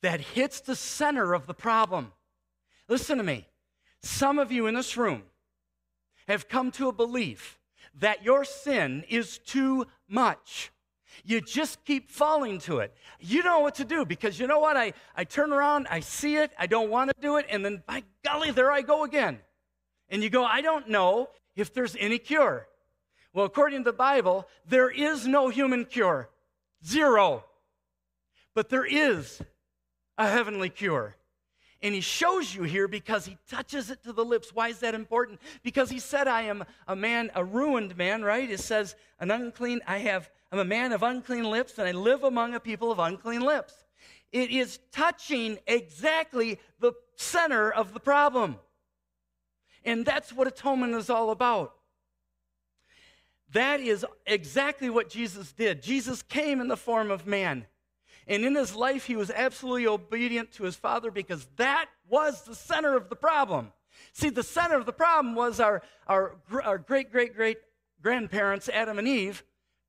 that 0.02 0.20
hits 0.20 0.62
the 0.62 0.76
center 0.76 1.34
of 1.34 1.46
the 1.46 1.54
problem. 1.54 2.12
Listen 2.90 3.20
to 3.20 3.24
me. 3.24 3.48
Some 4.02 4.40
of 4.40 4.52
you 4.52 4.66
in 4.66 4.74
this 4.74 4.98
room 4.98 5.24
have 6.28 6.50
come 6.50 6.72
to 6.72 6.88
a 6.88 6.92
belief 6.92 7.60
that 8.00 8.24
your 8.24 8.44
sin 8.44 9.04
is 9.10 9.38
too 9.38 9.86
much. 10.08 10.72
You 11.24 11.40
just 11.42 11.84
keep 11.86 12.10
falling 12.10 12.60
to 12.62 12.80
it. 12.80 12.96
You 13.20 13.44
know 13.44 13.60
what 13.60 13.76
to 13.76 13.86
do 13.86 14.06
because 14.06 14.40
you 14.40 14.48
know 14.48 14.60
what? 14.60 14.76
I, 14.76 14.94
I 15.16 15.24
turn 15.24 15.54
around, 15.54 15.88
I 15.90 16.00
see 16.00 16.38
it, 16.38 16.52
I 16.58 16.68
don't 16.68 16.90
want 16.90 17.10
to 17.10 17.22
do 17.22 17.38
it, 17.38 17.46
and 17.50 17.64
then 17.64 17.84
by 17.86 18.04
golly, 18.24 18.52
there 18.52 18.72
I 18.72 18.82
go 18.82 19.04
again. 19.04 19.40
And 20.10 20.24
you 20.24 20.30
go, 20.30 20.44
I 20.44 20.62
don't 20.62 20.90
know 20.90 21.30
if 21.56 21.74
there's 21.74 21.96
any 22.00 22.18
cure. 22.18 22.68
Well, 23.34 23.46
according 23.46 23.84
to 23.84 23.92
the 23.92 23.98
Bible, 23.98 24.48
there 24.68 24.90
is 24.90 25.28
no 25.28 25.50
human 25.50 25.86
cure. 25.86 26.30
Zero. 26.88 27.44
But 28.56 28.70
there 28.70 28.86
is 28.86 29.42
a 30.18 30.28
heavenly 30.28 30.70
cure. 30.70 31.16
And 31.82 31.94
he 31.94 32.02
shows 32.02 32.56
you 32.56 32.64
here 32.64 32.88
because 32.88 33.26
he 33.26 33.38
touches 33.50 33.92
it 33.92 34.04
to 34.04 34.14
the 34.14 34.26
lips. 34.26 34.50
Why 34.54 34.70
is 34.70 34.80
that 34.80 34.96
important? 34.96 35.40
Because 35.62 35.92
he 35.92 36.00
said, 36.00 36.28
I 36.28 36.44
am 36.44 36.64
a 36.88 36.96
man, 36.96 37.30
a 37.36 37.44
ruined 37.44 37.96
man, 37.96 38.24
right? 38.24 38.50
It 38.50 38.60
says, 38.60 38.96
an 39.20 39.30
unclean, 39.30 39.82
I 39.86 40.00
have, 40.00 40.30
I'm 40.52 40.58
a 40.58 40.66
man 40.66 40.92
of 40.92 41.04
unclean 41.04 41.44
lips, 41.44 41.78
and 41.78 41.88
I 41.88 41.92
live 41.92 42.24
among 42.24 42.56
a 42.56 42.60
people 42.60 42.92
of 42.92 42.98
unclean 42.98 43.42
lips. 43.42 43.74
It 44.32 44.50
is 44.50 44.80
touching 44.92 45.60
exactly 45.68 46.60
the 46.80 46.94
center 47.16 47.72
of 47.72 47.94
the 47.94 48.00
problem. 48.00 48.58
And 49.86 50.04
that's 50.04 50.34
what 50.34 50.48
atonement 50.48 50.96
is 50.96 51.12
all 51.12 51.30
about. 51.30 51.77
That 53.54 53.80
is 53.80 54.06
exactly 54.26 54.90
what 54.90 55.10
Jesus 55.10 55.52
did. 55.54 55.82
Jesus 55.82 56.22
came 56.22 56.60
in 56.60 56.68
the 56.68 56.78
form 56.78 57.12
of 57.12 57.26
man. 57.26 57.66
And 58.28 58.44
in 58.44 58.56
his 58.56 58.76
life, 58.76 59.06
he 59.06 59.16
was 59.16 59.32
absolutely 59.32 59.88
obedient 59.88 60.52
to 60.54 60.64
his 60.64 60.76
father 60.76 61.12
because 61.12 61.48
that 61.56 61.88
was 62.10 62.44
the 62.44 62.56
center 62.56 62.96
of 62.96 63.10
the 63.10 63.16
problem. 63.16 63.72
See, 64.12 64.30
the 64.30 64.44
center 64.44 64.76
of 64.76 64.86
the 64.86 64.94
problem 64.94 65.34
was 65.34 65.60
our, 65.60 65.82
our, 66.08 66.36
our 66.64 66.78
great, 66.78 67.12
great, 67.12 67.36
great 67.36 67.58
grandparents, 68.02 68.70
Adam 68.70 69.00
and 69.00 69.08
Eve, 69.08 69.44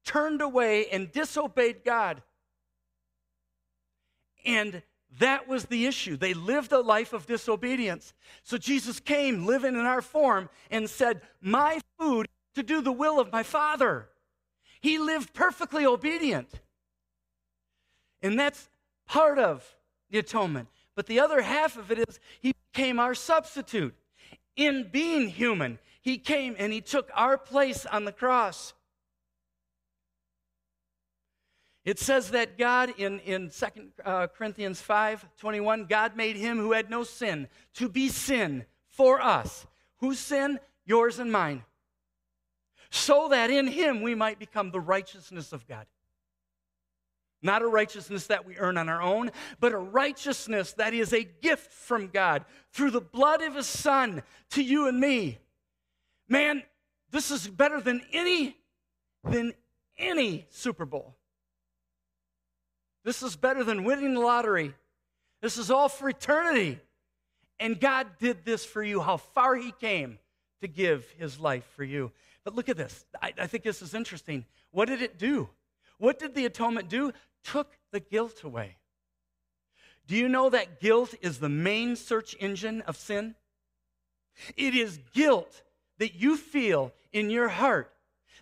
turned 0.04 0.40
away 0.40 0.88
and 0.88 1.10
disobeyed 1.10 1.84
God. 1.84 2.22
And 4.44 4.82
that 5.18 5.48
was 5.48 5.64
the 5.64 5.86
issue. 5.86 6.16
They 6.16 6.34
lived 6.34 6.72
a 6.72 6.80
life 6.80 7.12
of 7.12 7.26
disobedience. 7.26 8.14
So 8.42 8.56
Jesus 8.56 9.00
came 9.00 9.46
living 9.46 9.74
in 9.74 9.84
our 9.84 10.02
form 10.02 10.48
and 10.70 10.88
said, 10.88 11.22
My 11.40 11.80
food 11.98 12.28
to 12.58 12.62
do 12.64 12.82
the 12.82 12.92
will 12.92 13.20
of 13.20 13.32
my 13.32 13.44
Father. 13.44 14.08
He 14.80 14.98
lived 14.98 15.32
perfectly 15.32 15.86
obedient. 15.86 16.60
And 18.20 18.38
that's 18.38 18.68
part 19.06 19.38
of 19.38 19.64
the 20.10 20.18
atonement. 20.18 20.68
But 20.96 21.06
the 21.06 21.20
other 21.20 21.40
half 21.40 21.78
of 21.78 21.92
it 21.92 22.00
is 22.00 22.18
he 22.40 22.52
became 22.72 22.98
our 22.98 23.14
substitute. 23.14 23.94
In 24.56 24.88
being 24.90 25.28
human, 25.28 25.78
he 26.02 26.18
came 26.18 26.56
and 26.58 26.72
he 26.72 26.80
took 26.80 27.10
our 27.14 27.38
place 27.38 27.86
on 27.86 28.04
the 28.04 28.12
cross. 28.12 28.74
It 31.84 32.00
says 32.00 32.32
that 32.32 32.58
God 32.58 32.92
in, 32.98 33.20
in 33.20 33.50
2 33.50 33.66
uh, 34.04 34.26
Corinthians 34.26 34.80
5 34.80 35.26
21, 35.38 35.86
God 35.86 36.16
made 36.16 36.34
him 36.36 36.58
who 36.58 36.72
had 36.72 36.90
no 36.90 37.04
sin 37.04 37.46
to 37.74 37.88
be 37.88 38.08
sin 38.08 38.64
for 38.88 39.20
us. 39.20 39.64
Whose 39.98 40.18
sin? 40.18 40.58
Yours 40.84 41.20
and 41.20 41.30
mine. 41.30 41.62
So 42.90 43.28
that 43.28 43.50
in 43.50 43.66
him 43.66 44.02
we 44.02 44.14
might 44.14 44.38
become 44.38 44.70
the 44.70 44.80
righteousness 44.80 45.52
of 45.52 45.66
God. 45.66 45.86
Not 47.40 47.62
a 47.62 47.68
righteousness 47.68 48.26
that 48.26 48.46
we 48.46 48.56
earn 48.56 48.76
on 48.76 48.88
our 48.88 49.00
own, 49.00 49.30
but 49.60 49.72
a 49.72 49.78
righteousness 49.78 50.72
that 50.74 50.92
is 50.92 51.12
a 51.12 51.22
gift 51.22 51.72
from 51.72 52.08
God 52.08 52.44
through 52.72 52.90
the 52.90 53.00
blood 53.00 53.42
of 53.42 53.54
His 53.54 53.66
Son 53.66 54.22
to 54.50 54.62
you 54.62 54.88
and 54.88 54.98
me. 54.98 55.38
Man, 56.28 56.62
this 57.10 57.30
is 57.30 57.46
better 57.46 57.80
than 57.80 58.02
any, 58.12 58.56
than 59.22 59.52
any 59.96 60.46
Super 60.50 60.84
Bowl. 60.84 61.14
This 63.04 63.22
is 63.22 63.36
better 63.36 63.62
than 63.62 63.84
winning 63.84 64.14
the 64.14 64.20
lottery. 64.20 64.74
This 65.40 65.58
is 65.58 65.70
all 65.70 65.88
for 65.88 66.08
eternity. 66.08 66.80
And 67.60 67.78
God 67.78 68.06
did 68.18 68.44
this 68.44 68.64
for 68.64 68.82
you, 68.82 69.00
how 69.00 69.16
far 69.16 69.54
He 69.54 69.70
came 69.70 70.18
to 70.60 70.66
give 70.66 71.08
His 71.18 71.38
life 71.38 71.64
for 71.76 71.84
you. 71.84 72.10
But 72.48 72.54
look 72.54 72.70
at 72.70 72.78
this. 72.78 73.04
I, 73.20 73.34
I 73.40 73.46
think 73.46 73.62
this 73.62 73.82
is 73.82 73.92
interesting. 73.92 74.46
What 74.70 74.88
did 74.88 75.02
it 75.02 75.18
do? 75.18 75.50
What 75.98 76.18
did 76.18 76.34
the 76.34 76.46
atonement 76.46 76.88
do? 76.88 77.12
took 77.44 77.76
the 77.92 78.00
guilt 78.00 78.42
away. 78.42 78.78
Do 80.06 80.16
you 80.16 80.30
know 80.30 80.48
that 80.48 80.80
guilt 80.80 81.14
is 81.20 81.40
the 81.40 81.50
main 81.50 81.94
search 81.94 82.34
engine 82.40 82.80
of 82.86 82.96
sin? 82.96 83.34
It 84.56 84.74
is 84.74 84.98
guilt 85.12 85.60
that 85.98 86.14
you 86.14 86.38
feel 86.38 86.94
in 87.12 87.28
your 87.28 87.48
heart 87.48 87.92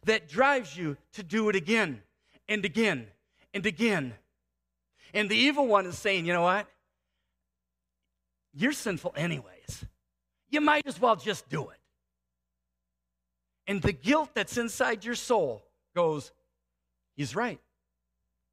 that 0.04 0.28
drives 0.28 0.76
you 0.76 0.96
to 1.14 1.24
do 1.24 1.48
it 1.48 1.56
again 1.56 2.00
and 2.48 2.64
again 2.64 3.08
and 3.52 3.66
again. 3.66 4.14
And 5.12 5.28
the 5.28 5.36
evil 5.36 5.66
one 5.66 5.84
is 5.84 5.98
saying, 5.98 6.26
you 6.26 6.32
know 6.32 6.42
what? 6.42 6.68
You're 8.54 8.70
sinful 8.70 9.14
anyways. 9.16 9.84
You 10.48 10.60
might 10.60 10.86
as 10.86 11.00
well 11.00 11.16
just 11.16 11.48
do 11.48 11.70
it. 11.70 11.75
And 13.66 13.82
the 13.82 13.92
guilt 13.92 14.30
that's 14.34 14.58
inside 14.58 15.04
your 15.04 15.14
soul 15.14 15.64
goes, 15.94 16.32
he's 17.16 17.34
right. 17.34 17.60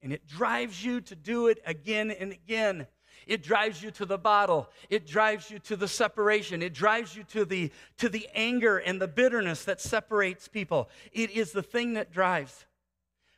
And 0.01 0.11
it 0.11 0.27
drives 0.27 0.83
you 0.83 1.01
to 1.01 1.15
do 1.15 1.47
it 1.47 1.61
again 1.65 2.11
and 2.11 2.31
again. 2.31 2.87
It 3.25 3.41
drives 3.41 3.81
you 3.81 3.91
to 3.91 4.05
the 4.05 4.17
bottle. 4.17 4.69
It 4.89 5.07
drives 5.07 5.49
you 5.49 5.59
to 5.59 5.75
the 5.75 5.87
separation. 5.87 6.61
It 6.61 6.73
drives 6.73 7.15
you 7.15 7.23
to 7.25 7.45
the, 7.45 7.71
to 7.97 8.09
the 8.09 8.27
anger 8.33 8.79
and 8.79 8.99
the 9.01 9.07
bitterness 9.07 9.63
that 9.65 9.79
separates 9.79 10.47
people. 10.47 10.89
It 11.13 11.31
is 11.31 11.51
the 11.51 11.63
thing 11.63 11.93
that 11.93 12.11
drives. 12.11 12.65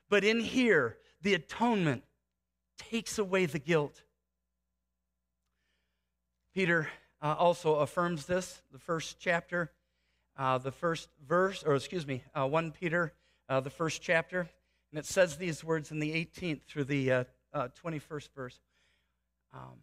But 0.09 0.23
in 0.23 0.39
here, 0.39 0.97
the 1.21 1.33
atonement 1.33 2.03
takes 2.77 3.19
away 3.19 3.45
the 3.45 3.59
guilt. 3.59 4.01
Peter 6.53 6.87
uh, 7.21 7.35
also 7.37 7.75
affirms 7.75 8.25
this, 8.25 8.61
the 8.71 8.79
first 8.79 9.19
chapter, 9.19 9.71
uh, 10.37 10.57
the 10.57 10.71
first 10.71 11.09
verse, 11.27 11.63
or 11.63 11.75
excuse 11.75 12.05
me, 12.05 12.23
uh, 12.33 12.47
1 12.47 12.71
Peter, 12.71 13.13
uh, 13.49 13.59
the 13.59 13.69
first 13.69 14.01
chapter. 14.01 14.49
And 14.91 14.99
it 14.99 15.05
says 15.05 15.37
these 15.37 15.63
words 15.63 15.91
in 15.91 15.99
the 15.99 16.11
18th 16.11 16.61
through 16.63 16.85
the 16.85 17.25
21st 17.53 18.25
uh, 18.25 18.29
verse. 18.35 18.59
Um, 19.53 19.79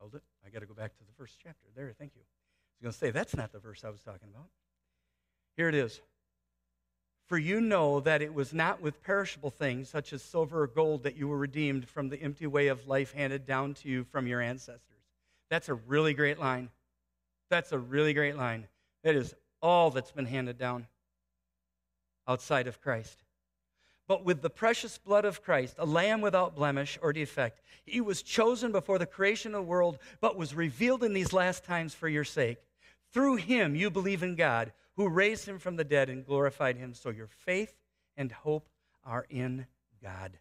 hold 0.00 0.14
it. 0.14 0.22
I 0.46 0.50
got 0.50 0.60
to 0.60 0.66
go 0.66 0.74
back 0.74 0.96
to 0.96 1.04
the 1.04 1.12
first 1.16 1.38
chapter. 1.42 1.66
There, 1.74 1.92
thank 1.98 2.12
you. 2.14 2.22
I 2.22 2.24
was 2.78 2.82
going 2.82 2.92
to 2.92 2.98
say, 2.98 3.10
that's 3.10 3.36
not 3.36 3.52
the 3.52 3.58
verse 3.58 3.84
I 3.84 3.90
was 3.90 4.00
talking 4.00 4.28
about. 4.30 4.48
Here 5.56 5.68
it 5.68 5.74
is. 5.74 6.00
For 7.26 7.38
you 7.38 7.60
know 7.60 8.00
that 8.00 8.20
it 8.20 8.34
was 8.34 8.52
not 8.52 8.82
with 8.82 9.02
perishable 9.02 9.50
things, 9.50 9.88
such 9.88 10.12
as 10.12 10.22
silver 10.22 10.64
or 10.64 10.66
gold, 10.66 11.04
that 11.04 11.16
you 11.16 11.26
were 11.26 11.38
redeemed 11.38 11.88
from 11.88 12.10
the 12.10 12.20
empty 12.20 12.46
way 12.46 12.68
of 12.68 12.86
life 12.86 13.12
handed 13.14 13.46
down 13.46 13.72
to 13.74 13.88
you 13.88 14.04
from 14.04 14.26
your 14.26 14.42
ancestors. 14.42 14.93
That's 15.50 15.68
a 15.68 15.74
really 15.74 16.14
great 16.14 16.38
line. 16.38 16.70
That's 17.50 17.72
a 17.72 17.78
really 17.78 18.14
great 18.14 18.36
line. 18.36 18.66
That 19.02 19.14
is 19.14 19.34
all 19.60 19.90
that's 19.90 20.12
been 20.12 20.26
handed 20.26 20.58
down 20.58 20.86
outside 22.26 22.66
of 22.66 22.80
Christ. 22.80 23.22
But 24.06 24.24
with 24.24 24.42
the 24.42 24.50
precious 24.50 24.98
blood 24.98 25.24
of 25.24 25.42
Christ, 25.42 25.76
a 25.78 25.86
lamb 25.86 26.20
without 26.20 26.54
blemish 26.54 26.98
or 27.00 27.12
defect, 27.12 27.62
he 27.86 28.00
was 28.00 28.22
chosen 28.22 28.70
before 28.72 28.98
the 28.98 29.06
creation 29.06 29.54
of 29.54 29.62
the 29.62 29.68
world, 29.68 29.98
but 30.20 30.36
was 30.36 30.54
revealed 30.54 31.02
in 31.02 31.14
these 31.14 31.32
last 31.32 31.64
times 31.64 31.94
for 31.94 32.08
your 32.08 32.24
sake. 32.24 32.58
Through 33.12 33.36
him 33.36 33.74
you 33.74 33.90
believe 33.90 34.22
in 34.22 34.34
God 34.34 34.72
who 34.96 35.08
raised 35.08 35.46
him 35.46 35.58
from 35.58 35.76
the 35.76 35.84
dead 35.84 36.08
and 36.08 36.26
glorified 36.26 36.76
him. 36.76 36.94
So 36.94 37.10
your 37.10 37.26
faith 37.26 37.74
and 38.16 38.30
hope 38.30 38.68
are 39.04 39.26
in 39.30 39.66
God. 40.02 40.38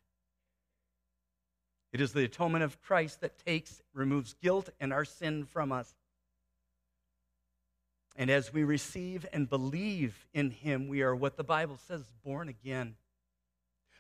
It 1.94 2.02
is 2.02 2.12
the 2.12 2.24
atonement 2.24 2.64
of 2.64 2.82
Christ 2.82 3.22
that 3.22 3.38
takes, 3.46 3.82
removes 3.94 4.34
guilt 4.42 4.70
and 4.80 4.92
our 4.92 5.06
sin 5.06 5.46
from 5.46 5.72
us. 5.72 5.94
And 8.16 8.32
as 8.32 8.52
we 8.52 8.64
receive 8.64 9.28
and 9.32 9.48
believe 9.48 10.28
in 10.34 10.50
him, 10.50 10.88
we 10.88 11.04
are 11.04 11.16
what 11.16 11.38
the 11.38 11.44
Bible 11.44 11.78
says 11.88 12.10
born 12.26 12.50
again. 12.50 12.96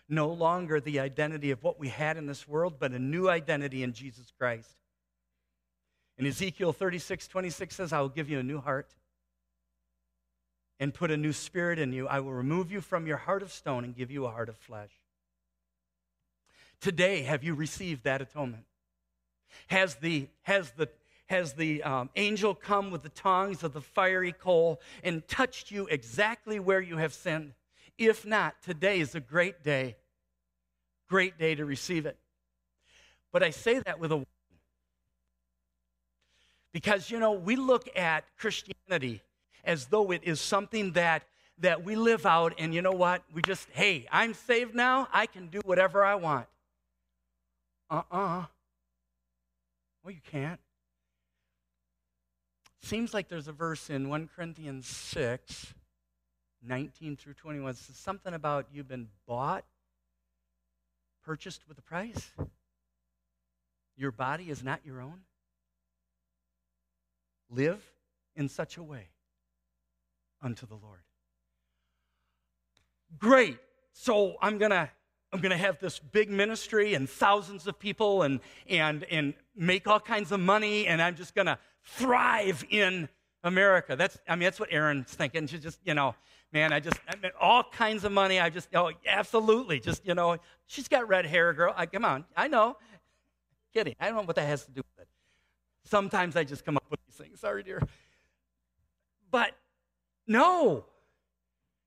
No 0.10 0.28
longer 0.28 0.80
the 0.80 1.00
identity 1.00 1.52
of 1.52 1.64
what 1.64 1.80
we 1.80 1.90
had 1.90 2.18
in 2.18 2.26
this 2.26 2.48
world, 2.48 2.76
but 2.80 2.92
a 2.92 3.00
new 3.00 3.30
identity 3.30 3.84
in 3.84 3.94
Jesus 3.94 4.32
Christ. 4.38 4.76
And 6.18 6.28
Ezekiel 6.28 6.74
36, 6.74 7.28
26 7.28 7.76
says, 7.76 7.94
I 7.94 8.02
will 8.02 8.10
give 8.10 8.30
you 8.30 8.40
a 8.40 8.44
new 8.44 8.60
heart 8.60 8.94
and 10.80 10.94
put 10.94 11.12
a 11.12 11.18
new 11.18 11.34
spirit 11.34 11.78
in 11.78 11.94
you. 11.94 12.08
I 12.08 12.20
will 12.20 12.34
remove 12.34 12.72
you 12.72 12.82
from 12.82 13.06
your 13.06 13.18
heart 13.18 13.44
of 13.44 13.52
stone 13.52 13.84
and 13.84 13.96
give 13.96 14.12
you 14.12 14.26
a 14.26 14.32
heart 14.32 14.50
of 14.50 14.58
flesh. 14.58 14.92
Today, 16.84 17.22
have 17.22 17.46
you 17.46 17.54
received 17.54 18.04
that 18.04 18.22
atonement? 18.22 18.66
Has 19.68 19.96
the, 19.96 20.28
has 20.42 20.72
the, 20.72 20.90
has 21.28 21.54
the 21.54 21.82
um, 21.82 22.10
angel 22.18 22.54
come 22.54 22.92
with 22.92 23.04
the 23.04 23.10
tongs 23.10 23.64
of 23.64 23.72
the 23.72 23.80
fiery 23.80 24.34
coal 24.34 24.82
and 25.02 25.26
touched 25.26 25.72
you 25.72 25.88
exactly 25.88 26.60
where 26.60 26.82
you 26.82 26.98
have 26.98 27.14
sinned? 27.14 27.54
If 27.98 28.26
not, 28.26 28.62
today 28.64 29.00
is 29.00 29.16
a 29.16 29.22
great 29.22 29.64
day. 29.64 29.96
Great 31.08 31.38
day 31.38 31.56
to 31.56 31.64
receive 31.64 32.06
it. 32.06 32.18
But 33.32 33.44
I 33.44 33.52
say 33.52 33.80
that 33.80 33.98
with 33.98 34.12
a 34.12 34.16
warning. 34.16 34.28
because 36.74 37.10
you 37.10 37.18
know 37.18 37.32
we 37.32 37.56
look 37.56 37.88
at 37.96 38.26
Christianity 38.38 39.22
as 39.64 39.86
though 39.86 40.12
it 40.12 40.26
is 40.26 40.42
something 40.42 40.92
that 40.92 41.24
that 41.60 41.86
we 41.86 41.96
live 41.96 42.26
out 42.26 42.54
and 42.58 42.74
you 42.74 42.82
know 42.82 42.92
what 42.92 43.24
we 43.34 43.42
just 43.44 43.68
hey 43.72 44.08
i'm 44.12 44.34
saved 44.34 44.74
now 44.74 45.08
i 45.14 45.28
can 45.28 45.48
do 45.50 45.62
whatever 45.66 46.04
i 46.04 46.16
want 46.16 46.48
uh-uh 47.94 48.46
well 50.04 50.14
you 50.14 50.22
can't 50.30 50.60
seems 52.82 53.14
like 53.14 53.30
there's 53.30 53.48
a 53.48 53.54
verse 53.54 53.90
in 53.90 54.10
1 54.10 54.30
corinthians 54.36 54.88
6 54.88 55.74
19 56.66 57.18
through 57.18 57.34
21 57.34 57.74
says 57.76 57.96
something 57.96 58.34
about 58.34 58.68
you've 58.74 58.88
been 58.88 59.08
bought 59.28 59.64
purchased 61.24 61.68
with 61.68 61.78
a 61.78 61.82
price 61.82 62.32
your 63.96 64.12
body 64.12 64.50
is 64.50 64.64
not 64.64 64.80
your 64.86 65.02
own 65.02 65.22
live 67.50 67.92
in 68.36 68.50
such 68.50 68.78
a 68.78 68.84
way 68.84 69.10
unto 70.42 70.66
the 70.66 70.76
Lord. 70.76 71.00
Great. 73.18 73.58
So 73.94 74.36
I'm 74.42 74.58
going 74.58 74.72
to 74.72 74.90
I'm 75.34 75.40
going 75.42 75.50
to 75.50 75.58
have 75.58 75.80
this 75.80 75.98
big 75.98 76.30
ministry 76.30 76.94
and 76.94 77.10
thousands 77.10 77.66
of 77.66 77.80
people 77.80 78.22
and, 78.22 78.40
and, 78.70 79.04
and 79.06 79.34
make 79.56 79.88
all 79.88 80.00
kinds 80.00 80.32
of 80.32 80.40
money, 80.40 80.86
and 80.86 81.02
I'm 81.02 81.16
just 81.16 81.34
going 81.34 81.48
to 81.48 81.58
thrive 81.84 82.64
in 82.70 83.10
America. 83.44 83.96
That's, 83.96 84.16
I 84.30 84.36
mean, 84.36 84.44
that's 84.44 84.60
what 84.60 84.70
Erin's 84.72 85.12
thinking. 85.12 85.48
She's 85.48 85.64
just, 85.64 85.80
you 85.84 85.96
know, 85.96 86.14
man, 86.52 86.72
I 86.72 86.80
just, 86.80 87.00
I 87.10 87.16
mean, 87.16 87.32
all 87.42 87.64
kinds 87.64 88.04
of 88.04 88.12
money. 88.12 88.40
I 88.40 88.52
just, 88.52 88.70
oh, 88.76 88.92
absolutely. 89.08 89.80
Just, 89.80 90.06
you 90.06 90.14
know, 90.14 90.38
she's 90.68 90.88
got 90.88 91.08
red 91.08 91.26
hair, 91.26 91.52
girl. 91.52 91.74
I, 91.76 91.88
come 91.88 92.06
on. 92.06 92.26
I 92.38 92.48
know. 92.48 92.78
Kidding. 93.74 93.96
I 94.00 94.06
don't 94.06 94.18
know 94.18 94.22
what 94.22 94.36
that 94.36 94.46
has 94.46 94.66
to 94.66 94.72
do 94.72 94.82
with 94.82 95.02
it. 95.02 95.08
Sometimes 95.84 96.36
I 96.36 96.44
just 96.44 96.64
come 96.64 96.78
up 96.78 96.86
with 96.92 97.00
these 97.08 97.16
things. 97.16 97.40
Sorry, 97.40 97.64
dear. 97.64 97.82
But 99.32 99.54
no, 100.28 100.86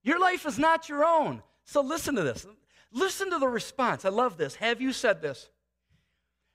your 0.03 0.19
life 0.19 0.47
is 0.47 0.59
not 0.59 0.89
your 0.89 1.05
own. 1.05 1.45
So 1.65 1.81
listen 1.81 2.17
to 2.17 2.25
this. 2.25 2.45
Listen 2.97 3.31
to 3.31 3.39
the 3.39 3.47
response. 3.47 4.07
I 4.07 4.09
love 4.09 4.39
this. 4.39 4.55
Have 4.55 4.81
you 4.81 4.91
said 4.91 5.21
this? 5.21 5.51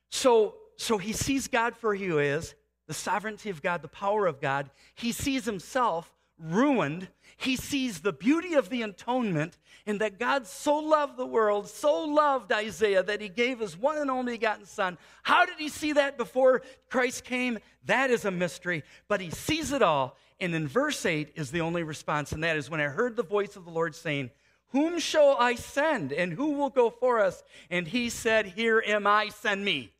So, 0.10 0.56
so 0.76 0.98
he 0.98 1.14
sees 1.14 1.48
God 1.48 1.76
for 1.76 1.96
who 1.96 2.18
he 2.18 2.26
is, 2.26 2.56
the 2.88 2.96
sovereignty 2.96 3.52
of 3.52 3.62
God, 3.62 3.84
the 3.84 3.88
power 3.88 4.26
of 4.26 4.42
God. 4.42 4.72
He 4.96 5.12
sees 5.12 5.46
himself 5.46 6.12
ruined. 6.40 7.08
He 7.38 7.56
sees 7.56 8.00
the 8.00 8.12
beauty 8.12 8.56
of 8.56 8.70
the 8.70 8.82
atonement 8.82 9.60
and 9.86 10.02
that 10.02 10.18
God 10.18 10.48
so 10.48 10.78
loved 10.78 11.16
the 11.16 11.28
world, 11.28 11.68
so 11.70 12.06
loved 12.06 12.52
Isaiah 12.52 13.04
that 13.04 13.22
he 13.22 13.30
gave 13.30 13.60
his 13.60 13.78
one 13.78 14.00
and 14.00 14.10
only 14.10 14.34
begotten 14.34 14.66
son. 14.66 14.98
How 15.22 15.46
did 15.46 15.60
he 15.60 15.70
see 15.70 15.94
that 15.94 16.18
before 16.18 16.64
Christ 16.90 17.24
came? 17.24 17.60
That 17.86 18.10
is 18.10 18.26
a 18.26 18.32
mystery, 18.32 18.84
but 19.08 19.22
he 19.22 19.30
sees 19.30 19.72
it 19.72 19.84
all 19.84 20.18
and 20.42 20.56
in 20.56 20.68
verse 20.68 21.06
8 21.06 21.34
is 21.36 21.52
the 21.52 21.62
only 21.62 21.84
response, 21.84 22.32
and 22.32 22.44
that 22.44 22.58
is 22.58 22.68
when 22.68 22.82
I 22.82 22.86
heard 22.86 23.16
the 23.16 23.24
voice 23.24 23.56
of 23.56 23.64
the 23.64 23.72
Lord 23.72 23.94
saying, 23.94 24.32
Whom 24.72 25.00
shall 25.00 25.36
I 25.38 25.56
send, 25.56 26.14
and 26.14 26.32
who 26.32 26.52
will 26.52 26.70
go 26.70 26.90
for 26.90 27.20
us? 27.20 27.44
And 27.70 27.88
he 27.88 28.10
said, 28.10 28.46
Here 28.46 28.82
am 28.86 29.06
I, 29.06 29.30
send 29.30 29.66
me. 29.66 29.92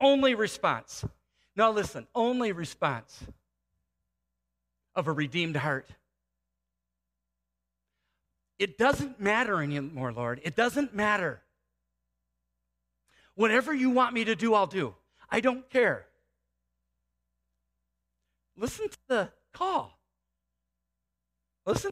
Only 0.00 0.34
response. 0.34 1.04
Now 1.54 1.70
listen, 1.70 2.06
only 2.14 2.52
response 2.52 3.22
of 4.94 5.06
a 5.06 5.12
redeemed 5.12 5.56
heart. 5.56 5.88
It 8.58 8.78
doesn't 8.78 9.20
matter 9.20 9.62
anymore, 9.62 10.12
Lord. 10.12 10.40
It 10.44 10.56
doesn't 10.56 10.94
matter. 10.94 11.42
Whatever 13.34 13.72
you 13.72 13.90
want 13.90 14.14
me 14.14 14.24
to 14.24 14.34
do, 14.34 14.54
I'll 14.54 14.66
do. 14.66 14.94
I 15.30 15.40
don't 15.40 15.68
care. 15.70 16.06
Listen 18.56 18.88
to 18.88 18.98
the 19.08 19.28
call. 19.52 19.98
Listen, 21.66 21.90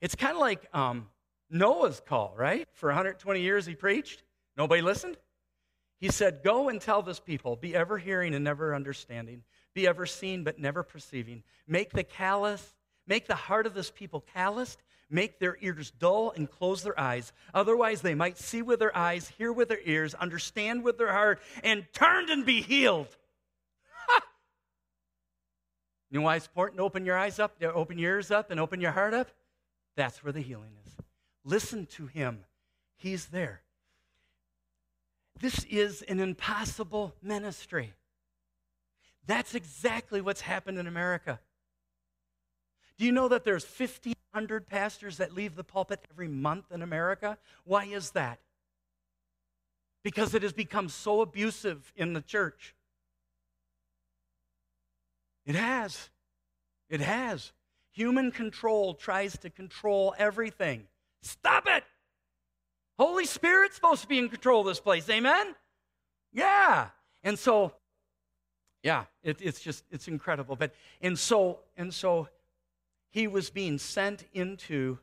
it's 0.00 0.14
kind 0.14 0.34
of 0.34 0.40
like 0.40 0.66
um, 0.72 1.08
Noah's 1.50 2.00
call, 2.00 2.34
right? 2.36 2.68
For 2.72 2.88
120 2.88 3.40
years 3.40 3.66
he 3.66 3.74
preached, 3.74 4.22
nobody 4.56 4.82
listened. 4.82 5.16
He 5.98 6.08
said, 6.08 6.42
Go 6.42 6.68
and 6.68 6.80
tell 6.80 7.02
this 7.02 7.20
people, 7.20 7.56
be 7.56 7.74
ever 7.74 7.98
hearing 7.98 8.34
and 8.34 8.44
never 8.44 8.74
understanding, 8.74 9.42
be 9.74 9.86
ever 9.86 10.06
seen 10.06 10.44
but 10.44 10.58
never 10.58 10.82
perceiving. 10.82 11.42
Make 11.66 11.92
the 11.92 12.04
callous, 12.04 12.74
make 13.06 13.26
the 13.26 13.34
heart 13.34 13.66
of 13.66 13.74
this 13.74 13.90
people 13.90 14.24
calloused, 14.34 14.82
make 15.08 15.38
their 15.38 15.56
ears 15.60 15.92
dull 15.92 16.32
and 16.32 16.50
close 16.50 16.82
their 16.82 16.98
eyes. 16.98 17.32
Otherwise, 17.54 18.02
they 18.02 18.14
might 18.14 18.38
see 18.38 18.62
with 18.62 18.78
their 18.78 18.96
eyes, 18.96 19.28
hear 19.38 19.52
with 19.52 19.68
their 19.68 19.80
ears, 19.84 20.14
understand 20.14 20.82
with 20.82 20.98
their 20.98 21.12
heart, 21.12 21.40
and 21.62 21.86
turn 21.92 22.30
and 22.30 22.44
be 22.44 22.62
healed. 22.62 23.08
You 26.08 26.20
know 26.20 26.26
why 26.26 26.36
it's 26.36 26.46
important 26.46 26.78
to 26.78 26.84
open 26.84 27.04
your 27.04 27.18
eyes 27.18 27.40
up, 27.40 27.60
open 27.60 27.98
your 27.98 28.12
ears 28.12 28.30
up, 28.30 28.52
and 28.52 28.60
open 28.60 28.80
your 28.80 28.92
heart 28.92 29.12
up? 29.12 29.28
That's 29.96 30.22
where 30.22 30.32
the 30.32 30.40
healing 30.40 30.70
is. 30.86 31.05
Listen 31.46 31.86
to 31.86 32.06
him. 32.06 32.40
He's 32.96 33.26
there. 33.26 33.62
This 35.38 35.64
is 35.70 36.02
an 36.02 36.18
impossible 36.18 37.14
ministry. 37.22 37.94
That's 39.26 39.54
exactly 39.54 40.20
what's 40.20 40.40
happened 40.40 40.76
in 40.78 40.88
America. 40.88 41.38
Do 42.98 43.04
you 43.04 43.12
know 43.12 43.28
that 43.28 43.44
there's 43.44 43.64
1,500 43.64 44.66
pastors 44.66 45.18
that 45.18 45.34
leave 45.34 45.54
the 45.54 45.62
pulpit 45.62 46.04
every 46.10 46.26
month 46.28 46.72
in 46.72 46.82
America? 46.82 47.38
Why 47.64 47.84
is 47.84 48.10
that? 48.10 48.40
Because 50.02 50.34
it 50.34 50.42
has 50.42 50.52
become 50.52 50.88
so 50.88 51.20
abusive 51.20 51.92
in 51.94 52.12
the 52.12 52.22
church. 52.22 52.74
It 55.44 55.54
has. 55.54 56.10
It 56.88 57.00
has. 57.00 57.52
Human 57.92 58.32
control 58.32 58.94
tries 58.94 59.38
to 59.38 59.50
control 59.50 60.12
everything. 60.18 60.88
Stop 61.26 61.64
it! 61.66 61.84
Holy 62.98 63.26
Spirit's 63.26 63.74
supposed 63.74 64.02
to 64.02 64.08
be 64.08 64.18
in 64.18 64.28
control 64.28 64.60
of 64.60 64.66
this 64.66 64.80
place. 64.80 65.08
Amen? 65.10 65.54
Yeah. 66.32 66.88
And 67.24 67.38
so, 67.38 67.72
yeah, 68.82 69.04
it, 69.22 69.38
it's 69.42 69.60
just, 69.60 69.84
it's 69.90 70.08
incredible. 70.08 70.56
But, 70.56 70.72
and 71.02 71.18
so, 71.18 71.58
and 71.76 71.92
so 71.92 72.28
he 73.10 73.26
was 73.26 73.50
being 73.50 73.78
sent 73.78 74.24
into 74.32 74.98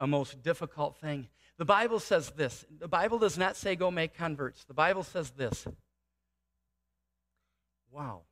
a 0.00 0.06
most 0.06 0.42
difficult 0.42 0.98
thing. 0.98 1.28
The 1.56 1.64
Bible 1.64 2.00
says 2.00 2.30
this. 2.30 2.66
The 2.78 2.88
Bible 2.88 3.18
does 3.18 3.38
not 3.38 3.56
say 3.56 3.76
go 3.76 3.90
make 3.90 4.14
converts. 4.14 4.64
The 4.64 4.74
Bible 4.74 5.04
says 5.04 5.30
this. 5.30 5.66
Wow. 7.90 8.22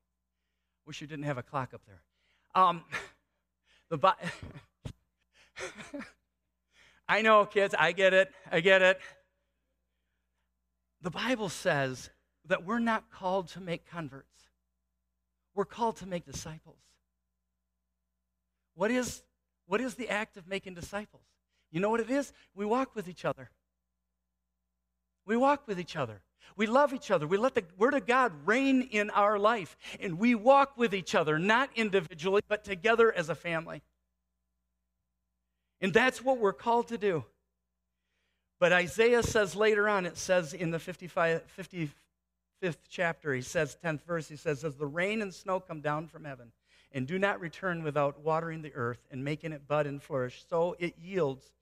Wish 0.87 1.01
you 1.01 1.07
didn't 1.07 1.25
have 1.25 1.39
a 1.39 1.43
clock 1.43 1.73
up 1.73 1.81
there. 1.87 2.03
Um, 2.55 2.85
the 3.89 3.97
Bi- 3.97 4.15
I 7.09 7.23
know, 7.23 7.45
kids, 7.47 7.75
I 7.79 7.93
get 7.93 8.15
it. 8.15 8.31
I 8.51 8.61
get 8.61 8.83
it. 8.83 9.01
The 11.03 11.11
Bible 11.11 11.49
says 11.49 12.11
that 12.47 12.65
we're 12.65 12.79
not 12.79 13.11
called 13.11 13.49
to 13.49 13.61
make 13.61 13.89
converts, 13.89 14.49
we're 15.55 15.65
called 15.65 15.97
to 15.99 16.07
make 16.07 16.25
disciples. 16.25 16.79
What 18.75 18.91
is, 18.91 19.23
what 19.67 19.81
is 19.81 19.95
the 19.95 20.09
act 20.09 20.37
of 20.37 20.49
making 20.49 20.75
disciples? 20.75 21.23
You 21.71 21.81
know 21.81 21.91
what 21.91 22.01
it 22.01 22.11
is? 22.11 22.33
We 22.55 22.67
walk 22.67 22.97
with 22.97 23.09
each 23.09 23.25
other. 23.25 23.51
We 25.27 25.37
walk 25.37 25.67
with 25.67 25.79
each 25.79 25.97
other. 25.97 26.23
We 26.57 26.67
love 26.67 26.93
each 26.93 27.11
other. 27.11 27.27
We 27.27 27.37
let 27.37 27.55
the 27.55 27.65
Word 27.79 27.95
of 27.95 28.07
God 28.07 28.33
reign 28.45 28.83
in 28.83 29.11
our 29.11 29.39
life. 29.39 29.77
And 30.01 30.19
we 30.19 30.35
walk 30.35 30.77
with 30.77 30.95
each 30.95 31.15
other, 31.15 31.39
not 31.39 31.71
individually, 31.75 32.43
but 32.49 32.65
together 32.65 33.13
as 33.13 33.29
a 33.29 33.35
family. 33.35 33.83
And 35.85 35.93
that's 35.93 36.25
what 36.25 36.39
we're 36.39 36.55
called 36.55 36.89
to 36.89 36.97
do. 36.97 37.27
But 38.59 38.73
Isaiah 38.73 39.23
says 39.23 39.55
later 39.55 39.87
on, 39.87 40.07
it 40.07 40.17
says 40.17 40.55
in 40.55 40.71
the 40.71 40.79
55, 40.79 41.43
55th 41.59 42.77
chapter, 42.89 43.35
he 43.35 43.43
says, 43.43 43.77
10th 43.85 44.03
verse, 44.05 44.27
he 44.27 44.37
says, 44.37 44.65
As 44.65 44.77
the 44.77 44.87
rain 44.87 45.21
and 45.21 45.35
snow 45.35 45.61
come 45.61 45.83
down 45.83 46.07
from 46.07 46.25
heaven, 46.25 46.53
and 46.91 47.07
do 47.07 47.19
not 47.19 47.39
return 47.39 47.83
without 47.83 48.21
watering 48.21 48.63
the 48.63 48.73
earth 48.73 49.07
and 49.11 49.23
making 49.23 49.53
it 49.53 49.69
bud 49.69 49.87
and 49.87 50.03
flourish, 50.03 50.47
so 50.49 50.75
it 50.79 50.95
yields 50.99 51.53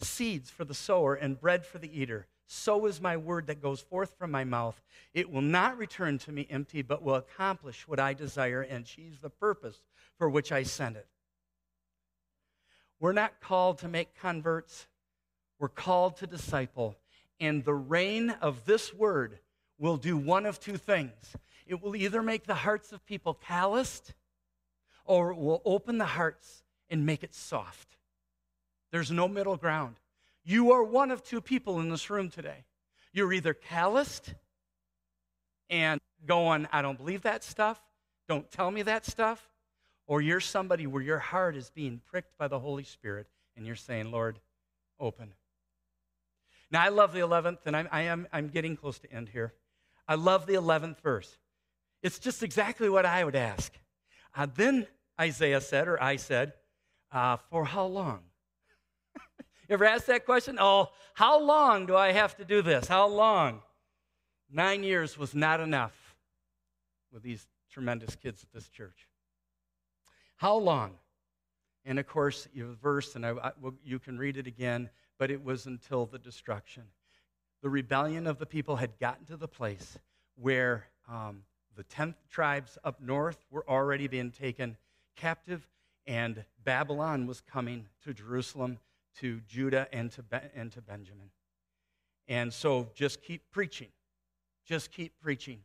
seeds 0.00 0.48
for 0.48 0.64
the 0.64 0.72
sower 0.72 1.16
and 1.16 1.40
bread 1.40 1.66
for 1.66 1.78
the 1.78 2.00
eater. 2.00 2.28
So 2.46 2.86
is 2.86 3.00
my 3.00 3.16
word 3.16 3.48
that 3.48 3.60
goes 3.60 3.80
forth 3.80 4.14
from 4.16 4.30
my 4.30 4.44
mouth. 4.44 4.80
It 5.12 5.28
will 5.28 5.42
not 5.42 5.76
return 5.76 6.18
to 6.18 6.30
me 6.30 6.46
empty, 6.48 6.82
but 6.82 7.02
will 7.02 7.16
accomplish 7.16 7.88
what 7.88 7.98
I 7.98 8.14
desire 8.14 8.62
and 8.62 8.84
achieve 8.84 9.20
the 9.20 9.30
purpose 9.30 9.82
for 10.16 10.30
which 10.30 10.52
I 10.52 10.62
sent 10.62 10.94
it. 10.94 11.08
We're 13.00 13.12
not 13.12 13.40
called 13.40 13.78
to 13.78 13.88
make 13.88 14.18
converts, 14.18 14.86
we're 15.58 15.68
called 15.68 16.16
to 16.18 16.26
disciple. 16.26 16.96
And 17.38 17.64
the 17.64 17.74
reign 17.74 18.30
of 18.40 18.64
this 18.64 18.94
word 18.94 19.38
will 19.78 19.98
do 19.98 20.16
one 20.16 20.46
of 20.46 20.58
two 20.58 20.78
things 20.78 21.36
it 21.66 21.82
will 21.82 21.96
either 21.96 22.22
make 22.22 22.46
the 22.46 22.54
hearts 22.54 22.92
of 22.92 23.04
people 23.04 23.34
calloused, 23.34 24.14
or 25.04 25.32
it 25.32 25.36
will 25.36 25.62
open 25.64 25.98
the 25.98 26.04
hearts 26.04 26.62
and 26.88 27.04
make 27.04 27.24
it 27.24 27.34
soft. 27.34 27.96
There's 28.92 29.10
no 29.10 29.26
middle 29.26 29.56
ground. 29.56 29.96
You 30.44 30.70
are 30.70 30.84
one 30.84 31.10
of 31.10 31.24
two 31.24 31.40
people 31.40 31.80
in 31.80 31.90
this 31.90 32.08
room 32.08 32.30
today. 32.30 32.64
You're 33.12 33.32
either 33.32 33.52
calloused 33.52 34.34
and 35.68 36.00
going, 36.24 36.68
I 36.70 36.82
don't 36.82 36.96
believe 36.96 37.22
that 37.22 37.42
stuff, 37.42 37.82
don't 38.28 38.48
tell 38.50 38.70
me 38.70 38.82
that 38.82 39.04
stuff, 39.04 39.48
or 40.06 40.20
you're 40.20 40.40
somebody 40.40 40.86
where 40.86 41.02
your 41.02 41.18
heart 41.18 41.56
is 41.56 41.70
being 41.70 42.00
pricked 42.10 42.36
by 42.38 42.48
the 42.48 42.58
Holy 42.58 42.84
Spirit 42.84 43.26
and 43.56 43.66
you're 43.66 43.74
saying, 43.74 44.10
Lord, 44.10 44.38
open. 45.00 45.32
Now, 46.70 46.82
I 46.82 46.88
love 46.88 47.12
the 47.12 47.20
11th, 47.20 47.58
and 47.66 47.76
I'm, 47.76 47.88
I 47.92 48.02
am, 48.02 48.26
I'm 48.32 48.48
getting 48.48 48.76
close 48.76 48.98
to 49.00 49.12
end 49.12 49.28
here. 49.28 49.54
I 50.08 50.16
love 50.16 50.46
the 50.46 50.54
11th 50.54 51.00
verse. 51.00 51.38
It's 52.02 52.18
just 52.18 52.42
exactly 52.42 52.88
what 52.88 53.06
I 53.06 53.24
would 53.24 53.36
ask. 53.36 53.72
Uh, 54.34 54.46
then 54.54 54.86
Isaiah 55.20 55.60
said, 55.60 55.88
or 55.88 56.02
I 56.02 56.16
said, 56.16 56.54
uh, 57.12 57.36
For 57.50 57.64
how 57.64 57.86
long? 57.86 58.20
you 59.38 59.70
ever 59.70 59.84
asked 59.84 60.06
that 60.08 60.26
question? 60.26 60.58
Oh, 60.60 60.90
how 61.14 61.40
long 61.40 61.86
do 61.86 61.96
I 61.96 62.12
have 62.12 62.36
to 62.36 62.44
do 62.44 62.62
this? 62.62 62.88
How 62.88 63.08
long? 63.08 63.62
Nine 64.50 64.84
years 64.84 65.16
was 65.18 65.34
not 65.34 65.60
enough 65.60 66.16
with 67.12 67.22
these 67.22 67.46
tremendous 67.70 68.14
kids 68.14 68.42
at 68.42 68.52
this 68.52 68.68
church. 68.68 69.08
How 70.36 70.56
long? 70.56 70.92
And 71.84 71.98
of 71.98 72.06
course, 72.06 72.48
you 72.52 72.64
have 72.64 72.72
a 72.72 72.76
verse, 72.76 73.14
and 73.14 73.24
I, 73.24 73.30
I, 73.30 73.52
well, 73.60 73.74
you 73.84 73.98
can 73.98 74.18
read 74.18 74.36
it 74.36 74.46
again, 74.46 74.90
but 75.18 75.30
it 75.30 75.42
was 75.42 75.66
until 75.66 76.06
the 76.06 76.18
destruction. 76.18 76.84
The 77.62 77.70
rebellion 77.70 78.26
of 78.26 78.38
the 78.38 78.46
people 78.46 78.76
had 78.76 78.98
gotten 78.98 79.24
to 79.26 79.36
the 79.36 79.48
place 79.48 79.98
where 80.34 80.86
um, 81.08 81.42
the 81.76 81.84
10th 81.84 82.16
tribes 82.30 82.76
up 82.84 83.00
north 83.00 83.38
were 83.50 83.68
already 83.68 84.08
being 84.08 84.30
taken 84.30 84.76
captive, 85.14 85.66
and 86.06 86.44
Babylon 86.64 87.26
was 87.26 87.40
coming 87.40 87.86
to 88.04 88.12
Jerusalem, 88.12 88.78
to 89.20 89.40
Judah, 89.48 89.88
and 89.92 90.10
to, 90.12 90.22
Be- 90.22 90.36
and 90.54 90.70
to 90.72 90.82
Benjamin. 90.82 91.30
And 92.28 92.52
so 92.52 92.88
just 92.94 93.22
keep 93.22 93.50
preaching. 93.50 93.88
Just 94.66 94.90
keep 94.90 95.18
preaching. 95.20 95.60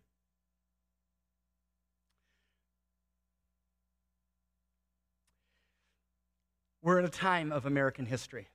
We're 6.82 7.00
in 7.00 7.06
a 7.06 7.10
time 7.10 7.52
of 7.52 7.66
American 7.66 8.06
history 8.06 8.48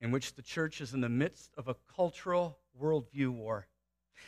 in 0.00 0.10
which 0.10 0.34
the 0.34 0.42
church 0.42 0.80
is 0.80 0.94
in 0.94 1.00
the 1.00 1.08
midst 1.08 1.52
of 1.56 1.68
a 1.68 1.76
cultural 1.94 2.58
worldview 2.80 3.30
war. 3.30 3.66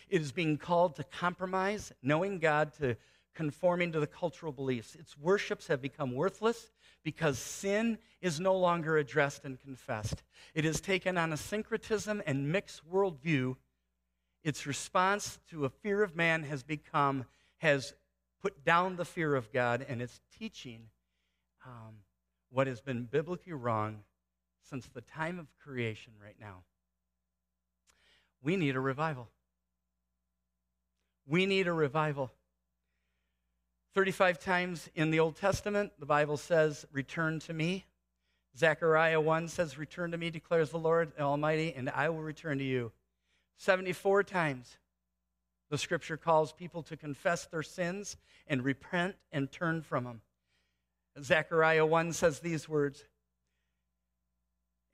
It 0.08 0.20
is 0.20 0.32
being 0.32 0.58
called 0.58 0.96
to 0.96 1.04
compromise, 1.04 1.92
knowing 2.02 2.38
God, 2.38 2.72
to 2.78 2.96
conforming 3.34 3.92
to 3.92 4.00
the 4.00 4.06
cultural 4.06 4.52
beliefs. 4.52 4.94
Its 4.94 5.18
worships 5.18 5.66
have 5.66 5.82
become 5.82 6.14
worthless 6.14 6.70
because 7.02 7.38
sin 7.38 7.98
is 8.20 8.40
no 8.40 8.56
longer 8.56 8.96
addressed 8.96 9.44
and 9.44 9.60
confessed. 9.60 10.22
It 10.54 10.64
has 10.64 10.80
taken 10.80 11.18
on 11.18 11.32
a 11.32 11.36
syncretism 11.36 12.22
and 12.26 12.50
mixed 12.50 12.88
worldview. 12.88 13.56
Its 14.42 14.66
response 14.66 15.38
to 15.50 15.64
a 15.64 15.68
fear 15.70 16.02
of 16.02 16.16
man 16.16 16.44
has 16.44 16.62
become, 16.62 17.26
has 17.58 17.94
put 18.40 18.64
down 18.64 18.96
the 18.96 19.04
fear 19.04 19.34
of 19.34 19.52
God, 19.52 19.84
and 19.88 20.00
its 20.00 20.20
teaching 20.38 20.90
um, 21.66 21.96
what 22.54 22.68
has 22.68 22.80
been 22.80 23.02
biblically 23.02 23.52
wrong 23.52 24.04
since 24.62 24.86
the 24.86 25.00
time 25.00 25.40
of 25.40 25.46
creation 25.58 26.12
right 26.22 26.36
now. 26.40 26.62
We 28.42 28.56
need 28.56 28.76
a 28.76 28.80
revival. 28.80 29.28
We 31.26 31.46
need 31.46 31.66
a 31.66 31.72
revival. 31.72 32.30
35 33.94 34.38
times 34.38 34.88
in 34.94 35.10
the 35.10 35.18
Old 35.18 35.34
Testament, 35.34 35.92
the 35.98 36.06
Bible 36.06 36.36
says, 36.36 36.86
Return 36.92 37.40
to 37.40 37.52
me. 37.52 37.86
Zechariah 38.56 39.20
1 39.20 39.48
says, 39.48 39.76
Return 39.76 40.12
to 40.12 40.16
me, 40.16 40.30
declares 40.30 40.70
the 40.70 40.78
Lord 40.78 41.12
Almighty, 41.18 41.74
and 41.74 41.90
I 41.90 42.08
will 42.08 42.22
return 42.22 42.58
to 42.58 42.64
you. 42.64 42.92
74 43.56 44.22
times, 44.22 44.78
the 45.70 45.78
scripture 45.78 46.16
calls 46.16 46.52
people 46.52 46.84
to 46.84 46.96
confess 46.96 47.46
their 47.46 47.64
sins 47.64 48.16
and 48.46 48.62
repent 48.62 49.16
and 49.32 49.50
turn 49.50 49.82
from 49.82 50.04
them. 50.04 50.20
Zechariah 51.22 51.86
1 51.86 52.12
says 52.12 52.40
these 52.40 52.68
words 52.68 53.04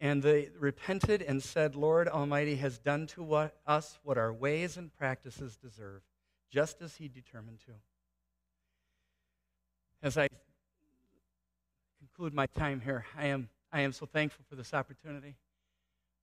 And 0.01 0.23
they 0.23 0.51
repented 0.59 1.23
and 1.23 1.43
said, 1.43 1.75
Lord 1.75 2.09
Almighty 2.09 2.57
has 2.57 2.79
done 2.79 3.07
to 3.09 3.23
what, 3.23 3.57
us 3.67 3.99
what 4.03 4.19
our 4.19 4.33
ways 4.33 4.77
and 4.77 4.93
practices 4.93 5.57
deserve, 5.57 6.03
just 6.51 6.83
as 6.83 6.97
he 6.97 7.09
determined 7.09 7.61
to. 7.61 7.73
As 10.03 10.17
I 10.17 10.29
conclude 11.99 12.35
my 12.35 12.47
time 12.47 12.81
here, 12.81 13.05
I 13.17 13.27
am, 13.27 13.49
I 13.73 13.81
am 13.81 13.93
so 13.93 14.07
thankful 14.07 14.45
for 14.49 14.57
this 14.57 14.75
opportunity. 14.75 15.37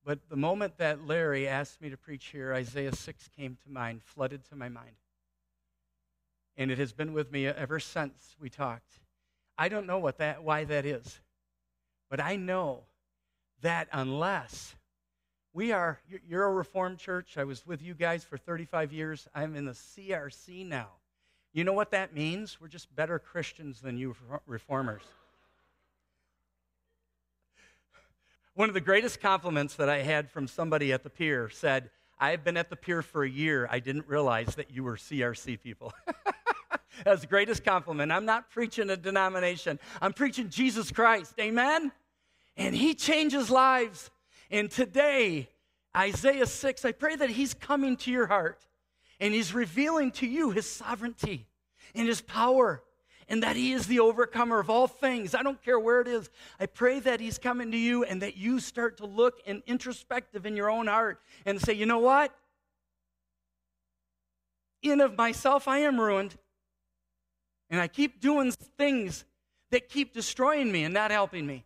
But 0.04 0.30
the 0.30 0.36
moment 0.36 0.78
that 0.78 1.06
Larry 1.06 1.48
asked 1.48 1.82
me 1.82 1.89
to 1.89 1.98
preach 1.98 2.28
here, 2.28 2.54
Isaiah 2.54 2.95
6 2.95 3.30
came 3.36 3.58
to 3.64 3.70
mind, 3.70 4.02
flooded 4.04 4.45
to 4.45 4.56
my 4.56 4.70
mind. 4.70 4.95
And 6.56 6.72
it 6.72 6.78
has 6.78 6.93
been 6.93 7.14
with 7.14 7.32
me 7.32 7.45
ever 7.45 7.80
since 7.80 8.36
we 8.39 8.50
talked. 8.50 9.00
I 9.58 9.70
don't 9.70 9.88
know 9.88 9.99
what 9.99 10.20
that, 10.20 10.43
why 10.43 10.64
that 10.66 10.86
is, 10.86 11.20
but 12.10 12.20
I 12.20 12.36
know 12.36 12.84
that 13.62 13.88
unless 13.91 14.76
we 15.53 15.72
are, 15.72 15.99
you're 16.28 16.43
a 16.43 16.53
Reformed 16.53 16.99
church. 16.99 17.38
I 17.38 17.43
was 17.43 17.66
with 17.66 17.82
you 17.82 17.95
guys 17.95 18.24
for 18.24 18.38
35 18.38 18.93
years. 18.93 19.28
I'm 19.34 19.55
in 19.55 19.66
the 19.66 19.72
CRC 19.72 20.68
now. 20.68 20.89
You 21.51 21.64
know 21.64 21.74
what 21.74 21.89
that 21.91 22.14
means? 22.14 22.62
We're 22.62 22.68
just 22.68 22.95
better 22.95 23.18
Christians 23.18 23.82
than 23.82 23.97
you 23.97 24.16
reformers. 24.45 25.01
One 28.53 28.70
of 28.70 28.76
the 28.76 28.82
greatest 28.82 29.22
compliments 29.22 29.76
that 29.76 29.89
I 29.89 30.03
had 30.03 30.30
from 30.30 30.47
somebody 30.47 30.93
at 30.93 31.01
the 31.03 31.10
pier 31.10 31.49
said, 31.49 31.89
I've 32.20 32.43
been 32.43 32.58
at 32.58 32.70
the 32.70 32.76
pier 32.76 33.01
for 33.01 33.24
a 33.24 33.30
year. 33.30 33.68
I 33.72 33.80
didn't 33.80 34.08
realize 34.08 34.55
that 34.55 34.72
you 34.72 34.84
were 34.84 34.95
CRC 34.95 35.60
people. 35.62 35.93
That's 37.04 37.22
the 37.22 37.28
greatest 37.28 37.64
compliment. 37.64 38.12
I'm 38.12 38.26
not 38.26 38.50
preaching 38.50 38.89
a 38.89 38.98
denomination, 38.98 39.80
I'm 40.02 40.14
preaching 40.14 40.50
Jesus 40.50 40.91
Christ. 40.91 41.34
Amen? 41.39 41.91
And 42.56 42.76
He 42.76 42.93
changes 42.93 43.50
lives. 43.50 44.10
And 44.50 44.72
today, 44.72 45.50
Isaiah 45.95 46.45
6, 46.45 46.86
I 46.86 46.91
pray 46.91 47.16
that 47.16 47.30
He's 47.30 47.54
coming 47.54 47.98
to 47.98 48.12
your 48.12 48.28
heart 48.28 48.66
and 49.20 49.34
He's 49.34 49.54
revealing 49.54 50.12
to 50.12 50.28
you 50.28 50.52
His 50.52 50.70
sovereignty 50.70 51.48
and 51.93 52.08
His 52.08 52.22
power 52.22 52.82
and 53.30 53.43
that 53.43 53.56
He 53.56 53.74
is 53.74 53.88
the 53.88 54.00
overcomer 54.00 54.60
of 54.60 54.70
all 54.70 54.88
things. 54.88 55.36
I 55.36 55.43
don't 55.43 55.62
care 55.62 55.80
where 55.80 56.02
it 56.02 56.08
is. 56.08 56.30
I 56.60 56.66
pray 56.66 57.00
that 57.02 57.20
He's 57.20 57.38
coming 57.38 57.72
to 57.72 57.78
you 57.78 58.04
and 58.04 58.22
that 58.22 58.38
you 58.38 58.60
start 58.60 58.98
to 58.98 59.06
look 59.06 59.41
and 59.45 59.62
introspective 59.68 60.45
in 60.45 60.56
your 60.56 60.70
own 60.70 60.88
heart 60.88 61.20
and 61.45 61.62
say, 61.62 61.74
you 61.74 61.86
know 61.86 62.00
what? 62.00 62.34
In 64.82 65.02
of 65.02 65.18
myself, 65.18 65.68
I 65.68 65.80
am 65.80 66.00
ruined. 66.00 66.38
And 67.70 67.82
I 67.82 67.88
keep 67.88 68.22
doing 68.22 68.51
things 68.51 69.26
that 69.72 69.89
keep 69.89 70.13
destroying 70.13 70.72
me 70.72 70.84
and 70.84 70.93
not 70.93 71.11
helping 71.11 71.45
me. 71.45 71.65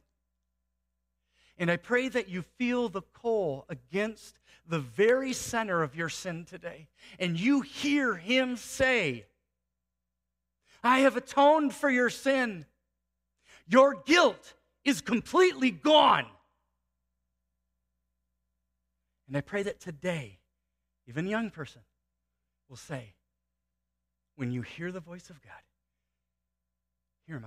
And 1.58 1.70
I 1.70 1.78
pray 1.78 2.10
that 2.10 2.28
you 2.28 2.41
feel 2.41 2.89
the 2.89 3.04
coal 3.14 3.66
against 3.70 4.39
the 4.68 4.80
very 4.80 5.34
center 5.34 5.84
of 5.84 5.95
your 5.95 6.10
sin 6.10 6.45
today. 6.45 6.88
And 7.20 7.39
you 7.39 7.62
hear 7.62 8.16
him 8.16 8.58
say, 8.58 9.26
I 10.84 10.99
have 10.99 11.18
atoned 11.18 11.76
for 11.76 11.89
your 11.89 12.10
sin. 12.10 12.66
Your 13.68 13.93
guilt 13.93 14.56
is 14.84 15.02
completely 15.02 15.70
gone. 15.70 16.26
And 19.28 19.38
I 19.38 19.41
pray 19.41 19.64
that 19.64 19.80
today, 19.80 20.39
even 21.08 21.28
a 21.28 21.30
young 21.30 21.52
person 21.52 21.82
will 22.68 22.78
say, 22.78 23.14
when 24.36 24.52
you 24.52 24.62
hear 24.62 24.91
the 24.91 24.99
voice 24.99 25.30
of 25.30 25.41
God, 25.41 25.62
here 27.32 27.38
am 27.38 27.46